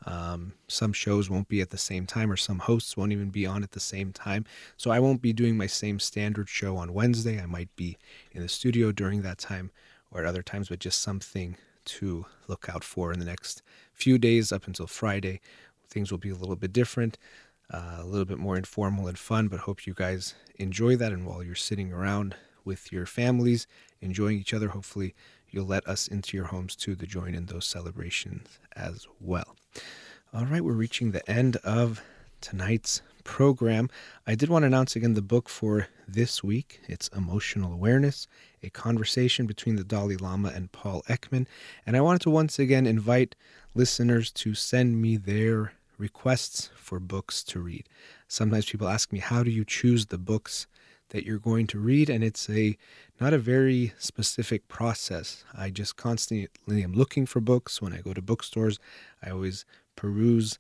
Um, 0.05 0.55
some 0.67 0.93
shows 0.93 1.31
won't 1.31 1.47
be 1.47 1.61
at 1.61 1.71
the 1.71 1.79
same 1.79 2.07
time, 2.07 2.29
or 2.29 2.37
some 2.37 2.59
hosts 2.59 2.97
won't 2.97 3.13
even 3.13 3.31
be 3.31 3.47
on 3.47 3.63
at 3.63 3.71
the 3.71 3.79
same 3.79 4.13
time. 4.13 4.47
So 4.77 4.91
I 4.91 4.99
won't 4.99 5.23
be 5.23 5.33
doing 5.33 5.57
my 5.57 5.69
same 5.69 6.01
standard 6.01 6.49
show 6.49 6.77
on 6.77 6.93
Wednesday. 6.93 7.41
I 7.41 7.47
might 7.47 7.75
be 7.77 7.97
in 8.33 8.43
the 8.43 8.49
studio 8.49 8.91
during 8.91 9.23
that 9.23 9.39
time 9.39 9.71
or 10.11 10.23
at 10.23 10.27
other 10.27 10.43
times, 10.43 10.71
but 10.71 10.81
just 10.81 11.01
something 11.01 11.57
to 11.85 12.27
look 12.49 12.69
out 12.69 12.83
for 12.83 13.13
in 13.13 13.21
the 13.21 13.27
next 13.27 13.63
few 13.93 14.19
days 14.19 14.51
up 14.51 14.67
until 14.67 14.89
Friday. 14.89 15.41
Things 15.89 16.11
will 16.11 16.19
be 16.19 16.31
a 16.31 16.35
little 16.35 16.57
bit 16.57 16.73
different. 16.73 17.17
Uh, 17.73 17.99
a 17.99 18.05
little 18.05 18.25
bit 18.25 18.39
more 18.39 18.57
informal 18.57 19.09
and 19.09 19.19
fun, 19.19 19.49
but 19.49 19.61
hope 19.61 19.87
you 19.87 19.95
guys 19.95 20.35
enjoy 20.57 20.97
that. 20.97 21.13
And 21.13 21.27
while 21.27 21.43
you're 21.43 21.55
sitting 21.55 21.93
around 21.93 22.37
with 22.65 22.93
your 22.93 23.07
families, 23.07 23.67
enjoying 24.01 24.39
each 24.39 24.55
other, 24.55 24.69
hopefully 24.69 25.15
you'll 25.51 25.67
let 25.67 25.87
us 25.87 26.09
into 26.09 26.37
your 26.37 26.47
homes 26.47 26.77
too 26.77 26.97
to 26.97 27.07
join 27.07 27.35
in 27.35 27.47
those 27.47 27.67
celebrations 27.67 28.59
as 28.75 29.07
well. 29.21 29.57
All 30.33 30.47
right, 30.47 30.65
we're 30.65 30.73
reaching 30.73 31.13
the 31.13 31.29
end 31.31 31.57
of 31.57 32.03
tonight's 32.41 33.03
program. 33.23 33.89
I 34.27 34.35
did 34.35 34.51
want 34.51 34.65
to 34.65 34.67
announce 34.67 34.97
again 34.97 35.15
the 35.15 35.23
book 35.23 35.49
for 35.49 35.89
this 36.07 36.45
week. 36.45 36.81
It's 36.89 37.09
Emotional 37.09 37.73
Awareness, 37.73 38.27
a 38.63 38.69
conversation 38.71 39.47
between 39.47 39.77
the 39.77 39.85
Dalai 39.85 40.17
Lama 40.17 40.53
and 40.55 40.71
Paul 40.73 41.03
Ekman. 41.09 41.47
And 41.87 41.97
I 41.97 42.01
wanted 42.03 42.21
to 42.23 42.31
once 42.31 42.59
again 42.59 42.87
invite 42.87 43.35
listeners 43.75 44.31
to 44.33 44.55
send 44.55 45.01
me 45.01 45.17
their 45.17 45.73
requests 46.05 46.71
for 46.77 47.01
books 47.01 47.43
to 47.43 47.59
read. 47.59 47.85
Sometimes 48.29 48.67
people 48.67 48.89
ask 48.89 49.07
me, 49.11 49.21
how 49.21 49.43
do 49.43 49.51
you 49.51 49.65
choose 49.65 50.07
the 50.07 50.19
books 50.33 50.67
that 51.09 51.25
you're 51.25 51.39
going 51.51 51.67
to 51.69 51.79
read? 51.79 52.11
And 52.11 52.23
it's 52.23 52.49
a 52.51 52.77
not 53.23 53.33
a 53.33 53.39
very 53.55 53.95
specific 53.99 54.69
process. 54.69 55.45
I 55.65 55.71
just 55.71 55.97
constantly 55.97 56.83
am 56.83 56.93
looking 56.93 57.25
for 57.27 57.41
books. 57.41 57.81
When 57.81 57.95
I 57.95 58.01
go 58.03 58.13
to 58.13 58.21
bookstores, 58.31 58.79
I 59.25 59.31
always 59.31 59.65
peruse 59.97 60.59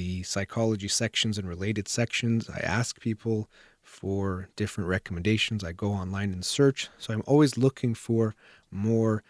the 0.00 0.22
psychology 0.22 0.88
sections 0.88 1.38
and 1.38 1.48
related 1.48 1.88
sections. 1.88 2.48
I 2.48 2.60
ask 2.60 3.00
people 3.00 3.48
for 3.82 4.48
different 4.56 4.88
recommendations. 4.88 5.64
I 5.64 5.72
go 5.72 5.90
online 5.90 6.32
and 6.32 6.44
search. 6.44 6.88
So 6.98 7.12
I'm 7.12 7.22
always 7.26 7.58
looking 7.58 7.94
for 7.94 8.34
more 8.70 9.22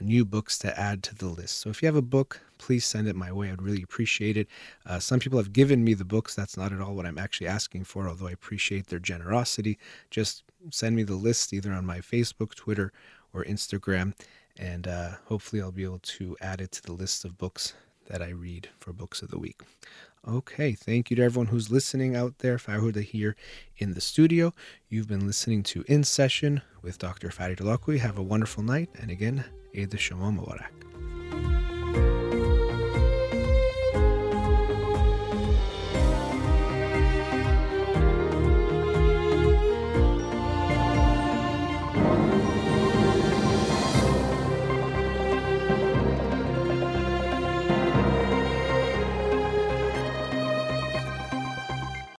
new 0.00 0.24
books 0.24 0.58
to 0.58 0.78
add 0.78 1.02
to 1.04 1.14
the 1.14 1.26
list. 1.26 1.58
So 1.58 1.70
if 1.70 1.82
you 1.82 1.86
have 1.86 1.96
a 1.96 2.02
book, 2.02 2.40
please 2.58 2.84
send 2.84 3.08
it 3.08 3.16
my 3.16 3.32
way. 3.32 3.50
I'd 3.50 3.62
really 3.62 3.82
appreciate 3.82 4.36
it. 4.36 4.48
Uh, 4.86 4.98
some 4.98 5.20
people 5.20 5.38
have 5.38 5.52
given 5.52 5.82
me 5.84 5.94
the 5.94 6.04
books. 6.04 6.34
That's 6.34 6.56
not 6.56 6.72
at 6.72 6.80
all 6.80 6.94
what 6.94 7.06
I'm 7.06 7.18
actually 7.18 7.48
asking 7.48 7.84
for, 7.84 8.08
although 8.08 8.28
I 8.28 8.32
appreciate 8.32 8.86
their 8.86 8.98
generosity. 8.98 9.78
Just 10.10 10.44
send 10.70 10.96
me 10.96 11.02
the 11.02 11.14
list 11.14 11.52
either 11.52 11.72
on 11.72 11.86
my 11.86 11.98
Facebook, 11.98 12.54
Twitter, 12.54 12.92
or 13.32 13.44
Instagram, 13.44 14.14
and 14.56 14.86
uh, 14.86 15.10
hopefully 15.26 15.62
I'll 15.62 15.72
be 15.72 15.84
able 15.84 16.00
to 16.00 16.36
add 16.40 16.60
it 16.60 16.72
to 16.72 16.82
the 16.82 16.92
list 16.92 17.24
of 17.24 17.38
books 17.38 17.74
that 18.08 18.22
I 18.22 18.30
read 18.30 18.68
for 18.78 18.92
Books 18.92 19.22
of 19.22 19.30
the 19.30 19.38
Week. 19.38 19.60
Okay, 20.26 20.72
thank 20.72 21.10
you 21.10 21.16
to 21.16 21.22
everyone 21.22 21.46
who's 21.46 21.70
listening 21.70 22.16
out 22.16 22.38
there. 22.38 22.58
Farhuda 22.58 23.02
here 23.02 23.36
in 23.76 23.94
the 23.94 24.00
studio. 24.00 24.52
You've 24.88 25.08
been 25.08 25.26
listening 25.26 25.62
to 25.64 25.84
In 25.86 26.04
Session 26.04 26.62
with 26.82 26.98
Dr. 26.98 27.30
Farid 27.30 27.58
Holakouee. 27.58 28.00
Have 28.00 28.18
a 28.18 28.22
wonderful 28.22 28.62
night, 28.62 28.90
and 28.98 29.10
again, 29.10 29.44
عید 29.74 29.96
شما 29.96 30.30
مبارک 30.30 30.70